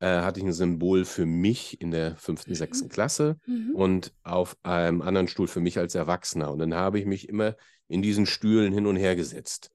äh, 0.00 0.20
hatte 0.22 0.40
ich 0.40 0.46
ein 0.46 0.52
Symbol 0.52 1.04
für 1.04 1.26
mich 1.26 1.80
in 1.80 1.90
der 1.90 2.16
fünften, 2.16 2.54
sechsten 2.54 2.88
Klasse 2.88 3.36
Mhm. 3.46 3.74
und 3.74 4.12
auf 4.22 4.56
einem 4.62 5.02
anderen 5.02 5.28
Stuhl 5.28 5.48
für 5.48 5.60
mich 5.60 5.78
als 5.78 5.94
Erwachsener. 5.94 6.50
Und 6.50 6.58
dann 6.60 6.74
habe 6.74 6.98
ich 6.98 7.06
mich 7.06 7.28
immer 7.28 7.56
in 7.88 8.02
diesen 8.02 8.26
Stühlen 8.26 8.72
hin 8.72 8.86
und 8.86 8.96
her 8.96 9.16
gesetzt. 9.16 9.70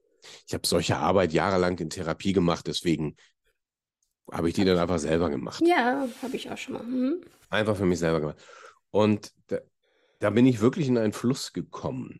Ich 0.47 0.53
habe 0.53 0.67
solche 0.67 0.97
Arbeit 0.97 1.31
jahrelang 1.31 1.77
in 1.77 1.89
Therapie 1.89 2.33
gemacht, 2.33 2.67
deswegen 2.67 3.15
habe 4.31 4.49
ich 4.49 4.55
die 4.55 4.65
dann 4.65 4.77
einfach 4.77 4.99
selber 4.99 5.29
gemacht. 5.29 5.63
Ja, 5.65 6.07
habe 6.21 6.35
ich 6.35 6.49
auch 6.51 6.57
schon 6.57 6.73
mal. 6.73 6.83
Mhm. 6.83 7.21
Einfach 7.49 7.77
für 7.77 7.85
mich 7.85 7.99
selber 7.99 8.19
gemacht. 8.19 8.37
Und 8.91 9.31
da, 9.47 9.59
da 10.19 10.29
bin 10.31 10.45
ich 10.45 10.59
wirklich 10.59 10.87
in 10.87 10.97
einen 10.97 11.13
Fluss 11.13 11.53
gekommen. 11.53 12.19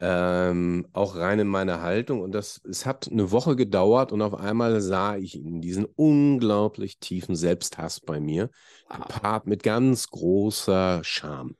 Ähm, 0.00 0.86
auch 0.92 1.16
rein 1.16 1.40
in 1.40 1.48
meine 1.48 1.80
Haltung. 1.82 2.20
Und 2.20 2.32
das, 2.32 2.60
es 2.68 2.86
hat 2.86 3.08
eine 3.10 3.30
Woche 3.32 3.56
gedauert 3.56 4.12
und 4.12 4.22
auf 4.22 4.34
einmal 4.34 4.80
sah 4.80 5.16
ich 5.16 5.34
ihn, 5.34 5.60
diesen 5.60 5.86
unglaublich 5.86 6.98
tiefen 6.98 7.34
Selbsthass 7.34 8.00
bei 8.00 8.20
mir, 8.20 8.50
Wow. 8.88 8.98
gepaart 8.98 9.46
mit 9.46 9.62
ganz 9.62 10.08
großer 10.08 11.00
Scham. 11.02 11.56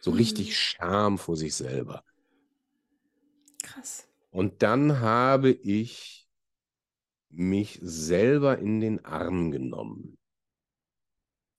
So 0.00 0.10
richtig 0.10 0.56
Scham 0.56 1.18
vor 1.18 1.36
sich 1.36 1.54
selber. 1.54 2.02
Krass. 3.62 4.06
Und 4.30 4.62
dann 4.62 5.00
habe 5.00 5.50
ich 5.50 6.26
mich 7.30 7.78
selber 7.82 8.58
in 8.58 8.80
den 8.80 9.04
Arm 9.04 9.50
genommen. 9.50 10.18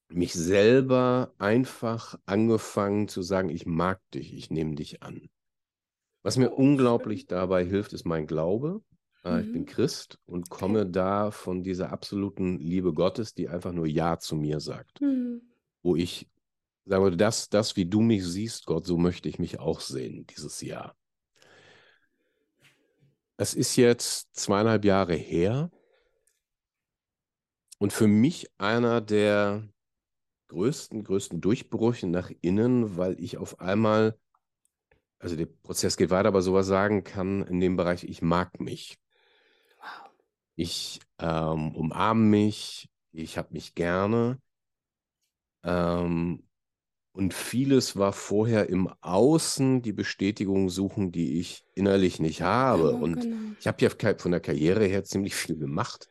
Mich 0.09 0.33
selber 0.33 1.33
einfach 1.39 2.19
angefangen 2.25 3.07
zu 3.07 3.21
sagen, 3.21 3.49
ich 3.49 3.65
mag 3.65 3.99
dich, 4.11 4.33
ich 4.33 4.51
nehme 4.51 4.75
dich 4.75 5.01
an. 5.01 5.29
Was 6.23 6.37
mir 6.37 6.51
unglaublich 6.51 7.27
dabei 7.27 7.65
hilft, 7.65 7.93
ist 7.93 8.05
mein 8.05 8.27
Glaube. 8.27 8.81
Äh, 9.25 9.41
Ich 9.41 9.51
bin 9.51 9.63
Mhm. 9.63 9.65
Christ 9.65 10.19
und 10.25 10.49
komme 10.49 10.85
da 10.85 11.31
von 11.31 11.63
dieser 11.63 11.91
absoluten 11.91 12.57
Liebe 12.59 12.93
Gottes, 12.93 13.33
die 13.33 13.49
einfach 13.49 13.73
nur 13.73 13.85
Ja 13.85 14.17
zu 14.17 14.35
mir 14.35 14.59
sagt. 14.59 15.01
Mhm. 15.01 15.41
Wo 15.83 15.95
ich 15.95 16.29
sagen 16.85 17.03
würde, 17.03 17.17
das, 17.17 17.49
das, 17.49 17.75
wie 17.75 17.85
du 17.85 18.01
mich 18.01 18.25
siehst, 18.25 18.65
Gott, 18.65 18.85
so 18.85 18.97
möchte 18.97 19.29
ich 19.29 19.37
mich 19.37 19.59
auch 19.59 19.79
sehen, 19.81 20.25
dieses 20.27 20.61
Jahr. 20.61 20.95
Es 23.37 23.53
ist 23.53 23.75
jetzt 23.75 24.35
zweieinhalb 24.35 24.85
Jahre 24.85 25.15
her 25.15 25.71
und 27.79 27.91
für 27.91 28.07
mich 28.07 28.49
einer 28.57 29.01
der 29.01 29.67
größten, 30.47 31.03
größten 31.03 31.41
Durchbrüche 31.41 32.07
nach 32.07 32.31
innen, 32.41 32.95
weil 32.95 33.19
ich 33.19 33.37
auf 33.37 33.59
einmal, 33.59 34.17
also 35.23 35.35
der 35.37 35.45
Prozess 35.45 35.95
geht 35.95 36.09
weiter, 36.09 36.27
aber 36.27 36.41
sowas 36.41 36.67
sagen 36.67 37.03
kann 37.03 37.43
in 37.43 37.59
dem 37.59 37.77
Bereich, 37.77 38.03
ich 38.03 38.21
mag 38.21 38.59
mich. 38.59 38.97
Wow. 39.79 40.11
Ich 40.55 40.99
ähm, 41.19 41.73
umarme 41.75 42.21
mich, 42.21 42.89
ich 43.13 43.37
habe 43.37 43.53
mich 43.53 43.73
gerne. 43.73 44.37
Ähm, 45.63 46.43
und 47.13 47.33
vieles 47.33 47.95
war 47.95 48.11
vorher 48.11 48.69
im 48.69 48.89
Außen 49.01 49.81
die 49.81 49.93
Bestätigung 49.93 50.69
suchen, 50.69 51.11
die 51.11 51.39
ich 51.39 51.63
innerlich 51.75 52.19
nicht 52.19 52.41
habe. 52.41 52.89
Genau, 52.89 53.03
Und 53.03 53.21
genau. 53.21 53.55
ich 53.59 53.67
habe 53.67 53.77
ja 53.81 54.15
von 54.17 54.31
der 54.31 54.41
Karriere 54.41 54.85
her 54.85 55.03
ziemlich 55.03 55.35
viel 55.35 55.57
gemacht. 55.57 56.09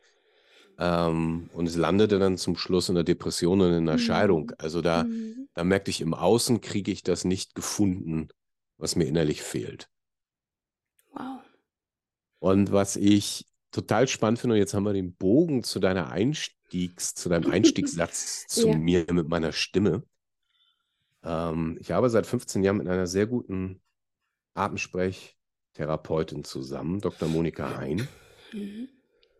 Ähm, 0.79 1.49
und 1.53 1.67
es 1.67 1.75
landete 1.75 2.19
dann 2.19 2.37
zum 2.37 2.55
Schluss 2.55 2.89
in 2.89 2.95
der 2.95 3.03
Depression 3.03 3.61
und 3.61 3.73
in 3.73 3.85
der 3.85 3.97
Scheidung. 3.99 4.45
Mhm. 4.47 4.55
Also 4.57 4.81
da, 4.81 5.03
Mhm. 5.03 5.49
da 5.53 5.63
merkte 5.63 5.91
ich, 5.91 6.01
im 6.01 6.13
Außen 6.13 6.61
kriege 6.61 6.91
ich 6.91 7.03
das 7.03 7.25
nicht 7.25 7.53
gefunden, 7.53 8.29
was 8.83 8.95
mir 8.97 9.05
innerlich 9.05 9.41
fehlt. 9.41 9.89
Wow. 11.13 11.39
Und 12.39 12.71
was 12.71 12.97
ich 12.97 13.45
total 13.71 14.07
spannend 14.07 14.39
finde, 14.39 14.55
und 14.55 14.59
jetzt 14.59 14.73
haben 14.73 14.83
wir 14.83 14.93
den 14.93 15.15
Bogen 15.15 15.63
zu 15.63 15.79
deiner 15.79 16.11
Einstiegs, 16.11 17.15
zu 17.15 17.29
deinem 17.29 17.49
Einstiegssatz 17.49 18.45
zu 18.47 18.67
Ja. 18.69 18.77
mir 18.77 19.05
mit 19.11 19.29
meiner 19.29 19.53
Stimme. 19.53 20.03
Ähm, 21.23 21.77
ich 21.79 21.93
arbeite 21.93 22.11
seit 22.11 22.27
15 22.27 22.61
Jahren 22.63 22.77
mit 22.77 22.87
einer 22.89 23.07
sehr 23.07 23.25
guten 23.25 23.81
Atemsprechtherapeutin 24.53 26.43
zusammen, 26.43 26.99
Dr. 26.99 27.29
Monika 27.29 27.77
Hein. 27.77 28.07
Mhm. 28.51 28.89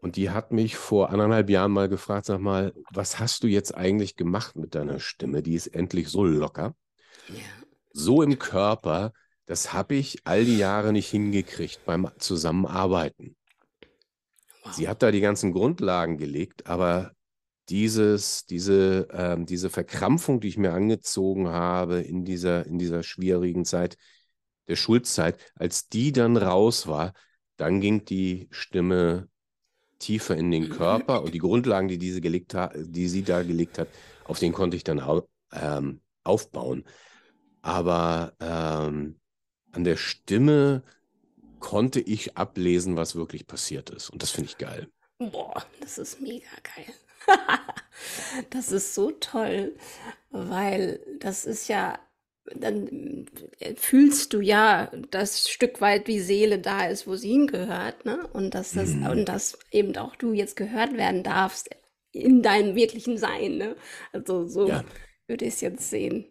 Und 0.02 0.16
die 0.16 0.30
hat 0.32 0.52
mich 0.52 0.76
vor 0.76 1.12
anderthalb 1.12 1.50
Jahren 1.50 1.72
mal 1.72 1.88
gefragt, 1.90 2.26
sag 2.26 2.40
mal, 2.40 2.74
was 2.92 3.20
hast 3.20 3.44
du 3.44 3.48
jetzt 3.48 3.76
eigentlich 3.76 4.16
gemacht 4.16 4.56
mit 4.56 4.76
deiner 4.76 5.00
Stimme? 5.00 5.44
Die 5.44 5.56
ist 5.56 5.68
endlich 5.68 6.10
so 6.10 6.24
locker, 6.26 6.76
Ja. 7.30 7.36
so 7.94 8.22
im 8.22 8.40
Körper. 8.40 9.14
Das 9.46 9.74
habe 9.74 9.96
ich 9.96 10.20
all 10.26 10.46
die 10.46 10.58
Jahre 10.58 10.94
nicht 10.94 11.10
hingekriegt 11.10 11.84
beim 11.86 12.10
Zusammenarbeiten. 12.18 13.36
Wow. 14.64 14.74
Sie 14.74 14.88
hat 14.88 15.04
da 15.04 15.12
die 15.12 15.22
ganzen 15.22 15.52
Grundlagen 15.52 16.18
gelegt, 16.18 16.68
aber 16.68 17.12
dieses, 17.70 18.46
diese, 18.46 19.08
ähm, 19.12 19.46
diese 19.46 19.70
Verkrampfung, 19.70 20.40
die 20.40 20.48
ich 20.50 20.58
mir 20.58 20.74
angezogen 20.74 21.50
habe 21.50 22.02
in 22.02 22.26
dieser, 22.26 22.66
in 22.66 22.78
dieser 22.78 23.04
schwierigen 23.04 23.66
Zeit 23.66 23.98
der 24.68 24.76
Schulzeit, 24.76 25.38
als 25.56 25.90
die 25.90 26.12
dann 26.12 26.38
raus 26.38 26.88
war, 26.88 27.14
dann 27.58 27.82
ging 27.82 28.06
die 28.06 28.48
Stimme 28.52 29.28
tiefer 30.00 30.36
in 30.36 30.52
den 30.52 30.70
Körper 30.70 31.24
und 31.24 31.34
die 31.34 31.40
Grundlagen, 31.40 31.88
die, 31.88 31.98
diese 31.98 32.22
gelegt 32.22 32.54
ha 32.54 32.72
die 32.76 33.08
sie 33.08 33.24
da 33.24 33.44
gelegt 33.44 33.78
hat, 33.78 33.88
auf 34.26 34.40
den 34.40 34.54
konnte 34.54 34.76
ich 34.76 34.84
dann 34.84 35.02
ähm, 35.54 36.02
aufbauen. 36.24 36.84
Aber 37.62 38.34
ähm, 38.40 39.20
an 39.74 39.84
der 39.84 39.98
Stimme 39.98 40.84
konnte 41.60 42.00
ich 42.02 42.38
ablesen, 42.38 42.98
was 42.98 43.16
wirklich 43.16 43.48
passiert 43.48 43.90
ist. 43.92 44.10
Und 44.12 44.24
das 44.24 44.32
finde 44.32 44.50
ich 44.50 44.58
geil. 44.60 44.90
Boah, 45.20 45.66
das 45.80 45.98
ist 45.98 46.22
mega 46.22 46.50
geil. 46.64 46.94
Das 48.50 48.72
ist 48.72 48.96
so 48.96 49.12
toll, 49.12 49.76
weil 50.32 51.00
das 51.20 51.46
ist 51.46 51.68
ja, 51.70 52.00
dann 52.56 53.28
fühlst 53.78 54.34
du 54.34 54.42
ja 54.42 54.92
das 55.12 55.50
Stück 55.50 55.82
weit, 55.82 56.08
wie 56.08 56.20
Seele 56.20 56.60
da 56.60 56.88
ist, 56.88 57.08
wo 57.08 57.16
sie 57.16 57.32
hingehört, 57.32 58.06
ne? 58.06 58.28
Und 58.34 58.56
dass 58.56 58.74
das, 58.74 58.96
Mhm. 58.96 59.08
und 59.12 59.26
dass 59.30 59.58
eben 59.72 59.96
auch 59.98 60.16
du 60.16 60.34
jetzt 60.34 60.56
gehört 60.56 60.94
werden 60.98 61.24
darfst 61.24 61.70
in 62.12 62.42
deinem 62.44 62.76
wirklichen 62.76 63.18
Sein, 63.18 63.58
ne? 63.58 63.76
Also 64.12 64.48
so 64.48 64.70
Ja. 64.70 64.84
würde 65.28 65.46
ich 65.46 65.56
es 65.56 65.62
jetzt 65.62 65.90
sehen. 65.90 66.26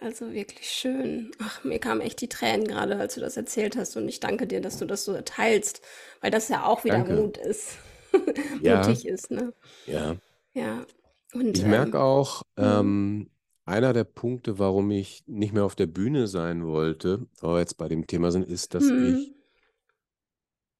Also 0.00 0.32
wirklich 0.32 0.70
schön. 0.70 1.30
Ach, 1.38 1.64
mir 1.64 1.78
kamen 1.78 2.00
echt 2.02 2.20
die 2.20 2.28
Tränen 2.28 2.66
gerade, 2.68 2.96
als 2.98 3.14
du 3.14 3.20
das 3.20 3.36
erzählt 3.36 3.76
hast. 3.76 3.96
Und 3.96 4.08
ich 4.08 4.20
danke 4.20 4.46
dir, 4.46 4.60
dass 4.60 4.78
du 4.78 4.84
das 4.86 5.04
so 5.04 5.18
teilst, 5.22 5.80
weil 6.20 6.30
das 6.30 6.48
ja 6.48 6.64
auch 6.66 6.84
wieder 6.84 6.98
Danke. 6.98 7.14
Mut 7.14 7.36
ist. 7.38 7.78
Ja. 8.62 8.78
Mutig 8.88 9.06
ist, 9.06 9.30
ne? 9.30 9.52
Ja. 9.84 10.16
Ja. 10.54 10.86
Und 11.34 11.58
Ich 11.58 11.64
ähm, 11.64 11.70
merke 11.70 12.00
auch, 12.00 12.42
mhm. 12.56 12.64
ähm, 12.64 13.30
einer 13.66 13.92
der 13.92 14.04
Punkte, 14.04 14.58
warum 14.58 14.90
ich 14.90 15.24
nicht 15.26 15.52
mehr 15.52 15.64
auf 15.64 15.74
der 15.74 15.86
Bühne 15.86 16.26
sein 16.28 16.64
wollte, 16.66 17.26
wo 17.40 17.48
wir 17.54 17.58
jetzt 17.60 17.76
bei 17.76 17.88
dem 17.88 18.06
Thema 18.06 18.30
sind, 18.32 18.48
ist, 18.48 18.74
dass 18.74 18.90
ich, 18.90 18.90
mhm. 18.92 19.34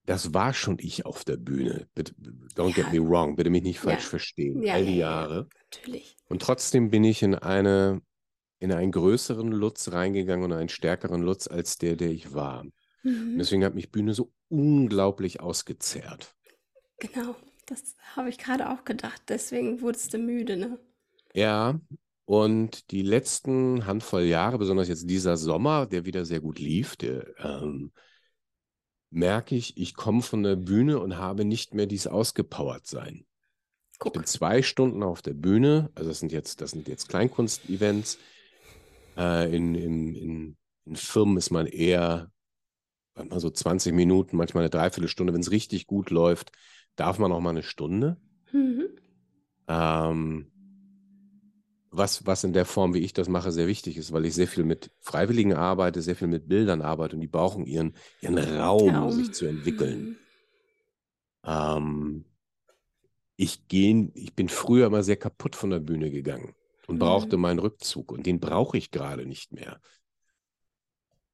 das 0.06 0.32
war 0.32 0.54
schon 0.54 0.78
ich 0.80 1.04
auf 1.04 1.24
der 1.24 1.36
Bühne. 1.36 1.88
Bitte, 1.94 2.14
don't 2.54 2.74
get 2.74 2.86
Ja. 2.86 2.92
me 2.92 3.00
wrong, 3.00 3.36
bitte 3.36 3.50
mich 3.50 3.62
nicht 3.62 3.80
falsch 3.80 4.04
Ja. 4.04 4.10
verstehen. 4.10 4.62
Ja, 4.62 4.74
All 4.74 4.86
die 4.86 4.96
ja, 4.96 4.98
Jahre. 4.98 5.48
natürlich. 5.72 6.16
Und 6.28 6.42
trotzdem 6.42 6.90
bin 6.90 7.04
ich 7.04 7.22
in 7.22 7.34
eine, 7.34 8.02
in 8.58 8.72
einen 8.72 8.92
größeren 8.92 9.52
Lutz 9.52 9.92
reingegangen 9.92 10.44
und 10.44 10.56
einen 10.56 10.68
stärkeren 10.68 11.22
Lutz 11.22 11.46
als 11.46 11.78
der, 11.78 11.96
der 11.96 12.10
ich 12.10 12.32
war. 12.32 12.64
Mhm. 13.02 13.38
deswegen 13.38 13.64
hat 13.64 13.74
mich 13.74 13.92
Bühne 13.92 14.14
so 14.14 14.32
unglaublich 14.48 15.40
ausgezehrt. 15.40 16.34
Genau. 16.98 17.36
Das 17.66 17.96
habe 18.14 18.28
ich 18.28 18.38
gerade 18.38 18.70
auch 18.70 18.84
gedacht. 18.84 19.22
Deswegen 19.28 19.80
wurdest 19.80 20.14
du 20.14 20.18
müde, 20.18 20.56
ne? 20.56 20.78
Ja, 21.34 21.80
und 22.24 22.90
die 22.90 23.02
letzten 23.02 23.86
Handvoll 23.86 24.22
Jahre, 24.22 24.58
besonders 24.58 24.88
jetzt 24.88 25.10
dieser 25.10 25.36
Sommer, 25.36 25.86
der 25.86 26.04
wieder 26.04 26.24
sehr 26.24 26.40
gut 26.40 26.58
lief, 26.58 26.96
der, 26.96 27.26
ähm, 27.38 27.92
merke 29.10 29.54
ich, 29.54 29.76
ich 29.76 29.94
komme 29.94 30.22
von 30.22 30.42
der 30.42 30.56
Bühne 30.56 30.98
und 30.98 31.16
habe 31.16 31.44
nicht 31.44 31.74
mehr 31.74 31.86
dieses 31.86 32.06
Ausgepowert-Sein. 32.08 33.26
Ich 33.92 34.12
bin 34.12 34.24
zwei 34.26 34.62
Stunden 34.62 35.02
auf 35.02 35.22
der 35.22 35.34
Bühne, 35.34 35.90
also 35.94 36.10
das 36.10 36.20
sind 36.20 36.32
jetzt, 36.32 36.60
das 36.60 36.72
sind 36.72 36.86
jetzt 36.86 37.08
Kleinkunst-Events. 37.08 38.18
Äh, 39.16 39.54
in, 39.54 39.74
in, 39.74 40.14
in, 40.14 40.56
in 40.84 40.96
Firmen 40.96 41.36
ist 41.36 41.50
man 41.50 41.66
eher 41.66 42.30
mal 43.14 43.40
so 43.40 43.50
20 43.50 43.94
Minuten, 43.94 44.36
manchmal 44.36 44.62
eine 44.62 44.70
Dreiviertelstunde. 44.70 45.32
Wenn 45.32 45.40
es 45.40 45.50
richtig 45.50 45.86
gut 45.86 46.10
läuft, 46.10 46.52
darf 46.96 47.18
man 47.18 47.32
auch 47.32 47.40
mal 47.40 47.50
eine 47.50 47.62
Stunde. 47.62 48.18
Mhm. 48.52 48.88
Ähm, 49.68 50.52
was, 51.90 52.26
was 52.26 52.44
in 52.44 52.52
der 52.52 52.66
Form, 52.66 52.92
wie 52.92 53.00
ich 53.00 53.14
das 53.14 53.28
mache, 53.28 53.52
sehr 53.52 53.66
wichtig 53.66 53.96
ist, 53.96 54.12
weil 54.12 54.26
ich 54.26 54.34
sehr 54.34 54.48
viel 54.48 54.64
mit 54.64 54.90
Freiwilligen 55.00 55.54
arbeite, 55.54 56.02
sehr 56.02 56.14
viel 56.14 56.28
mit 56.28 56.46
Bildern 56.46 56.82
arbeite 56.82 57.16
und 57.16 57.22
die 57.22 57.26
brauchen 57.26 57.64
ihren, 57.64 57.94
ihren 58.20 58.36
Raum, 58.36 58.94
Raum. 58.94 59.12
sich 59.12 59.32
zu 59.32 59.46
entwickeln. 59.46 60.00
Mhm. 60.00 60.16
Ähm, 61.44 62.24
ich, 63.36 63.66
geh, 63.68 64.10
ich 64.14 64.34
bin 64.34 64.50
früher 64.50 64.86
immer 64.86 65.02
sehr 65.02 65.16
kaputt 65.16 65.56
von 65.56 65.70
der 65.70 65.80
Bühne 65.80 66.10
gegangen 66.10 66.54
und 66.86 66.98
brauchte 66.98 67.36
mhm. 67.36 67.42
meinen 67.42 67.58
Rückzug 67.58 68.12
und 68.12 68.26
den 68.26 68.40
brauche 68.40 68.78
ich 68.78 68.90
gerade 68.90 69.26
nicht 69.26 69.52
mehr. 69.52 69.80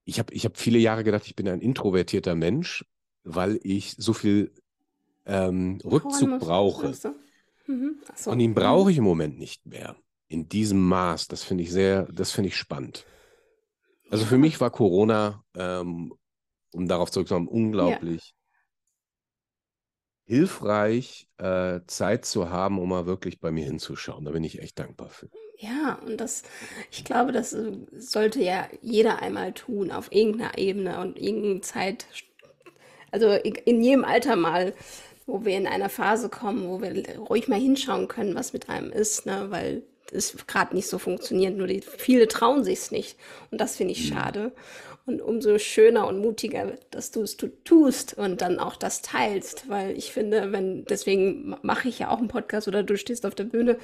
Ich 0.05 0.19
habe 0.19 0.33
ich 0.35 0.45
hab 0.45 0.57
viele 0.57 0.79
Jahre 0.79 1.05
gedacht, 1.05 1.27
ich 1.27 1.37
bin 1.37 1.49
ein 1.49 1.61
introvertierter 1.61 2.35
Mensch, 2.35 2.85
weil 3.25 3.61
ich 3.63 3.95
so 3.97 4.13
viel 4.13 4.53
ähm, 5.27 5.79
Rückzug 5.85 6.41
brauche. 6.41 6.93
Mhm. 7.67 7.99
So. 8.17 8.31
Und 8.31 8.41
ihn 8.41 8.55
brauche 8.55 8.91
ich 8.91 8.99
im 8.99 9.05
Moment 9.05 9.39
nicht 9.39 9.67
mehr 9.67 9.97
in 10.29 10.49
diesem 10.49 10.89
Maß. 10.89 11.29
Das 11.29 11.45
finde 11.45 11.63
ich 11.63 11.71
sehr, 11.71 12.05
das 12.13 12.33
finde 12.33 12.49
ich 12.49 12.57
spannend. 12.57 13.07
Also 14.11 14.25
für 14.25 14.39
mich 14.39 14.61
war 14.61 14.71
Corona, 14.71 15.45
ähm, 15.55 16.13
um 16.73 16.89
darauf 16.89 17.11
zurückzukommen, 17.11 17.49
unglaublich 17.49 18.35
ja. 20.27 20.37
hilfreich, 20.37 21.29
äh, 21.39 21.81
Zeit 21.87 22.25
zu 22.25 22.51
haben, 22.51 22.79
um 22.79 22.89
mal 22.89 23.07
wirklich 23.07 23.41
bei 23.41 23.51
mir 23.51 23.65
hinzuschauen. 23.65 24.25
Da 24.25 24.33
bin 24.33 24.45
ich 24.45 24.61
echt 24.61 24.79
dankbar 24.79 25.09
für. 25.09 25.31
Ja, 25.63 26.01
und 26.05 26.21
das, 26.21 26.43
ich 26.91 27.05
glaube, 27.05 27.31
das 27.31 27.53
äh, 27.53 27.71
sollte 27.97 28.43
ja 28.43 28.69
jeder 28.81 29.23
einmal 29.23 29.53
tun, 29.53 29.93
auf 29.93 30.11
irgendeiner 30.11 30.59
Ebene 30.59 30.99
und 30.99 31.21
irgendeine 31.21 31.61
Zeit, 31.61 32.07
also 33.13 33.31
in 33.31 33.81
jedem 33.81 34.05
Alter 34.05 34.35
mal, 34.35 34.75
wo 35.25 35.45
wir 35.45 35.57
in 35.57 35.69
einer 35.69 35.89
Phase 35.89 36.29
kommen, 36.29 36.69
wo 36.69 36.83
wir 36.83 37.17
ruhig 37.17 37.47
mal 37.47 37.61
hinschauen 37.61 38.09
können, 38.09 38.35
was 38.35 38.53
mit 38.53 38.69
einem 38.69 38.91
ist, 38.91 39.25
ne? 39.25 39.47
weil 39.51 39.83
es 40.11 40.37
gerade 40.49 40.75
nicht 40.75 40.89
so 40.89 40.99
funktioniert. 40.99 41.57
Nur 41.57 41.69
die, 41.69 41.81
viele 41.81 42.27
trauen 42.27 42.65
sich 42.65 42.81
es 42.81 42.91
nicht. 42.91 43.17
Und 43.53 43.61
das 43.61 43.77
finde 43.77 43.93
ich 43.93 44.11
mhm. 44.11 44.15
schade. 44.15 44.53
Und 45.07 45.23
umso 45.23 45.59
schöner 45.59 46.09
und 46.09 46.19
mutiger, 46.19 46.73
dass 46.91 47.13
du 47.13 47.23
es 47.23 47.37
tust 47.65 48.15
und 48.15 48.41
dann 48.41 48.59
auch 48.59 48.75
das 48.75 49.01
teilst. 49.01 49.69
Weil 49.69 49.97
ich 49.97 50.13
finde, 50.13 50.51
wenn, 50.51 50.85
deswegen 50.87 51.57
mache 51.63 51.89
ich 51.89 52.01
ja 52.01 52.11
auch 52.11 52.19
einen 52.19 52.29
Podcast 52.29 52.67
oder 52.67 52.83
du 52.83 52.97
stehst 52.97 53.25
auf 53.25 53.35
der 53.35 53.45
Bühne, 53.45 53.79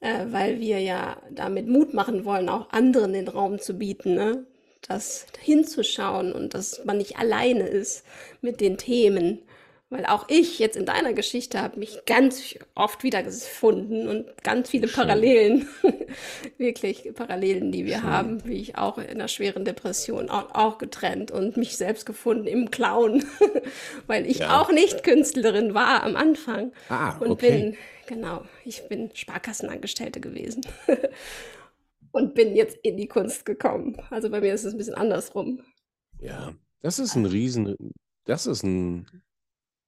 äh, 0.00 0.26
weil 0.30 0.60
wir 0.60 0.80
ja 0.80 1.16
damit 1.30 1.68
Mut 1.68 1.94
machen 1.94 2.24
wollen, 2.24 2.48
auch 2.48 2.70
anderen 2.70 3.12
den 3.12 3.28
Raum 3.28 3.58
zu 3.58 3.74
bieten, 3.74 4.14
ne? 4.14 4.46
das 4.88 5.26
hinzuschauen 5.40 6.32
und 6.32 6.54
dass 6.54 6.84
man 6.84 6.98
nicht 6.98 7.18
alleine 7.18 7.66
ist 7.66 8.04
mit 8.40 8.60
den 8.60 8.76
Themen 8.78 9.40
weil 9.88 10.04
auch 10.04 10.24
ich 10.28 10.58
jetzt 10.58 10.76
in 10.76 10.84
deiner 10.84 11.12
Geschichte 11.12 11.62
habe 11.62 11.78
mich 11.78 12.00
ganz 12.06 12.56
oft 12.74 13.04
wieder 13.04 13.22
gefunden 13.22 14.08
und 14.08 14.42
ganz 14.42 14.70
viele 14.70 14.88
Schön. 14.88 14.96
Parallelen, 14.96 15.68
wirklich 16.58 17.12
Parallelen, 17.14 17.70
die 17.70 17.84
wir 17.84 17.98
Schön. 17.98 18.02
haben, 18.02 18.44
wie 18.44 18.60
ich 18.60 18.76
auch 18.78 18.98
in 18.98 19.06
einer 19.06 19.28
schweren 19.28 19.64
Depression 19.64 20.28
auch, 20.28 20.54
auch 20.54 20.78
getrennt 20.78 21.30
und 21.30 21.56
mich 21.56 21.76
selbst 21.76 22.04
gefunden 22.04 22.48
im 22.48 22.70
Clown, 22.72 23.24
weil 24.08 24.26
ich 24.26 24.38
ja. 24.40 24.60
auch 24.60 24.72
nicht 24.72 25.04
Künstlerin 25.04 25.72
war 25.72 26.02
am 26.02 26.16
Anfang. 26.16 26.72
Ah, 26.88 27.16
und 27.18 27.30
okay. 27.30 27.50
bin, 27.50 27.76
genau, 28.08 28.44
ich 28.64 28.88
bin 28.88 29.10
Sparkassenangestellte 29.14 30.20
gewesen. 30.20 30.62
und 32.10 32.34
bin 32.34 32.56
jetzt 32.56 32.76
in 32.82 32.96
die 32.96 33.06
Kunst 33.06 33.46
gekommen. 33.46 33.96
Also 34.10 34.30
bei 34.30 34.40
mir 34.40 34.52
ist 34.52 34.64
es 34.64 34.74
ein 34.74 34.78
bisschen 34.78 34.94
andersrum. 34.94 35.60
Ja, 36.18 36.54
das 36.80 36.98
ist 36.98 37.14
ein 37.14 37.26
Riesen, 37.26 37.76
das 38.24 38.46
ist 38.46 38.64
ein 38.64 39.06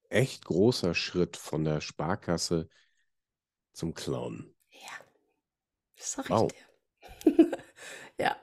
echt 0.09 0.45
großer 0.45 0.95
Schritt 0.95 1.37
von 1.37 1.63
der 1.63 1.81
Sparkasse 1.81 2.69
zum 3.73 3.93
Clown. 3.93 4.53
Ja, 4.71 5.05
das 5.97 6.11
sag 6.13 6.25
ich 6.25 6.31
wow. 6.31 6.51
dir. 7.25 7.51
ja, 8.19 8.35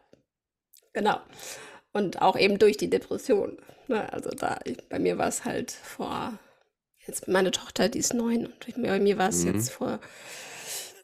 genau. 0.92 1.20
Und 1.92 2.22
auch 2.22 2.36
eben 2.36 2.58
durch 2.58 2.76
die 2.76 2.90
Depression. 2.90 3.58
Ne? 3.88 4.12
Also 4.12 4.30
da, 4.30 4.58
ich, 4.64 4.76
bei 4.88 4.98
mir 4.98 5.18
war 5.18 5.28
es 5.28 5.44
halt 5.44 5.70
vor, 5.70 6.38
jetzt 7.06 7.28
meine 7.28 7.50
Tochter, 7.50 7.88
die 7.88 7.98
ist 7.98 8.14
neun 8.14 8.46
und 8.46 8.82
bei 8.82 8.98
mir 8.98 9.18
war 9.18 9.28
es 9.28 9.44
mhm. 9.44 9.54
jetzt 9.54 9.70
vor 9.70 10.00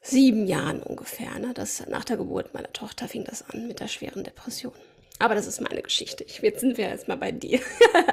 sieben 0.03 0.47
Jahren 0.47 0.83
ungefähr. 0.83 1.39
Ne? 1.39 1.55
Das, 1.55 1.87
nach 1.87 2.05
der 2.05 2.17
Geburt 2.17 2.55
meiner 2.55 2.73
Tochter 2.73 3.09
fing 3.09 3.25
das 3.25 3.49
an 3.49 3.69
mit 3.69 3.81
der 3.81 3.89
schweren 3.89 4.25
Depression. 4.25 4.75
Aber 5.19 5.35
das 5.35 5.47
ist 5.47 5.61
meine 5.61 5.83
Geschichte. 5.83 6.25
Ich, 6.25 6.39
jetzt 6.39 6.61
sind 6.61 6.77
wir 6.77 6.89
erstmal 6.89 7.17
bei 7.17 7.31
dir. 7.31 7.61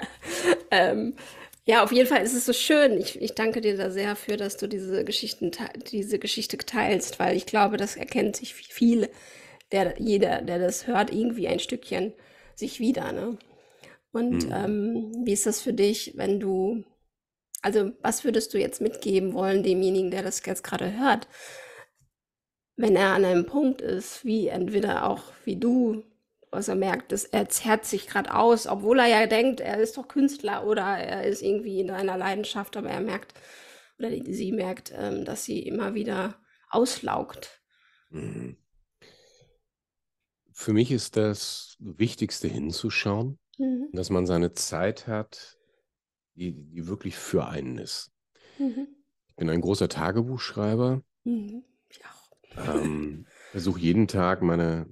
ähm, 0.71 1.15
ja, 1.69 1.83
auf 1.83 1.91
jeden 1.91 2.07
Fall 2.07 2.23
ist 2.23 2.33
es 2.33 2.47
so 2.47 2.53
schön. 2.53 2.97
Ich, 2.97 3.21
ich 3.21 3.35
danke 3.35 3.61
dir 3.61 3.77
da 3.77 3.91
sehr 3.91 4.15
für, 4.15 4.37
dass 4.37 4.57
du 4.57 4.65
diese 4.65 5.05
Geschichten, 5.05 5.51
diese 5.91 6.17
Geschichte 6.17 6.57
teilst, 6.57 7.19
weil 7.19 7.37
ich 7.37 7.45
glaube, 7.45 7.77
das 7.77 7.95
erkennt 7.95 8.37
sich 8.37 8.55
viele, 8.55 9.07
der, 9.71 9.93
jeder, 9.99 10.41
der 10.41 10.57
das 10.57 10.87
hört, 10.87 11.13
irgendwie 11.13 11.47
ein 11.47 11.59
Stückchen 11.59 12.13
sich 12.55 12.79
wieder. 12.79 13.11
Ne? 13.11 13.37
Und 14.11 14.47
mhm. 14.47 14.51
ähm, 14.51 15.11
wie 15.23 15.31
ist 15.31 15.45
das 15.45 15.61
für 15.61 15.73
dich, 15.73 16.13
wenn 16.15 16.39
du, 16.39 16.85
also 17.61 17.91
was 18.01 18.23
würdest 18.23 18.51
du 18.55 18.57
jetzt 18.57 18.81
mitgeben 18.81 19.35
wollen 19.35 19.61
demjenigen, 19.61 20.09
der 20.09 20.23
das 20.23 20.43
jetzt 20.43 20.63
gerade 20.63 20.97
hört, 20.97 21.27
wenn 22.77 22.95
er 22.95 23.09
an 23.09 23.25
einem 23.25 23.45
Punkt 23.45 23.81
ist, 23.81 24.25
wie 24.25 24.47
entweder 24.47 25.07
auch 25.07 25.21
wie 25.45 25.57
du 25.57 26.03
was 26.51 26.67
er 26.67 26.75
merkt, 26.75 27.11
dass 27.11 27.25
er 27.25 27.49
zerrt 27.49 27.85
sich 27.85 28.07
gerade 28.07 28.33
aus, 28.33 28.67
obwohl 28.67 28.99
er 28.99 29.07
ja 29.07 29.27
denkt, 29.27 29.59
er 29.59 29.79
ist 29.79 29.97
doch 29.97 30.07
Künstler 30.07 30.65
oder 30.65 30.83
er 30.83 31.23
ist 31.25 31.41
irgendwie 31.41 31.79
in 31.79 31.91
einer 31.91 32.17
Leidenschaft, 32.17 32.75
aber 32.75 32.89
er 32.89 33.01
merkt, 33.01 33.33
oder 33.97 34.09
sie 34.09 34.51
merkt, 34.51 34.93
ähm, 34.95 35.25
dass 35.25 35.43
sie 35.43 35.61
immer 35.61 35.93
wieder 35.93 36.41
auslaugt. 36.69 37.61
Mhm. 38.09 38.57
Für 40.51 40.73
mich 40.73 40.91
ist 40.91 41.15
das 41.15 41.77
Wichtigste 41.79 42.47
hinzuschauen, 42.47 43.39
mhm. 43.57 43.89
dass 43.93 44.09
man 44.09 44.25
seine 44.25 44.53
Zeit 44.53 45.07
hat, 45.07 45.57
die, 46.35 46.53
die 46.53 46.87
wirklich 46.87 47.15
für 47.15 47.47
einen 47.47 47.77
ist. 47.77 48.11
Mhm. 48.57 48.87
Ich 49.27 49.35
bin 49.35 49.49
ein 49.49 49.61
großer 49.61 49.87
Tagebuchschreiber. 49.87 51.01
Mhm. 51.23 51.63
Ich 51.89 52.01
auch. 52.05 52.75
Ähm, 52.75 53.25
versuche 53.51 53.79
jeden 53.79 54.07
Tag 54.07 54.41
meine 54.41 54.85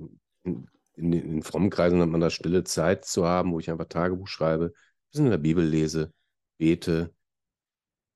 in, 0.97 1.13
in 1.13 1.43
frommen 1.43 1.69
Kreisen 1.69 2.01
hat 2.01 2.09
man 2.09 2.21
da 2.21 2.29
stille 2.29 2.63
Zeit 2.63 3.05
zu 3.05 3.25
haben, 3.25 3.51
wo 3.51 3.59
ich 3.59 3.69
einfach 3.69 3.85
Tagebuch 3.85 4.27
schreibe, 4.27 4.65
ein 4.65 5.09
bisschen 5.11 5.25
in 5.25 5.31
der 5.31 5.37
Bibel 5.37 5.65
lese, 5.65 6.11
bete, 6.57 7.13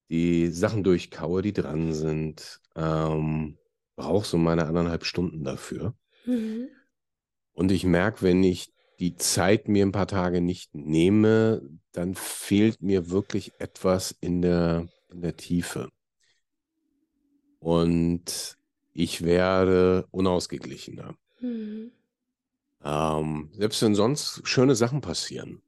die 0.10 0.50
Sachen 0.50 0.84
durchkaue, 0.84 1.42
die 1.42 1.54
dran 1.54 1.94
sind. 1.94 2.60
Ähm, 2.76 3.58
brauche 3.96 4.26
so 4.26 4.38
meine 4.38 4.66
anderthalb 4.66 5.06
Stunden 5.06 5.44
dafür. 5.44 5.96
Mhm. 6.26 6.68
Und 7.54 7.72
ich 7.72 7.86
merke, 7.86 8.24
wenn 8.24 8.44
ich 8.44 8.74
die 9.00 9.16
Zeit 9.16 9.68
mir 9.68 9.86
ein 9.86 9.92
paar 9.92 10.08
Tage 10.08 10.42
nicht 10.42 10.76
nehme, 10.76 11.62
dann 11.92 12.16
fehlt 12.16 12.82
mir 12.82 13.10
wirklich 13.10 13.54
etwas 13.60 14.16
in 14.20 14.42
der, 14.42 14.88
in 15.10 15.22
der 15.22 15.36
Tiefe. 15.38 15.90
Und 17.60 18.58
ich 18.94 19.24
werde 19.24 20.08
unausgeglichener. 20.12 21.16
Mhm. 21.40 21.92
Ähm, 22.84 23.50
selbst 23.54 23.82
wenn 23.82 23.96
sonst 23.96 24.42
schöne 24.48 24.76
Sachen 24.76 25.02
passieren. 25.02 25.62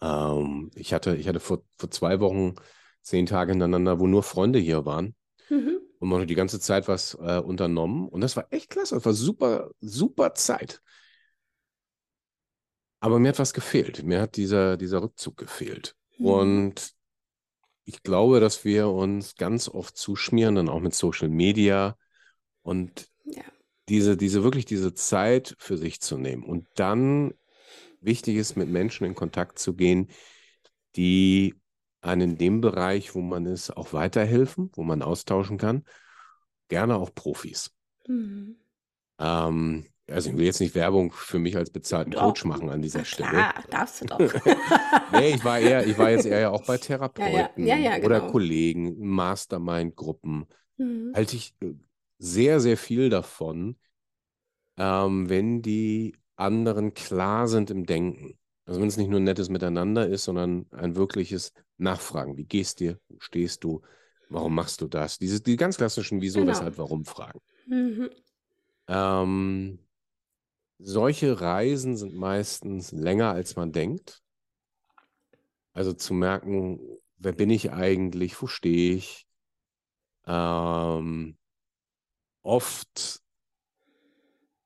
Ähm, 0.00 0.70
ich 0.74 0.92
hatte, 0.92 1.16
ich 1.16 1.28
hatte 1.28 1.40
vor, 1.40 1.62
vor 1.78 1.90
zwei 1.90 2.20
Wochen 2.20 2.54
zehn 3.02 3.26
Tage 3.26 3.52
hintereinander, 3.52 3.98
wo 4.00 4.06
nur 4.06 4.22
Freunde 4.22 4.58
hier 4.58 4.84
waren. 4.84 5.14
Mhm. 5.48 5.78
Und 5.98 6.08
man 6.08 6.20
hat 6.20 6.30
die 6.30 6.34
ganze 6.34 6.60
Zeit 6.60 6.86
was 6.86 7.14
äh, 7.14 7.38
unternommen. 7.38 8.08
Und 8.08 8.20
das 8.20 8.36
war 8.36 8.46
echt 8.50 8.70
klasse. 8.70 8.94
Das 8.94 9.04
war 9.04 9.14
super, 9.14 9.70
super 9.80 10.34
Zeit. 10.34 10.82
Aber 13.00 13.18
mir 13.18 13.28
hat 13.28 13.38
was 13.38 13.54
gefehlt. 13.54 14.02
Mir 14.02 14.20
hat 14.20 14.36
dieser, 14.36 14.76
dieser 14.76 15.02
Rückzug 15.02 15.36
gefehlt. 15.36 15.96
Mhm. 16.18 16.26
Und 16.26 16.92
ich 17.84 18.02
glaube, 18.02 18.40
dass 18.40 18.64
wir 18.64 18.88
uns 18.88 19.36
ganz 19.36 19.68
oft 19.68 19.96
zuschmieren, 19.96 20.56
dann 20.56 20.68
auch 20.68 20.80
mit 20.80 20.94
Social 20.94 21.28
Media. 21.28 21.96
Und 22.62 23.08
ja 23.24 23.42
diese, 23.88 24.16
diese 24.16 24.42
wirklich 24.42 24.64
diese 24.64 24.94
Zeit 24.94 25.54
für 25.58 25.76
sich 25.76 26.00
zu 26.00 26.18
nehmen 26.18 26.44
und 26.44 26.66
dann 26.74 27.34
wichtig 28.00 28.36
ist, 28.36 28.56
mit 28.56 28.68
Menschen 28.68 29.04
in 29.04 29.14
Kontakt 29.14 29.58
zu 29.58 29.74
gehen, 29.74 30.08
die 30.96 31.54
einen 32.00 32.32
in 32.32 32.38
dem 32.38 32.60
Bereich, 32.60 33.14
wo 33.14 33.20
man 33.20 33.46
ist, 33.46 33.76
auch 33.76 33.92
weiterhelfen, 33.92 34.70
wo 34.74 34.82
man 34.82 35.02
austauschen 35.02 35.58
kann. 35.58 35.84
Gerne 36.68 36.96
auch 36.96 37.14
Profis. 37.14 37.72
Mhm. 38.06 38.56
Ähm, 39.18 39.86
also 40.10 40.30
ich 40.30 40.36
will 40.36 40.46
jetzt 40.46 40.60
nicht 40.60 40.74
Werbung 40.74 41.12
für 41.12 41.38
mich 41.38 41.56
als 41.56 41.70
bezahlten 41.70 42.12
Doch. 42.12 42.20
Coach 42.20 42.44
machen 42.44 42.70
an 42.70 42.80
dieser 42.80 43.04
Stelle. 43.04 43.30
klar, 43.30 43.54
darfst 43.70 44.00
du 44.02 44.06
doch. 44.06 44.18
Nee, 45.12 45.34
ich 45.34 45.44
war 45.44 45.58
eher, 45.58 45.86
ich 45.86 45.98
war 45.98 46.10
jetzt 46.10 46.26
eher 46.26 46.40
ja 46.40 46.50
auch 46.50 46.64
bei 46.64 46.78
Therapeuten 46.78 47.66
Ja, 47.66 47.76
ja, 47.76 47.96
ja, 47.96 48.04
oder 48.04 48.20
genau. 48.20 48.32
Kollegen, 48.32 49.06
Mastermind-Gruppen. 49.06 50.46
Mhm. 50.76 51.12
Halte 51.14 51.36
ich 51.36 51.54
äh, 51.60 51.74
sehr, 52.18 52.60
sehr 52.60 52.76
viel 52.76 53.08
davon, 53.10 53.76
ähm, 54.76 55.28
wenn 55.28 55.62
die 55.62 56.16
anderen 56.36 56.94
klar 56.94 57.48
sind 57.48 57.70
im 57.70 57.86
Denken. 57.86 58.38
Also 58.64 58.80
wenn 58.80 58.88
es 58.88 58.96
nicht 58.96 59.08
nur 59.08 59.20
ein 59.20 59.24
nettes 59.24 59.48
Miteinander 59.48 60.06
ist, 60.06 60.24
sondern 60.24 60.66
ein 60.72 60.94
wirkliches 60.94 61.52
Nachfragen. 61.78 62.36
Wie 62.36 62.44
gehst 62.44 62.80
dir? 62.80 63.00
Wo 63.08 63.16
stehst 63.18 63.64
du? 63.64 63.80
Warum 64.28 64.54
machst 64.54 64.82
du 64.82 64.88
das? 64.88 65.18
Diese, 65.18 65.40
die 65.40 65.56
ganz 65.56 65.78
klassischen 65.78 66.20
Wieso, 66.20 66.40
Genau. 66.40 66.52
Weshalb, 66.52 66.76
Warum-Fragen. 66.76 67.40
Mhm. 67.66 68.10
Ähm, 68.88 69.78
solche 70.78 71.40
Reisen 71.40 71.96
sind 71.96 72.14
meistens 72.14 72.92
länger, 72.92 73.30
als 73.30 73.56
man 73.56 73.72
denkt. 73.72 74.22
Also 75.72 75.94
zu 75.94 76.12
merken, 76.12 76.78
wer 77.16 77.32
bin 77.32 77.48
ich 77.48 77.72
eigentlich, 77.72 78.40
wo 78.42 78.46
stehe 78.46 78.96
ich. 78.96 79.26
Ähm, 80.26 81.37
oft 82.42 83.20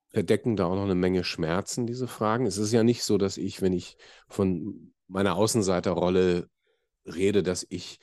verdecken 0.09 0.55
da 0.55 0.65
auch 0.65 0.75
noch 0.75 0.83
eine 0.83 0.95
Menge 0.95 1.23
Schmerzen, 1.23 1.87
diese 1.87 2.07
Fragen. 2.07 2.45
Es 2.45 2.57
ist 2.57 2.71
ja 2.71 2.83
nicht 2.83 3.03
so, 3.03 3.17
dass 3.17 3.37
ich, 3.37 3.61
wenn 3.61 3.73
ich 3.73 3.97
von 4.27 4.93
meiner 5.07 5.35
Außenseiterrolle 5.35 6.47
rede, 7.05 7.43
dass 7.43 7.65
ich 7.69 7.99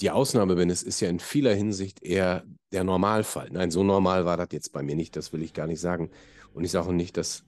die 0.00 0.10
Ausnahme 0.10 0.54
bin. 0.54 0.70
Es 0.70 0.82
ist 0.82 1.00
ja 1.00 1.08
in 1.08 1.18
vieler 1.18 1.54
Hinsicht 1.54 2.02
eher 2.02 2.44
der 2.72 2.84
Normalfall. 2.84 3.48
Nein, 3.50 3.70
so 3.70 3.82
normal 3.82 4.24
war 4.24 4.36
das 4.36 4.48
jetzt 4.52 4.72
bei 4.72 4.82
mir 4.82 4.94
nicht, 4.94 5.16
das 5.16 5.32
will 5.32 5.42
ich 5.42 5.54
gar 5.54 5.66
nicht 5.66 5.80
sagen. 5.80 6.10
Und 6.52 6.64
ich 6.64 6.70
sage 6.70 6.88
auch 6.88 6.92
nicht, 6.92 7.16
dass 7.16 7.44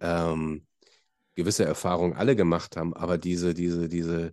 ähm, 0.00 0.66
gewisse 1.34 1.64
Erfahrungen 1.64 2.14
alle 2.14 2.36
gemacht 2.36 2.76
haben, 2.76 2.94
aber 2.94 3.18
diese, 3.18 3.54
diese, 3.54 3.88
diese 3.88 4.32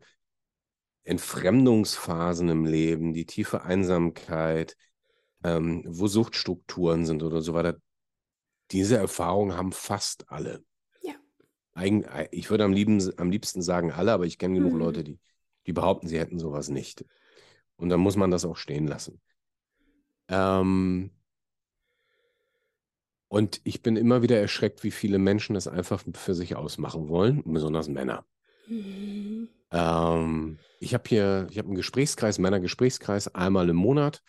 Entfremdungsphasen 1.04 2.50
im 2.50 2.66
Leben, 2.66 3.14
die 3.14 3.26
tiefe 3.26 3.62
Einsamkeit, 3.62 4.76
ähm, 5.48 5.84
wo 5.88 6.08
Suchtstrukturen 6.08 7.06
sind 7.06 7.24
oder 7.24 7.42
so 7.42 7.54
weiter, 7.54 7.78
diese 8.72 8.98
Erfahrungen 8.98 9.56
haben 9.56 9.72
fast 9.72 10.30
alle. 10.30 10.64
Ja. 11.02 11.14
Eigen, 11.74 12.06
ich 12.32 12.50
würde 12.50 12.66
am, 12.66 12.74
lieben, 12.74 13.02
am 13.18 13.32
liebsten 13.32 13.62
sagen 13.62 13.92
alle, 13.92 14.12
aber 14.12 14.26
ich 14.26 14.38
kenne 14.38 14.56
genug 14.56 14.74
Mhm. 14.74 14.80
Leute, 14.80 15.04
die, 15.04 15.20
die 15.66 15.74
behaupten, 15.74 16.08
sie 16.08 16.20
hätten 16.20 16.40
sowas 16.40 16.70
nicht. 16.70 17.06
Und 17.78 17.90
dann 17.90 18.00
muss 18.00 18.16
man 18.16 18.32
das 18.32 18.44
auch 18.44 18.58
stehen 18.58 18.88
lassen. 18.88 19.22
Ähm, 20.28 21.12
und 23.30 23.62
ich 23.64 23.82
bin 23.82 23.96
immer 23.96 24.22
wieder 24.22 24.40
erschreckt, 24.40 24.84
wie 24.84 24.92
viele 24.92 25.20
Menschen 25.20 25.54
das 25.54 25.68
einfach 25.68 26.04
für 26.14 26.34
sich 26.34 26.56
ausmachen 26.56 27.08
wollen, 27.08 27.44
besonders 27.46 27.88
Männer. 27.88 28.26
Mhm. 28.68 29.48
Ähm, 29.72 30.60
ich 30.80 30.94
habe 30.94 31.04
hier, 31.08 31.48
ich 31.50 31.58
habe 31.58 31.68
einen 31.68 31.76
Gesprächskreis, 31.76 32.40
Männergesprächskreis, 32.40 33.34
einmal 33.34 33.70
im 33.70 33.76
Monat 33.76 34.22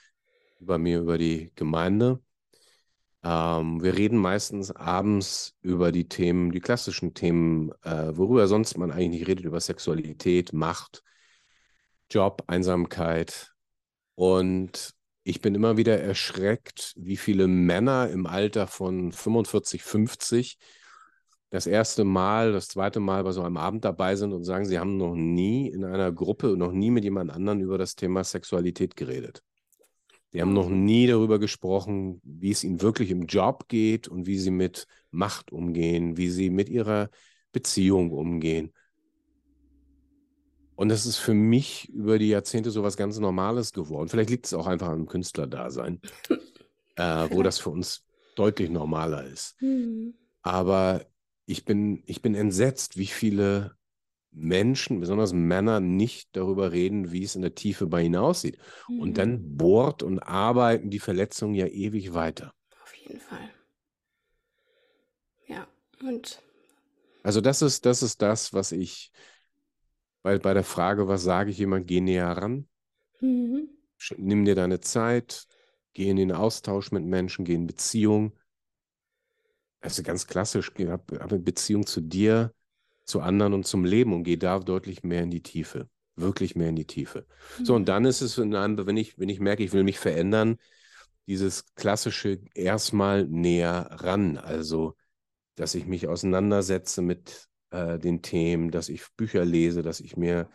bei 0.61 0.79
mir 0.79 1.01
über 1.01 1.19
die 1.19 1.53
Gemeinde. 1.55 2.21
Ähm, 3.23 3.83
wir 3.83 3.97
reden 3.97 4.19
meistens 4.19 4.71
abends 4.71 5.57
über 5.63 5.93
die 5.93 6.09
Themen, 6.09 6.53
die 6.53 6.61
klassischen 6.61 7.15
Themen, 7.15 7.73
äh, 7.83 8.17
worüber 8.17 8.47
sonst 8.49 8.79
man 8.79 8.91
eigentlich 8.91 9.21
nicht 9.21 9.29
redet, 9.29 9.45
über 9.45 9.61
Sexualität, 9.61 10.53
Macht, 10.53 11.03
Job, 12.11 12.45
Einsamkeit. 12.47 13.53
Und 14.15 14.95
ich 15.25 15.41
bin 15.41 15.55
immer 15.55 15.77
wieder 15.77 16.01
erschreckt, 16.01 16.95
wie 16.97 17.17
viele 17.17 17.49
Männer 17.49 18.09
im 18.11 18.27
Alter 18.27 18.67
von 18.67 19.13
45, 19.13 19.83
50 19.83 20.59
das 21.51 21.67
erste 21.67 22.05
Mal, 22.05 22.53
das 22.53 22.69
zweite 22.69 23.01
Mal 23.01 23.25
bei 23.25 23.33
so 23.33 23.43
einem 23.43 23.57
Abend 23.57 23.85
dabei 23.85 24.17
sind 24.17 24.33
und 24.33 24.45
sagen, 24.45 24.67
sie 24.67 24.79
haben 24.79 24.97
noch 24.97 25.15
nie 25.15 25.69
in 25.69 25.85
einer 25.85 26.13
Gruppe, 26.13 26.57
noch 26.57 26.73
nie 26.73 26.91
mit 26.91 27.05
jemand 27.05 27.31
anderem 27.31 27.61
über 27.61 27.79
das 27.79 27.95
Thema 27.95 28.23
Sexualität 28.25 28.97
geredet. 28.97 29.43
Die 30.33 30.43
haben 30.43 30.53
noch 30.53 30.69
nie 30.69 31.07
darüber 31.07 31.39
gesprochen, 31.39 32.21
wie 32.23 32.51
es 32.51 32.63
ihnen 32.63 32.83
wirklich 32.83 33.11
im 33.11 33.27
Job 33.27 33.69
geht 33.69 34.09
und 34.09 34.27
wie 34.27 34.39
sie 34.39 34.51
mit 34.51 34.87
Macht 35.11 35.53
umgehen, 35.53 36.17
wie 36.17 36.29
sie 36.29 36.51
mit 36.51 36.69
ihrer 36.69 37.09
Beziehung 37.53 38.11
umgehen. 38.11 38.73
Und 40.77 40.91
das 40.91 41.07
ist 41.07 41.17
für 41.17 41.35
mich 41.35 41.89
über 41.89 42.19
die 42.19 42.29
Jahrzehnte 42.29 42.71
so 42.71 42.83
was 42.83 42.97
ganz 42.97 43.19
Normales 43.19 43.73
geworden. 43.73 44.09
Vielleicht 44.09 44.31
liegt 44.31 44.47
es 44.47 44.55
auch 44.55 44.67
einfach 44.67 44.89
am 44.89 45.07
Künstlerdasein, 45.07 46.01
äh, 46.97 47.29
wo 47.31 47.43
das 47.43 47.59
für 47.59 47.71
uns 47.71 48.05
deutlich 48.37 48.71
normaler 48.71 49.25
ist. 49.25 49.61
Mhm. 49.61 50.15
Aber 50.43 51.05
ich 51.47 51.65
bin, 51.65 52.03
ich 52.07 52.23
bin 52.23 52.35
entsetzt, 52.35 52.97
wie 52.97 53.07
viele 53.07 53.78
Menschen, 54.39 55.01
besonders 55.01 55.33
Männer, 55.33 55.81
nicht 55.81 56.31
darüber 56.37 56.73
reden, 56.73 57.13
wie 57.13 57.25
es 57.25 57.35
in 57.37 57.43
der 57.43 57.55
Tiefe 57.55 57.87
bei 57.87 58.03
ihnen 58.03 58.17
aussieht. 58.17 58.59
Mhm. 58.89 59.01
Und 59.01 59.19
dann 59.19 59.57
bohrt 59.57 60.03
und 60.03 60.21
arbeiten 60.21 60.91
die 60.91 61.01
Verletzungen 61.01 61.55
ja 61.55 61.67
ewig 61.67 62.15
weiter. 62.15 62.55
Auf 62.83 62.95
jeden 62.95 63.21
Fall. 63.21 63.51
Ja, 65.47 65.67
und 66.03 66.43
Also 67.23 67.41
das 67.41 67.63
ist, 67.63 67.87
das 67.87 68.03
ist 68.03 68.23
das, 68.23 68.53
was 68.53 68.73
ich 68.73 69.13
bei, 70.23 70.39
bei 70.39 70.55
der 70.55 70.65
Frage, 70.65 71.09
was 71.09 71.23
sage 71.23 71.51
ich 71.51 71.59
jemand, 71.59 71.87
geh 71.87 72.01
näher 72.01 72.29
ran, 72.29 72.69
mhm. 73.21 73.69
nimm 74.17 74.45
dir 74.45 74.55
deine 74.55 74.81
Zeit, 74.81 75.47
geh 75.93 76.11
in 76.11 76.17
den 76.17 76.33
Austausch 76.33 76.93
mit 76.93 77.05
Menschen, 77.05 77.45
geh 77.45 77.55
in 77.55 77.67
Beziehung. 77.67 78.39
Also 79.81 80.03
ganz 80.03 80.27
klassisch, 80.27 80.73
hab, 80.87 81.13
hab 81.13 81.33
eine 81.33 81.41
Beziehung 81.41 81.87
zu 81.87 82.01
dir, 82.01 82.53
zu 83.09 83.21
anderen 83.21 83.55
und 83.55 83.67
zum 83.67 83.85
Leben 83.85 84.13
und 84.13 84.25
geh 84.25 84.37
da 84.37 84.59
deutlich 84.59 85.03
mehr 85.03 85.23
in 85.23 85.31
die 85.31 85.43
Tiefe. 85.43 85.89
Wirklich 86.15 86.57
mehr 86.57 86.69
in 86.69 86.77
die 86.77 86.87
Tiefe. 86.87 87.27
So, 87.63 87.75
und 87.75 87.89
dann 87.89 88.05
ist 88.05 88.21
es 88.21 88.39
in 88.39 88.55
einem, 88.55 88.87
wenn 88.87 88.97
ich, 88.97 89.19
wenn 89.19 89.29
ich 89.29 89.41
merke, 89.41 89.63
ich 89.63 89.73
will 89.73 89.85
mich 89.85 89.99
verändern, 89.99 90.59
dieses 91.27 91.75
klassische 91.75 92.41
erstmal 92.55 93.25
näher 93.27 93.89
ran. 93.93 94.37
Also, 94.37 94.95
dass 95.55 95.75
ich 95.75 95.87
mich 95.87 96.07
auseinandersetze 96.09 97.03
mit 97.03 97.49
äh, 97.71 97.99
den 97.99 98.21
Themen, 98.21 98.71
dass 98.71 98.89
ich 98.89 99.05
Bücher 99.17 99.45
lese, 99.45 99.83
dass 99.83 100.01
ich 100.01 100.17
mir 100.17 100.51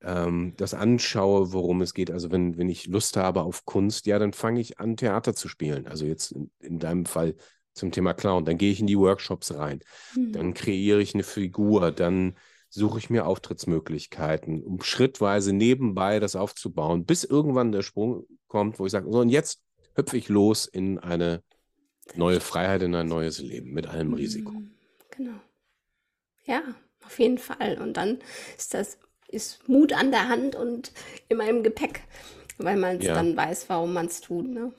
ähm, 0.00 0.54
das 0.56 0.74
anschaue, 0.74 1.52
worum 1.52 1.82
es 1.82 1.94
geht. 1.94 2.10
Also, 2.10 2.30
wenn, 2.30 2.56
wenn 2.56 2.68
ich 2.68 2.86
Lust 2.86 3.16
habe 3.16 3.42
auf 3.42 3.64
Kunst, 3.66 4.06
ja, 4.06 4.18
dann 4.18 4.32
fange 4.32 4.60
ich 4.60 4.78
an, 4.78 4.96
Theater 4.96 5.34
zu 5.34 5.48
spielen. 5.48 5.86
Also 5.86 6.06
jetzt 6.06 6.32
in, 6.32 6.50
in 6.60 6.78
deinem 6.78 7.06
Fall 7.06 7.34
zum 7.74 7.90
Thema 7.92 8.14
Clown. 8.14 8.44
Dann 8.44 8.58
gehe 8.58 8.72
ich 8.72 8.80
in 8.80 8.86
die 8.86 8.98
Workshops 8.98 9.54
rein. 9.54 9.80
Mhm. 10.14 10.32
Dann 10.32 10.54
kreiere 10.54 11.00
ich 11.00 11.14
eine 11.14 11.22
Figur, 11.22 11.90
dann 11.92 12.36
suche 12.68 12.98
ich 12.98 13.10
mir 13.10 13.26
Auftrittsmöglichkeiten, 13.26 14.62
um 14.62 14.82
schrittweise 14.82 15.52
nebenbei 15.52 16.20
das 16.20 16.36
aufzubauen, 16.36 17.04
bis 17.04 17.24
irgendwann 17.24 17.72
der 17.72 17.82
Sprung 17.82 18.26
kommt, 18.48 18.78
wo 18.78 18.86
ich 18.86 18.92
sage, 18.92 19.10
so 19.10 19.20
und 19.20 19.28
jetzt 19.28 19.62
hüpfe 19.94 20.16
ich 20.16 20.28
los 20.28 20.66
in 20.66 20.98
eine 20.98 21.42
neue 22.14 22.40
Freiheit, 22.40 22.82
in 22.82 22.94
ein 22.94 23.08
neues 23.08 23.38
Leben 23.38 23.72
mit 23.72 23.86
allem 23.86 24.14
Risiko. 24.14 24.52
Mhm. 24.52 24.70
Genau. 25.10 25.38
Ja, 26.44 26.62
auf 27.04 27.18
jeden 27.18 27.38
Fall. 27.38 27.78
Und 27.80 27.96
dann 27.96 28.18
ist 28.56 28.74
das 28.74 28.98
ist 29.28 29.66
Mut 29.68 29.92
an 29.92 30.10
der 30.10 30.28
Hand 30.28 30.56
und 30.56 30.92
immer 31.28 31.48
im 31.48 31.62
Gepäck, 31.62 32.02
weil 32.58 32.76
man 32.76 32.98
es 32.98 33.04
Ja. 33.04 33.14
dann 33.14 33.36
weiß, 33.36 33.68
warum 33.68 33.92
man 33.92 34.06
es 34.06 34.20
tut. 34.20 34.46
Ne? 34.46 34.72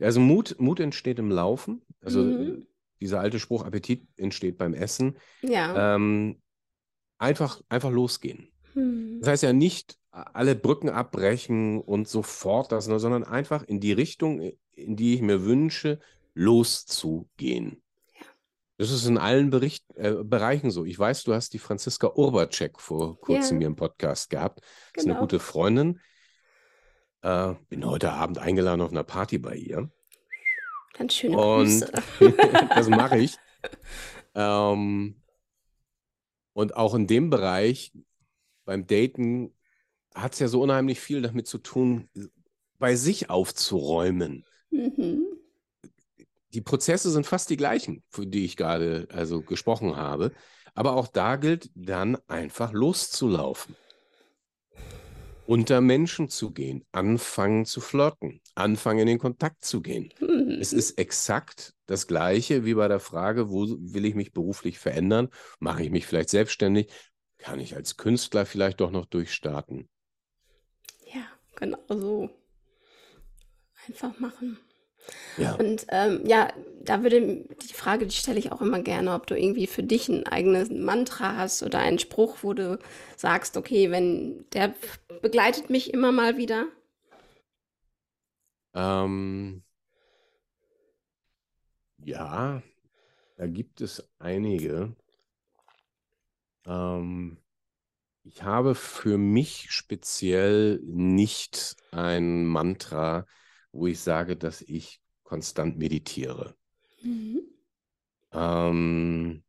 Also 0.00 0.20
Mut, 0.20 0.56
Mut 0.58 0.80
entsteht 0.80 1.18
im 1.18 1.30
Laufen. 1.30 1.82
Also 2.00 2.22
Mhm. 2.22 2.40
äh, 2.62 2.66
dieser 3.00 3.20
alte 3.20 3.38
Spruch, 3.40 3.64
Appetit 3.64 4.06
entsteht 4.16 4.58
beim 4.58 4.74
Essen. 4.74 5.16
Ja. 5.42 5.94
Ähm, 5.94 6.40
einfach, 7.18 7.60
einfach 7.68 7.90
losgehen. 7.90 8.50
Mhm. 8.74 9.18
Das 9.20 9.28
heißt 9.30 9.42
ja 9.44 9.52
nicht 9.52 9.98
alle 10.10 10.56
Brücken 10.56 10.88
abbrechen 10.88 11.80
und 11.80 12.08
sofort 12.08 12.72
das, 12.72 12.88
ne, 12.88 12.98
sondern 12.98 13.22
einfach 13.24 13.62
in 13.62 13.78
die 13.80 13.92
Richtung, 13.92 14.40
in 14.72 14.96
die 14.96 15.14
ich 15.14 15.22
mir 15.22 15.44
wünsche, 15.44 16.00
loszugehen. 16.34 17.82
Ja. 18.14 18.26
Das 18.78 18.90
ist 18.90 19.06
in 19.06 19.18
allen 19.18 19.50
Bericht, 19.50 19.84
äh, 19.96 20.14
Bereichen 20.24 20.70
so. 20.70 20.84
Ich 20.84 20.98
weiß, 20.98 21.24
du 21.24 21.34
hast 21.34 21.52
die 21.52 21.58
Franziska 21.58 22.08
Urbacek 22.14 22.80
vor 22.80 23.20
kurzem 23.20 23.56
Ja. 23.56 23.60
hier 23.60 23.66
im 23.68 23.76
Podcast 23.76 24.30
gehabt. 24.30 24.60
Das 24.94 25.02
ist 25.02 25.04
eine 25.04 25.14
Genau. 25.14 25.20
gute 25.20 25.38
Freundin. 25.38 26.00
Äh, 27.22 27.54
bin 27.68 27.84
heute 27.84 28.12
Abend 28.12 28.38
eingeladen 28.38 28.80
auf 28.80 28.90
einer 28.90 29.04
Party 29.04 29.38
bei 29.38 29.54
ihr. 29.56 29.90
Ganz 30.94 31.14
schöne 31.14 31.36
Und 31.36 31.66
Grüße. 31.66 31.92
das 32.74 32.88
mache 32.88 33.18
ich. 33.18 33.36
Ähm, 34.34 35.16
und 36.52 36.76
auch 36.76 36.94
in 36.94 37.08
dem 37.08 37.28
Bereich, 37.28 37.92
beim 38.64 38.86
Daten, 38.86 39.52
hat 40.14 40.34
es 40.34 40.38
ja 40.38 40.46
so 40.46 40.62
unheimlich 40.62 41.00
viel 41.00 41.22
damit 41.22 41.48
zu 41.48 41.58
tun, 41.58 42.08
bei 42.78 42.94
sich 42.94 43.30
aufzuräumen. 43.30 44.44
Mhm. 44.70 45.24
Die 46.54 46.60
Prozesse 46.60 47.10
sind 47.10 47.26
fast 47.26 47.50
die 47.50 47.56
gleichen, 47.56 48.04
für 48.08 48.26
die 48.26 48.44
ich 48.44 48.56
gerade 48.56 49.08
also 49.10 49.42
gesprochen 49.42 49.96
habe. 49.96 50.32
Aber 50.74 50.94
auch 50.94 51.08
da 51.08 51.36
gilt 51.36 51.70
dann 51.74 52.16
einfach 52.28 52.72
loszulaufen. 52.72 53.74
Unter 55.48 55.80
Menschen 55.80 56.28
zu 56.28 56.50
gehen, 56.50 56.84
anfangen 56.92 57.64
zu 57.64 57.80
flirten, 57.80 58.42
anfangen 58.54 59.00
in 59.00 59.06
den 59.06 59.18
Kontakt 59.18 59.64
zu 59.64 59.80
gehen. 59.80 60.12
Mhm. 60.20 60.58
Es 60.60 60.74
ist 60.74 60.98
exakt 60.98 61.74
das 61.86 62.06
Gleiche 62.06 62.66
wie 62.66 62.74
bei 62.74 62.86
der 62.86 63.00
Frage, 63.00 63.48
wo 63.48 63.66
will 63.66 64.04
ich 64.04 64.14
mich 64.14 64.34
beruflich 64.34 64.78
verändern? 64.78 65.30
Mache 65.58 65.82
ich 65.82 65.90
mich 65.90 66.06
vielleicht 66.06 66.28
selbstständig? 66.28 66.92
Kann 67.38 67.60
ich 67.60 67.74
als 67.74 67.96
Künstler 67.96 68.44
vielleicht 68.44 68.80
doch 68.80 68.90
noch 68.90 69.06
durchstarten? 69.06 69.88
Ja, 71.06 71.24
genau 71.56 71.78
so. 71.88 72.28
Einfach 73.86 74.18
machen. 74.18 74.58
Ja. 75.36 75.54
Und 75.54 75.86
ähm, 75.90 76.22
ja, 76.24 76.48
da 76.84 77.02
würde 77.02 77.20
die 77.20 77.74
Frage, 77.74 78.06
die 78.06 78.14
stelle 78.14 78.38
ich 78.38 78.52
auch 78.52 78.60
immer 78.60 78.80
gerne, 78.80 79.12
ob 79.12 79.26
du 79.26 79.36
irgendwie 79.36 79.66
für 79.66 79.82
dich 79.82 80.08
ein 80.08 80.26
eigenes 80.26 80.70
Mantra 80.70 81.36
hast 81.36 81.62
oder 81.62 81.78
einen 81.80 81.98
Spruch, 81.98 82.38
wo 82.42 82.54
du 82.54 82.78
sagst, 83.16 83.56
okay, 83.56 83.90
wenn 83.90 84.44
der 84.52 84.74
begleitet 85.22 85.70
mich 85.70 85.92
immer 85.92 86.12
mal 86.12 86.36
wieder. 86.36 86.66
Ähm, 88.74 89.62
ja, 92.04 92.62
da 93.36 93.46
gibt 93.46 93.80
es 93.80 94.08
einige. 94.18 94.94
Ähm, 96.66 97.38
ich 98.24 98.42
habe 98.42 98.74
für 98.74 99.18
mich 99.18 99.68
speziell 99.70 100.80
nicht 100.84 101.76
ein 101.92 102.44
Mantra, 102.46 103.26
wo 103.72 103.86
ich 103.86 104.00
sage, 104.00 104.36
dass 104.36 104.62
ich 104.62 105.00
konstant 105.22 105.78
meditiere. 105.78 106.54
Mhm. 107.02 107.40
Ähm, 108.32 109.42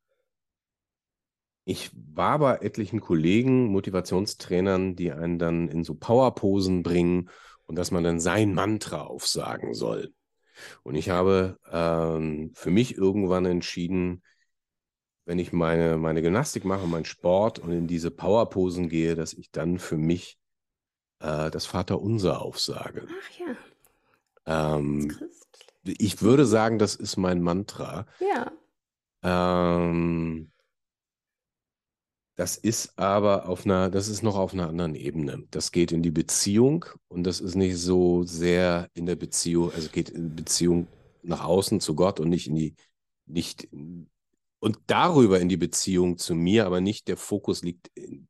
ich 1.65 1.91
war 1.93 2.39
bei 2.39 2.57
etlichen 2.57 2.99
Kollegen, 2.99 3.67
Motivationstrainern, 3.67 4.95
die 4.95 5.11
einen 5.11 5.37
dann 5.37 5.67
in 5.67 5.83
so 5.83 5.95
Powerposen 5.95 6.83
bringen 6.83 7.29
und 7.65 7.77
dass 7.77 7.91
man 7.91 8.03
dann 8.03 8.19
sein 8.19 8.53
Mantra 8.53 9.03
aufsagen 9.03 9.73
soll. 9.73 10.13
Und 10.83 10.95
ich 10.95 11.09
habe 11.09 11.57
ähm, 11.71 12.51
für 12.55 12.71
mich 12.71 12.97
irgendwann 12.97 13.45
entschieden, 13.45 14.23
wenn 15.25 15.37
ich 15.37 15.53
meine, 15.53 15.97
meine 15.97 16.23
Gymnastik 16.23 16.65
mache, 16.65 16.87
meinen 16.87 17.05
Sport 17.05 17.59
und 17.59 17.71
in 17.71 17.85
diese 17.85 18.09
Powerposen 18.09 18.89
gehe, 18.89 19.13
dass 19.13 19.33
ich 19.33 19.51
dann 19.51 19.77
für 19.77 19.97
mich 19.97 20.39
äh, 21.19 21.51
das 21.51 21.67
Vaterunser 21.67 22.41
aufsage. 22.41 23.07
Ach 23.07 23.39
ja, 23.39 23.55
Ähm, 24.49 25.15
ich 25.83 26.21
würde 26.21 26.45
sagen, 26.45 26.79
das 26.79 26.95
ist 26.95 27.17
mein 27.17 27.41
Mantra. 27.41 28.07
Ja. 28.19 28.51
Ähm, 29.23 30.51
das 32.35 32.57
ist 32.57 32.97
aber 32.97 33.47
auf 33.47 33.65
einer, 33.65 33.89
das 33.89 34.07
ist 34.07 34.23
noch 34.23 34.37
auf 34.37 34.53
einer 34.53 34.67
anderen 34.67 34.95
Ebene. 34.95 35.45
Das 35.51 35.71
geht 35.71 35.91
in 35.91 36.01
die 36.01 36.11
Beziehung 36.11 36.85
und 37.09 37.25
das 37.25 37.41
ist 37.41 37.55
nicht 37.55 37.77
so 37.77 38.23
sehr 38.23 38.89
in 38.93 39.05
der 39.05 39.15
Beziehung, 39.15 39.71
also 39.73 39.89
geht 39.89 40.09
in 40.09 40.35
Beziehung 40.35 40.87
nach 41.21 41.43
außen 41.43 41.79
zu 41.79 41.95
Gott 41.95 42.19
und 42.19 42.29
nicht 42.29 42.47
in 42.47 42.55
die, 42.55 42.75
nicht 43.25 43.67
und 44.59 44.79
darüber 44.87 45.39
in 45.39 45.49
die 45.49 45.57
Beziehung 45.57 46.17
zu 46.17 46.33
mir, 46.33 46.65
aber 46.65 46.81
nicht 46.81 47.07
der 47.07 47.17
Fokus 47.17 47.61
liegt 47.61 47.91
in, 47.93 48.27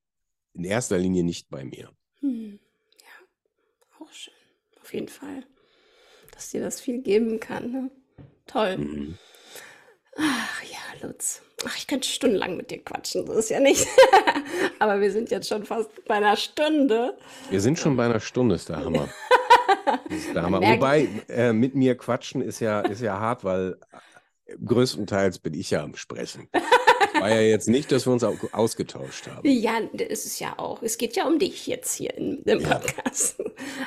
in 0.54 0.64
erster 0.64 0.98
Linie 0.98 1.24
nicht 1.24 1.50
bei 1.50 1.64
mir. 1.64 1.92
Hm. 2.20 2.60
Ja, 3.00 4.00
auch 4.00 4.12
schön. 4.12 4.34
Auf 4.82 4.94
jeden 4.94 5.08
Fall. 5.08 5.46
Dass 6.40 6.52
dir 6.52 6.62
das 6.62 6.80
viel 6.80 7.02
geben 7.02 7.42
kann. 7.42 7.70
Ne? 7.70 7.92
Toll. 8.48 8.78
Mhm. 8.78 9.18
Ach 10.16 10.64
ja, 10.64 11.06
Lutz. 11.06 11.42
Ach, 11.66 11.76
ich 11.76 11.86
könnte 11.86 12.08
stundenlang 12.08 12.56
mit 12.56 12.72
dir 12.72 12.82
quatschen, 12.82 13.26
das 13.26 13.36
ist 13.36 13.50
ja 13.50 13.60
nicht. 13.60 13.86
Aber 14.80 15.02
wir 15.02 15.12
sind 15.12 15.32
jetzt 15.32 15.50
schon 15.50 15.66
fast 15.66 15.90
bei 16.06 16.14
einer 16.14 16.38
Stunde. 16.38 17.18
Wir 17.50 17.60
sind 17.60 17.78
schon 17.78 17.98
bei 17.98 18.06
einer 18.06 18.22
Stunde, 18.22 18.56
ist 18.56 18.70
der 18.70 18.86
Hammer. 18.86 19.10
Ist 20.10 20.34
der 20.34 20.44
Hammer. 20.44 20.62
Wobei, 20.62 21.10
äh, 21.28 21.52
mit 21.52 21.76
mir 21.76 21.98
quatschen 21.98 22.42
ist 22.42 22.60
ja, 22.60 22.82
ist 22.82 23.02
ja 23.02 23.20
hart, 23.20 23.44
weil 23.44 23.78
äh, 24.46 24.56
größtenteils 24.64 25.40
bin 25.40 25.56
ich 25.56 25.72
ja 25.72 25.84
am 25.84 25.96
Sprechen. 25.96 26.48
War 27.20 27.30
ja 27.30 27.42
jetzt 27.42 27.68
nicht, 27.68 27.92
dass 27.92 28.06
wir 28.06 28.14
uns 28.14 28.24
au- 28.24 28.36
ausgetauscht 28.52 29.28
haben. 29.28 29.48
Ja, 29.50 29.74
das 29.94 30.26
ist 30.26 30.40
ja 30.40 30.54
auch. 30.58 30.82
Es 30.84 30.98
geht 30.98 31.16
ja 31.16 31.28
um 31.28 31.40
dich 31.40 31.68
jetzt 31.68 31.94
hier 31.96 32.16
in, 32.16 32.42
im 32.44 32.60
Ja. 32.62 32.76
Podcast. 32.80 33.36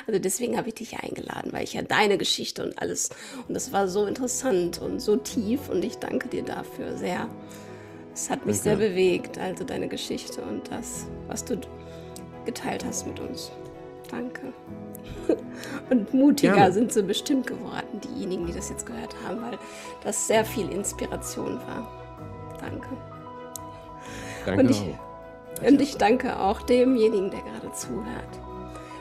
Also 0.07 0.19
deswegen 0.19 0.57
habe 0.57 0.69
ich 0.69 0.75
dich 0.75 0.91
ja 0.91 0.99
eingeladen, 0.99 1.51
weil 1.53 1.63
ich 1.63 1.73
ja 1.73 1.81
deine 1.81 2.17
Geschichte 2.17 2.63
und 2.63 2.79
alles. 2.81 3.09
Und 3.47 3.53
das 3.55 3.71
war 3.71 3.87
so 3.87 4.05
interessant 4.05 4.79
und 4.81 4.99
so 5.01 5.15
tief 5.17 5.69
und 5.69 5.83
ich 5.83 5.97
danke 5.97 6.27
dir 6.27 6.43
dafür 6.43 6.95
sehr. 6.97 7.27
Es 8.13 8.29
hat 8.29 8.45
mich 8.45 8.59
sehr 8.59 8.73
Danke. 8.75 8.89
bewegt, 8.89 9.37
also 9.39 9.63
deine 9.63 9.87
Geschichte 9.87 10.41
und 10.41 10.69
das, 10.71 11.07
was 11.27 11.43
du 11.45 11.59
geteilt 12.45 12.85
hast 12.85 13.07
mit 13.07 13.19
uns. 13.19 13.51
Danke. 14.11 14.53
Und 15.89 16.13
mutiger 16.13 16.53
Gerne. 16.53 16.73
sind 16.73 16.93
sie 16.93 17.01
bestimmt 17.01 17.47
geworden, 17.47 17.99
diejenigen, 18.03 18.45
die 18.45 18.53
das 18.53 18.69
jetzt 18.69 18.85
gehört 18.85 19.15
haben, 19.25 19.41
weil 19.41 19.57
das 20.03 20.27
sehr 20.27 20.45
viel 20.45 20.69
Inspiration 20.69 21.55
war. 21.57 22.57
Danke. 22.59 22.87
Danke 24.45 24.61
Und 24.61 24.69
ich- 24.71 24.81
auch. 24.81 25.63
Und 25.67 25.81
ich 25.81 25.97
danke 25.97 26.39
auch 26.39 26.61
demjenigen, 26.63 27.29
der 27.31 27.41
gerade 27.41 27.71
zuhört. 27.73 28.39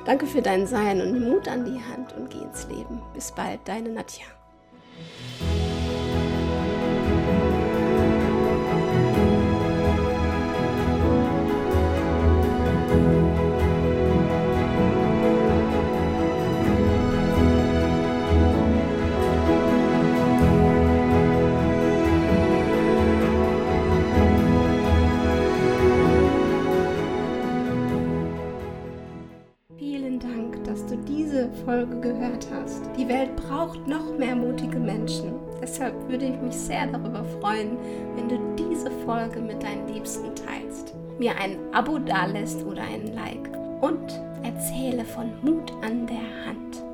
Danke 0.04 0.26
für 0.26 0.42
dein 0.42 0.66
Sein 0.66 1.00
und 1.00 1.20
Mut 1.28 1.48
an 1.48 1.64
die 1.64 1.80
Hand 1.80 2.12
und 2.16 2.28
geh 2.30 2.38
ins 2.42 2.66
Leben. 2.68 3.00
Bis 3.14 3.32
bald, 3.32 3.60
deine 3.66 3.88
Nadja. 3.90 4.26
Folge 31.64 32.00
gehört 32.00 32.46
hast. 32.52 32.82
Die 32.96 33.08
Welt 33.08 33.34
braucht 33.36 33.86
noch 33.86 34.16
mehr 34.18 34.34
mutige 34.34 34.78
Menschen. 34.78 35.34
Deshalb 35.60 35.94
würde 36.08 36.26
ich 36.26 36.40
mich 36.40 36.54
sehr 36.54 36.86
darüber 36.86 37.24
freuen, 37.40 37.76
wenn 38.16 38.28
du 38.28 38.38
diese 38.56 38.90
Folge 39.04 39.40
mit 39.40 39.62
deinen 39.62 39.88
Liebsten 39.88 40.34
teilst, 40.34 40.94
mir 41.18 41.36
ein 41.36 41.58
Abo 41.72 41.98
dalässt 41.98 42.64
oder 42.64 42.82
ein 42.82 43.14
Like 43.14 43.50
und 43.80 44.20
erzähle 44.42 45.04
von 45.04 45.30
Mut 45.42 45.72
an 45.82 46.06
der 46.06 46.46
Hand. 46.46 46.91